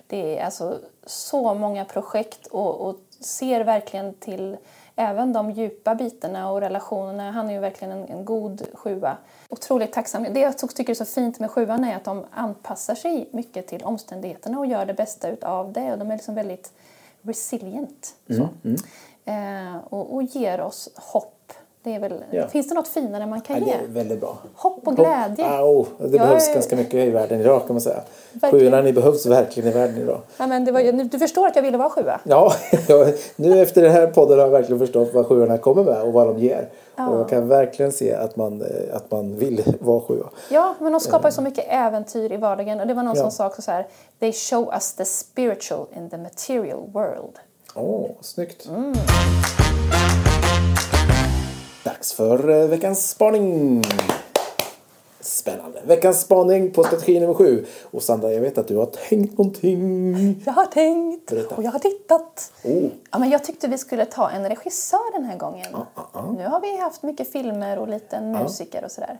Det 0.06 0.38
är 0.38 0.44
alltså 0.44 0.78
så 1.06 1.54
många 1.54 1.84
projekt 1.84 2.46
och, 2.46 2.74
och 2.80 2.96
ser 3.20 3.64
verkligen 3.64 4.14
till 4.14 4.56
även 4.96 5.32
de 5.32 5.50
djupa 5.50 5.94
bitarna 5.94 6.50
och 6.50 6.60
relationerna. 6.60 7.30
Han 7.30 7.50
är 7.50 7.54
ju 7.54 7.60
verkligen 7.60 7.92
en, 7.92 8.08
en 8.08 8.24
god 8.24 8.62
sjua. 8.72 9.16
Otroligt 9.48 9.92
tacksam. 9.92 10.26
Det 10.30 10.40
jag 10.40 10.58
tycker 10.58 10.90
är 10.90 10.94
så 10.94 11.04
fint 11.04 11.40
med 11.40 11.50
sjuan 11.50 11.84
är 11.84 11.96
att 11.96 12.04
de 12.04 12.24
anpassar 12.30 12.94
sig 12.94 13.28
mycket 13.32 13.66
till 13.66 13.82
omständigheterna 13.82 14.58
och 14.58 14.66
gör 14.66 14.86
det 14.86 14.94
bästa 14.94 15.28
utav 15.28 15.72
det. 15.72 15.92
Och 15.92 15.98
de 15.98 16.10
är 16.10 16.14
liksom 16.14 16.34
väldigt 16.34 16.72
resilient. 17.26 18.14
Så. 18.28 18.48
Eh, 19.24 19.76
och, 19.76 20.14
och 20.14 20.22
ger 20.22 20.60
oss 20.60 20.88
hopp. 20.96 21.35
Det 21.86 21.98
väl, 21.98 22.24
Ja. 22.30 22.48
Finns 22.48 22.68
det 22.68 22.74
något 22.74 22.88
finare 22.88 23.26
man 23.26 23.40
kan 23.40 23.60
Ja, 23.60 23.66
ge? 23.66 23.74
väldigt 23.88 24.20
bra. 24.20 24.38
Hopp 24.54 24.86
och 24.88 24.96
glädje. 24.96 25.44
Au, 25.48 25.84
det 25.98 26.02
Jag 26.04 26.10
behövs 26.10 26.48
är- 26.48 26.54
ganska 26.54 26.76
mycket 26.76 26.94
i 26.94 27.10
världen 27.10 27.40
idag 27.40 27.66
kan 27.66 27.74
man 27.74 27.80
säga. 27.80 28.00
Verkligen. 28.32 28.70
Sjuorna 28.70 28.92
behövs 28.92 29.26
verkligen 29.26 29.68
i 29.70 29.72
världen 29.72 29.96
idag. 29.98 30.20
Ja, 30.38 30.46
men 30.46 30.64
det 30.64 30.72
var, 30.72 30.80
ju- 30.80 30.92
du 30.92 31.18
förstår 31.18 31.46
att 31.46 31.56
jag 31.56 31.62
ville 31.62 31.78
vara 31.78 31.90
sjua? 31.90 32.20
Ja, 32.24 32.52
jag, 32.88 33.14
nu 33.36 33.62
efter 33.62 33.82
den 33.82 33.92
här 33.92 34.06
podden 34.06 34.38
har 34.38 34.44
jag 34.46 34.50
verkligen 34.52 34.78
förstått 34.78 35.10
vad 35.14 35.26
sjuorna 35.26 35.58
kommer 35.58 35.84
med 35.84 36.02
och 36.02 36.12
vad 36.12 36.26
de 36.26 36.38
ger. 36.38 36.68
Och 36.94 37.18
jag 37.20 37.28
kan 37.28 37.48
verkligen 37.48 37.92
se 37.92 38.14
att 38.14 38.36
man, 38.36 38.62
eh, 38.62 38.96
att 38.96 39.10
man 39.10 39.36
vill 39.36 39.62
vara 39.80 40.00
sjua. 40.00 40.26
Ja, 40.50 40.74
men 40.80 40.92
de 40.92 41.00
skapar 41.00 41.30
så 41.30 41.42
mycket 41.42 41.64
äventyr 41.68 42.32
i 42.32 42.36
vardagen. 42.36 42.80
Och 42.80 42.86
det 42.86 42.94
var 42.94 43.02
någon 43.02 43.16
Ja. 43.16 43.22
som 43.22 43.30
sa 43.30 43.62
så 43.62 43.70
här. 43.70 43.86
They 44.20 44.32
show 44.32 44.68
us 44.72 44.92
the 44.94 45.04
spiritual 45.04 45.86
in 45.96 46.10
the 46.10 46.16
material 46.18 46.80
world. 46.92 47.38
Åh, 47.74 48.10
snyggt. 48.20 48.68
Dags 51.86 52.12
för 52.12 52.50
eh, 52.50 52.66
veckans 52.68 53.10
spaning. 53.10 53.82
Spännande. 55.20 55.80
Veckans 55.86 56.20
spaning 56.20 56.70
på 56.70 56.84
strategi 56.84 57.20
nummer 57.20 57.34
sju. 57.34 57.66
Och 57.90 58.02
Sandra, 58.02 58.32
jag 58.32 58.40
vet 58.40 58.58
att 58.58 58.68
du 58.68 58.76
har 58.76 58.86
tänkt 58.86 59.38
någonting. 59.38 60.42
Jag 60.46 60.52
har 60.52 60.66
tänkt 60.66 61.30
Berätta. 61.30 61.54
och 61.54 61.62
jag 61.62 61.70
har 61.70 61.78
tittat. 61.78 62.52
Oh. 62.64 62.88
Ja, 63.10 63.18
men 63.18 63.30
jag 63.30 63.44
tyckte 63.44 63.68
vi 63.68 63.78
skulle 63.78 64.04
ta 64.04 64.30
en 64.30 64.48
regissör 64.48 65.12
den 65.12 65.24
här 65.24 65.36
gången. 65.36 65.66
Nu 66.38 66.46
har 66.46 66.60
vi 66.60 66.76
haft 66.76 67.02
mycket 67.02 67.32
filmer 67.32 67.78
och 67.78 67.88
lite 67.88 68.20
musiker 68.20 68.84
och 68.84 68.90
sådär. 68.90 69.18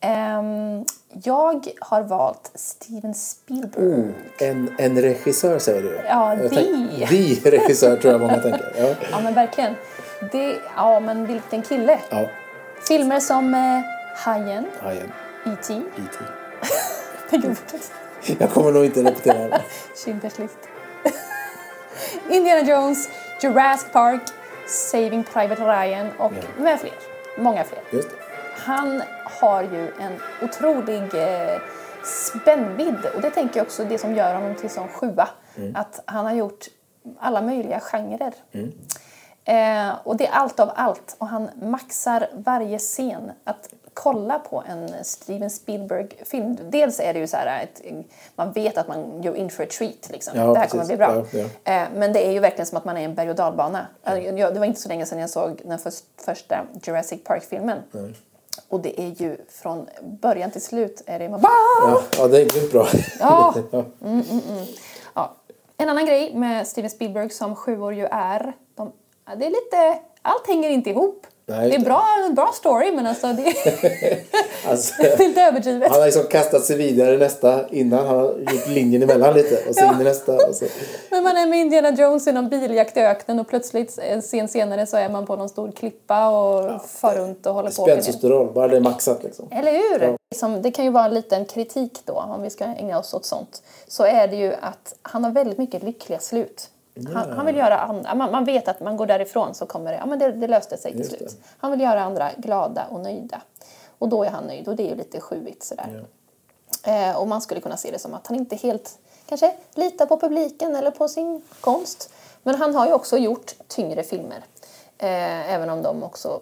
Ehm, 0.00 0.84
jag 1.24 1.68
har 1.80 2.02
valt 2.02 2.50
Steven 2.54 3.14
Spielberg. 3.14 3.86
Oh, 3.88 4.04
en, 4.40 4.70
en 4.78 5.02
regissör 5.02 5.58
säger 5.58 5.82
du? 5.82 6.00
Ja, 6.08 6.36
Jag 6.36 6.50
tänk- 6.50 7.42
The 7.42 7.50
regissör 7.50 7.96
tror 7.96 8.12
jag 8.12 8.20
många 8.20 8.38
tänker. 8.38 8.72
Ja. 8.78 8.94
Ja, 9.10 9.20
men 9.20 9.34
verkligen. 9.34 9.74
Det, 10.32 10.60
ja, 10.76 11.00
men 11.00 11.26
vilken 11.26 11.62
kille. 11.62 11.98
Ja, 12.10 12.26
Filmer 12.88 13.20
som 13.20 13.54
eh, 13.54 13.80
Hajen, 14.16 14.66
Hajen. 14.82 15.12
E.T. 15.46 15.72
E.T. 15.74 16.24
Tänk 17.30 17.44
på- 17.44 17.78
Jag 18.38 18.50
kommer 18.50 18.72
nog 18.72 18.84
inte 18.84 19.02
repetera 19.02 19.48
det. 19.48 19.62
Schindler's 19.94 20.40
list. 20.40 20.58
Indiana 22.30 22.60
Jones, 22.70 23.08
Jurassic 23.42 23.92
Park, 23.92 24.20
Saving 24.66 25.24
Private 25.24 25.62
Ryan 25.64 26.10
och 26.18 26.32
med 26.58 26.80
fler. 26.80 26.92
Många 27.38 27.64
fler. 27.64 27.80
Han 28.56 29.02
har 29.40 29.62
ju 29.62 29.92
en 30.00 30.20
otrolig 30.42 31.14
eh, 31.14 31.60
spännvidd 32.04 33.06
och 33.14 33.20
det 33.20 33.30
tänker 33.30 33.56
jag 33.60 33.66
också 33.66 33.84
det 33.84 33.98
som 33.98 34.14
gör 34.14 34.34
honom 34.34 34.54
till 34.54 34.70
sån 34.70 34.88
sjua. 34.88 35.28
Att 35.74 36.00
han 36.04 36.26
har 36.26 36.32
gjort 36.34 36.64
alla 37.20 37.42
möjliga 37.42 37.80
genrer. 37.80 38.32
Eh, 39.48 39.90
och 40.04 40.16
det 40.16 40.26
är 40.26 40.32
allt 40.32 40.60
av 40.60 40.70
allt 40.74 41.16
och 41.18 41.26
han 41.26 41.50
maxar 41.62 42.28
varje 42.34 42.78
scen. 42.78 43.32
Att 43.44 43.68
kolla 43.94 44.38
på 44.38 44.62
en 44.68 45.04
Steven 45.04 45.50
Spielberg-film, 45.50 46.58
dels 46.70 47.00
är 47.00 47.12
det 47.14 47.18
ju 47.20 47.26
så 47.26 47.36
här 47.36 47.62
ett, 47.62 47.82
man 48.36 48.52
vet 48.52 48.78
att 48.78 48.88
man 48.88 48.98
you're 49.22 49.34
in 49.36 49.50
for 49.50 49.62
a 49.62 49.66
treat 49.78 50.08
liksom. 50.10 50.32
Ja, 50.38 50.52
det 50.52 50.58
här 50.58 50.66
kommer 50.66 50.84
bli 50.84 50.96
bra. 50.96 51.24
Ja, 51.32 51.38
ja. 51.64 51.72
Eh, 51.82 51.88
Men 51.94 52.12
det 52.12 52.26
är 52.26 52.32
ju 52.32 52.38
verkligen 52.40 52.66
som 52.66 52.78
att 52.78 52.84
man 52.84 52.96
är 52.96 53.00
i 53.00 53.04
en 53.04 53.14
berg 53.14 53.30
och 53.30 53.36
dalbana. 53.36 53.86
Jag- 54.04 54.54
Det 54.54 54.58
var 54.58 54.66
inte 54.66 54.80
så 54.80 54.88
länge 54.88 55.06
sedan 55.06 55.18
jag 55.18 55.30
såg 55.30 55.60
den 55.64 55.78
först, 55.78 56.04
första 56.24 56.64
Jurassic 56.82 57.24
Park-filmen. 57.24 57.78
Och 58.68 58.80
det 58.80 59.00
är 59.00 59.22
ju 59.22 59.36
från 59.48 59.86
början 60.02 60.50
till 60.50 60.62
slut 60.62 61.02
är 61.06 61.18
det 61.18 61.28
man 61.28 61.40
bara... 61.40 61.52
Ja, 61.82 62.02
ja, 62.18 62.28
det 62.28 62.40
är 62.42 62.44
grymt 62.48 62.72
bra. 62.72 62.86
Ja. 63.20 63.54
Ja. 63.72 63.84
Ja. 65.14 65.34
En 65.76 65.88
annan 65.88 66.06
grej 66.06 66.34
med 66.34 66.66
Steven 66.66 66.90
Spielberg 66.90 67.30
som 67.30 67.56
sjuor 67.56 67.94
ju 67.94 68.06
är, 68.10 68.52
de, 68.74 68.92
ja, 69.28 69.36
det 69.36 69.46
är 69.46 69.50
lite, 69.50 69.98
allt 70.22 70.46
hänger 70.46 70.70
inte 70.70 70.90
ihop. 70.90 71.26
Nej, 71.46 71.68
det 71.68 71.74
är 71.76 71.80
bra, 71.80 72.04
en 72.26 72.34
bra 72.34 72.50
story 72.54 72.92
men 72.92 73.06
alltså 73.06 73.26
det, 73.26 73.54
Alltså, 74.68 74.94
det 75.02 75.20
är 75.20 75.22
inte 75.22 75.42
överdrivet. 75.42 75.90
han 75.90 75.98
har 76.00 76.06
liksom 76.06 76.24
kastat 76.26 76.64
sig 76.64 76.76
vidare 76.76 77.16
nästa 77.16 77.68
innan. 77.68 78.06
Han 78.06 78.16
har 78.16 78.38
gjort 78.38 78.68
linjen 78.68 79.02
emellan 79.02 79.34
lite. 79.34 79.68
Och 79.68 79.74
så 79.74 79.80
Ja. 79.84 79.94
in 79.94 80.00
i 80.00 80.04
nästa. 80.04 80.52
Så. 80.52 80.64
Men 81.10 81.22
man 81.22 81.36
är 81.36 81.46
med 81.46 81.58
Indiana 81.58 81.90
Jones 81.90 82.26
i 82.26 82.32
någon 82.32 82.48
biljakt 82.48 82.96
i 82.96 83.00
öknen 83.00 83.40
och 83.40 83.48
plötsligt 83.48 83.98
en 83.98 84.22
scen 84.22 84.48
senare 84.48 84.86
så 84.86 84.96
är 84.96 85.08
man 85.08 85.26
på 85.26 85.36
någon 85.36 85.48
stor 85.48 85.72
klippa 85.72 86.28
och 86.28 86.86
far 86.86 87.14
runt 87.14 87.46
och 87.46 87.54
håller 87.54 87.70
på. 88.22 88.28
Roll. 88.28 88.52
Bara 88.52 88.68
det 88.68 88.76
är 88.76 88.80
maxat 88.80 89.22
liksom. 89.22 89.48
Eller 89.50 89.72
hur? 89.72 90.16
Som, 90.36 90.62
det 90.62 90.70
kan 90.70 90.84
ju 90.84 90.90
vara 90.90 91.04
en 91.04 91.14
liten 91.14 91.44
kritik 91.44 91.98
då, 92.04 92.12
om 92.12 92.42
vi 92.42 92.50
ska 92.50 92.64
ägna 92.64 92.98
oss 92.98 93.14
åt 93.14 93.24
sånt. 93.26 93.62
Så 93.88 94.04
är 94.04 94.28
det 94.28 94.36
ju 94.36 94.52
att 94.60 94.94
han 95.02 95.24
har 95.24 95.30
väldigt 95.30 95.58
mycket 95.58 95.82
lyckliga 95.82 96.18
slut. 96.18 96.68
Han, 97.06 97.32
han 97.32 97.46
vill 97.46 97.56
göra 97.56 97.78
andra, 97.78 98.14
man, 98.14 98.30
man 98.30 98.44
vet 98.44 98.68
att 98.68 98.80
man 98.80 98.96
går 98.96 99.06
därifrån 99.06 99.54
så 99.54 99.66
kommer 99.66 99.92
det, 99.92 99.98
ja 99.98 100.06
men 100.06 100.18
det, 100.18 100.32
det 100.32 100.48
löste 100.48 100.76
sig 100.76 100.92
till 100.92 101.08
slut. 101.08 101.36
Han 101.58 101.70
vill 101.70 101.80
göra 101.80 102.02
andra 102.02 102.30
glada 102.36 102.86
och 102.90 103.00
nöjda. 103.00 103.42
Och 103.98 104.08
då 104.08 104.24
är 104.24 104.30
han 104.30 104.44
nöjd 104.44 104.68
och 104.68 104.76
det 104.76 104.82
är 104.82 104.88
ju 104.88 104.94
lite 104.94 105.20
sjuigt 105.20 105.62
sådär. 105.62 106.04
Eh, 106.86 107.20
och 107.20 107.28
man 107.28 107.40
skulle 107.40 107.60
kunna 107.60 107.76
se 107.76 107.90
det 107.90 107.98
som 107.98 108.14
att 108.14 108.26
han 108.26 108.36
inte 108.36 108.56
helt 108.56 108.98
kanske 109.28 109.54
litar 109.74 110.06
på 110.06 110.20
publiken 110.20 110.76
eller 110.76 110.90
på 110.90 111.08
sin 111.08 111.42
konst. 111.60 112.12
Men 112.42 112.54
han 112.54 112.74
har 112.74 112.86
ju 112.86 112.92
också 112.92 113.16
gjort 113.16 113.54
tyngre 113.68 114.02
filmer. 114.02 114.44
Eh, 114.98 115.54
även 115.54 115.70
om 115.70 115.82
de 115.82 116.02
också 116.02 116.40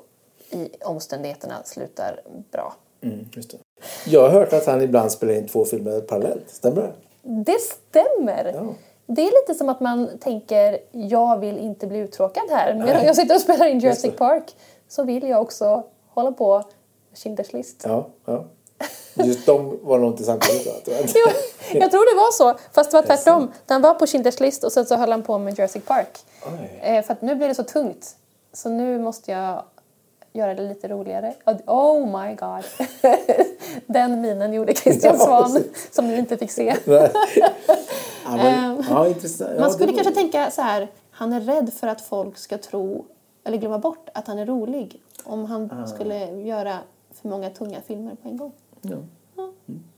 i 0.51 0.69
omständigheterna 0.85 1.55
slutar 1.65 2.21
bra. 2.51 2.75
Mm. 3.01 3.29
Jag 4.07 4.21
har 4.21 4.29
hört 4.29 4.53
att 4.53 4.67
han 4.67 4.83
ibland 4.83 5.13
spelar 5.13 5.35
in 5.35 5.49
två 5.49 5.65
filmer 5.65 6.01
parallellt. 6.01 6.51
Stämmer 6.51 6.83
det? 6.83 6.93
Det 7.23 7.61
stämmer! 7.61 8.53
Ja. 8.55 8.75
Det 9.07 9.23
är 9.23 9.43
lite 9.43 9.59
som 9.59 9.69
att 9.69 9.81
man 9.81 10.19
tänker, 10.19 10.79
jag 10.93 11.39
vill 11.39 11.59
inte 11.59 11.87
bli 11.87 11.99
uttråkad 11.99 12.45
här. 12.51 12.75
Medan 12.75 13.05
jag 13.05 13.17
sitter 13.17 13.35
och 13.35 13.41
spelar 13.41 13.67
in 13.67 13.79
Jurassic. 13.79 14.17
Park 14.17 14.57
så 14.89 15.05
vill 15.05 15.29
jag 15.29 15.43
också 15.43 15.85
hålla 16.09 16.33
på 16.33 16.63
Schindler's 17.15 17.57
list. 17.57 17.83
Ja. 17.85 18.07
ja. 18.25 18.45
Just 19.15 19.47
de 19.47 19.79
var 19.83 19.99
nog 19.99 20.13
inte 20.13 20.25
samtidigt 20.25 20.67
va? 20.67 20.73
Jo, 21.15 21.31
jag 21.73 21.91
tror 21.91 22.15
det 22.15 22.17
var 22.17 22.33
så, 22.33 22.59
fast 22.73 22.91
det 22.91 22.97
var 22.97 23.03
tvärtom. 23.03 23.53
Han 23.67 23.83
var 23.83 23.95
på 23.95 24.05
Schindler's 24.05 24.43
list 24.43 24.65
och 24.65 24.73
sen 24.73 24.87
så 24.87 24.97
höll 24.97 25.11
han 25.11 25.23
på 25.23 25.39
med 25.39 25.59
Jurassic 25.59 25.85
Park. 25.85 26.19
Oj. 26.47 26.81
Eh, 26.83 27.05
för 27.05 27.13
att 27.13 27.23
nu 27.23 27.35
blir 27.35 27.49
det 27.49 27.55
så 27.55 27.63
tungt. 27.63 28.17
Så 28.53 28.69
nu 28.69 28.99
måste 28.99 29.33
jag 29.33 29.63
göra 30.37 30.55
det 30.55 30.63
lite 30.63 30.89
roligare. 30.89 31.35
Oh 31.67 32.07
my 32.21 32.35
god. 32.35 32.65
Den 33.87 34.21
minen 34.21 34.53
gjorde 34.53 34.75
Christian 34.75 35.19
Svan 35.19 35.65
som 35.91 36.07
ni 36.09 36.19
inte 36.19 36.37
fick 36.37 36.51
se. 36.51 36.77
Nej. 36.85 37.13
Ja, 38.29 38.37
men, 38.37 38.85
ja, 38.91 39.09
intressant. 39.09 39.51
Ja, 39.55 39.61
Man 39.61 39.71
skulle 39.71 39.93
kanske 39.93 40.15
tänka 40.15 40.51
så 40.51 40.63
här, 40.63 40.89
han 41.11 41.33
är 41.33 41.41
rädd 41.41 41.73
för 41.73 41.87
att 41.87 42.01
folk 42.01 42.39
ska 42.39 42.59
tro 42.59 43.05
eller 43.45 43.59
glömma 43.59 43.79
bort 43.79 44.09
att 44.15 44.27
han 44.27 44.39
är 44.39 44.47
rolig 44.47 45.01
om 45.25 45.45
han 45.45 45.71
Ah. 45.73 45.87
skulle 45.87 46.27
göra 46.31 46.79
för 47.15 47.29
många 47.29 47.51
tunga 47.51 47.81
filmer 47.87 48.15
på 48.23 48.29
en 48.29 48.37
gång. 48.37 48.53
Ja. 48.83 48.97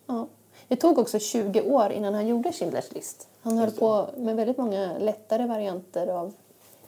Ja. 0.06 0.26
Det 0.68 0.76
tog 0.76 0.98
också 0.98 1.18
20 1.18 1.62
år 1.62 1.92
innan 1.92 2.14
han 2.14 2.26
gjorde 2.26 2.48
Schindler's 2.50 2.94
list. 2.94 3.28
Han 3.42 3.58
höll 3.58 3.70
på 3.70 4.06
med 4.16 4.36
väldigt 4.36 4.58
många 4.58 4.98
lättare 4.98 5.46
varianter 5.46 6.06
av 6.06 6.32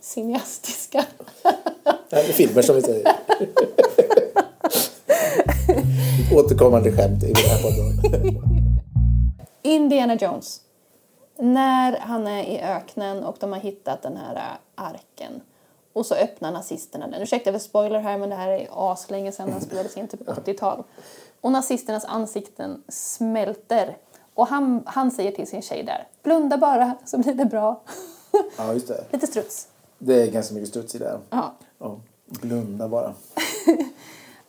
cineastiska. 0.01 1.05
Är 2.13 2.23
filmer 2.23 2.63
som 2.63 2.77
vi 2.77 2.83
säger. 2.83 3.17
Återkommande 6.35 6.93
skämt 6.93 7.23
i 7.23 7.33
den 7.33 7.45
här 7.45 7.63
podden. 7.63 8.01
Indiana 9.63 10.15
Jones. 10.15 10.61
När 11.39 11.99
han 11.99 12.27
är 12.27 12.45
i 12.45 12.61
öknen 12.61 13.25
och 13.25 13.37
de 13.41 13.53
har 13.53 13.61
hittat 13.61 14.03
den 14.03 14.17
här 14.17 14.35
äh, 14.35 14.85
arken 14.85 15.41
och 15.93 16.07
så 16.07 16.15
öppnar 16.15 16.53
nazisterna 16.53 17.07
den. 17.07 17.23
Ursäkta 17.23 17.53
för 17.53 17.59
spoiler 17.59 18.01
här 18.01 18.19
men 18.19 18.31
det 18.31 18.37
här 18.37 18.49
är 18.49 18.69
aslänge 18.93 19.33
sedan 19.33 19.51
den 19.51 19.61
spelades 19.61 19.97
in, 19.97 20.09
typ 20.09 20.29
80-tal. 20.29 20.83
Och 21.41 21.53
nazisternas 21.53 22.05
ansikten 22.05 22.83
smälter. 22.89 23.97
Och 24.35 24.47
han, 24.47 24.83
han 24.87 25.11
säger 25.11 25.33
till 25.33 25.47
sin 25.47 25.63
tjej 25.63 25.83
där, 25.83 26.07
blunda 26.23 26.59
bara 26.59 26.95
så 27.05 27.19
blir 27.19 27.35
det 27.35 27.45
bra. 27.45 27.83
Ja, 28.57 28.73
just 28.73 28.89
det. 28.89 29.05
Lite 29.11 29.27
struts. 29.27 29.69
Det 30.03 30.23
är 30.23 30.31
ganska 30.31 30.55
mycket 30.55 30.69
struts 30.71 30.95
i 30.95 30.99
det. 30.99 31.19
Ja. 31.31 31.55
Ja. 31.79 32.01
Blunda 32.27 32.89
bara. 32.89 33.15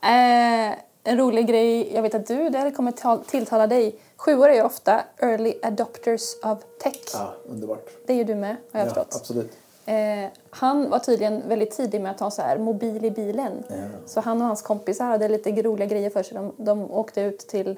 Eh, 0.04 0.72
en 1.04 1.18
rolig 1.18 1.48
grej, 1.48 1.94
jag 1.96 2.02
vet 2.02 2.16
att 2.16 2.28
du, 2.28 2.50
det 2.50 2.58
här 2.58 2.72
kommer 2.72 2.92
tal- 2.92 3.24
tilltala 3.26 3.68
dig. 3.68 3.96
Sjuor 4.18 4.50
är 4.50 4.54
ju 4.56 4.62
ofta 4.62 5.02
early 5.18 5.54
adopters 5.64 6.22
of 6.44 6.58
tech. 6.84 6.96
Ja, 7.14 7.34
underbart. 7.50 7.90
Det 8.08 8.14
är 8.14 8.18
ju 8.18 8.24
du 8.24 8.36
med, 8.36 8.56
har 8.72 8.80
jag 8.80 8.88
Ja, 8.90 8.94
förstått. 8.94 9.16
absolut. 9.22 9.52
Eh, 9.86 10.30
han 10.50 10.90
var 10.90 11.00
tydligen 11.00 11.42
väldigt 11.48 11.72
tidig 11.72 12.02
med 12.02 12.12
att 12.12 12.20
ha 12.20 12.32
så 12.32 12.42
här 12.42 12.58
mobil 12.58 13.06
i 13.06 13.12
bilen. 13.12 13.64
Så 14.06 14.22
han 14.22 14.42
och 14.42 14.48
hans 14.48 14.62
kompisar 14.62 15.06
hade 15.06 15.28
lite 15.30 15.62
roliga 15.62 15.88
grejer 15.88 16.10
för 16.10 16.24
sig. 16.24 16.34
De, 16.38 16.54
de 16.58 16.92
åkte 16.92 17.22
ut 17.22 17.40
till 17.40 17.78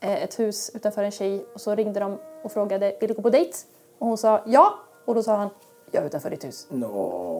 eh, 0.00 0.22
ett 0.22 0.38
hus 0.38 0.70
utanför 0.74 1.02
en 1.02 1.10
tjej 1.10 1.44
och 1.54 1.60
så 1.60 1.74
ringde 1.74 2.00
de 2.00 2.18
och 2.42 2.52
frågade 2.52 2.96
vill 3.00 3.08
du 3.08 3.14
gå 3.14 3.22
på 3.22 3.30
dejt? 3.30 3.56
Och 3.98 4.06
hon 4.06 4.18
sa 4.18 4.42
ja. 4.46 4.74
Och 5.04 5.14
då 5.14 5.22
sa 5.22 5.36
han 5.36 5.48
jag 5.96 6.06
utanför 6.06 6.30
ditt 6.30 6.44
hus. 6.44 6.66
Nå, 6.68 6.88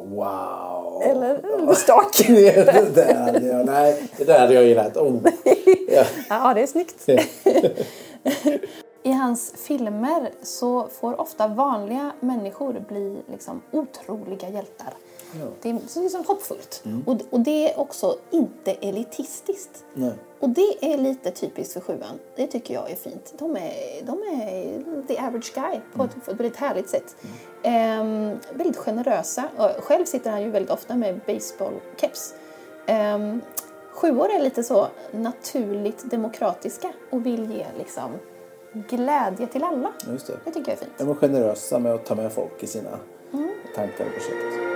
wow. 0.09 1.03
Eller 1.03 1.59
lite 1.61 1.74
stak. 1.74 2.27
det, 2.27 2.95
där 2.95 3.15
hade 3.15 3.47
jag, 3.47 3.66
nej, 3.66 4.03
det 4.16 4.24
där 4.24 4.39
hade 4.39 4.55
jag 4.55 4.65
gillat. 4.65 4.97
Oh. 4.97 5.20
Ja. 5.89 6.05
Ja, 6.28 6.55
det 6.55 6.62
är 6.62 6.66
snyggt. 6.66 7.09
I 9.03 9.12
hans 9.12 9.53
filmer 9.57 10.31
så 10.43 10.89
får 10.89 11.20
ofta 11.20 11.49
vanliga 11.49 12.12
människor 12.20 12.85
bli 12.89 13.16
liksom 13.31 13.62
otroliga 13.73 14.49
hjältar. 14.49 14.95
Det 15.62 15.70
är 15.70 16.03
liksom 16.03 16.24
hoppfullt. 16.27 16.85
Och, 17.07 17.16
och 17.31 17.41
det 17.41 17.73
är 17.73 17.81
också 17.81 18.16
inte 18.31 18.73
elitistiskt. 18.73 19.85
Nej. 19.95 20.12
Och 20.40 20.48
det 20.48 20.92
är 20.92 20.96
lite 20.96 21.30
typiskt 21.30 21.72
för 21.72 21.80
sjuan. 21.80 22.18
Det 22.36 22.46
tycker 22.46 22.74
jag 22.74 22.90
är 22.90 22.96
fint. 22.96 23.34
De 23.38 23.56
är, 23.56 24.02
de 24.02 24.22
är 24.22 24.82
the 25.06 25.18
average 25.18 25.54
guy 25.54 25.80
på 25.94 26.04
ett, 26.04 26.24
på 26.24 26.30
ett 26.30 26.40
väldigt 26.40 26.56
härligt 26.56 26.90
sätt. 26.90 27.16
Ehm, 27.62 28.38
väldigt 28.52 28.76
generösa. 28.76 29.44
Och 29.56 29.84
själv 29.84 30.04
sitter 30.04 30.30
han 30.30 30.42
ju 30.42 30.50
väldigt 30.50 30.70
ofta 30.70 30.96
med 30.96 31.20
baseballkeps. 31.26 32.34
Ehm, 32.86 33.40
sjuor 33.92 34.30
är 34.30 34.38
lite 34.38 34.62
så 34.62 34.86
naturligt 35.10 36.10
demokratiska 36.10 36.92
och 37.10 37.26
vill 37.26 37.50
ge 37.50 37.66
liksom 37.78 38.12
glädje 38.72 39.46
till 39.46 39.64
alla. 39.64 39.92
Just 40.10 40.26
det. 40.26 40.38
Det 40.44 40.50
tycker 40.50 40.70
jag 40.70 40.78
är 40.78 40.84
fint. 40.84 40.98
De 40.98 41.10
är 41.10 41.14
generösa 41.14 41.78
med 41.78 41.92
att 41.92 42.06
ta 42.06 42.14
med 42.14 42.32
folk 42.32 42.62
i 42.62 42.66
sina 42.66 42.98
tankar 43.74 44.06
och 44.06 44.12
projekt. 44.12 44.76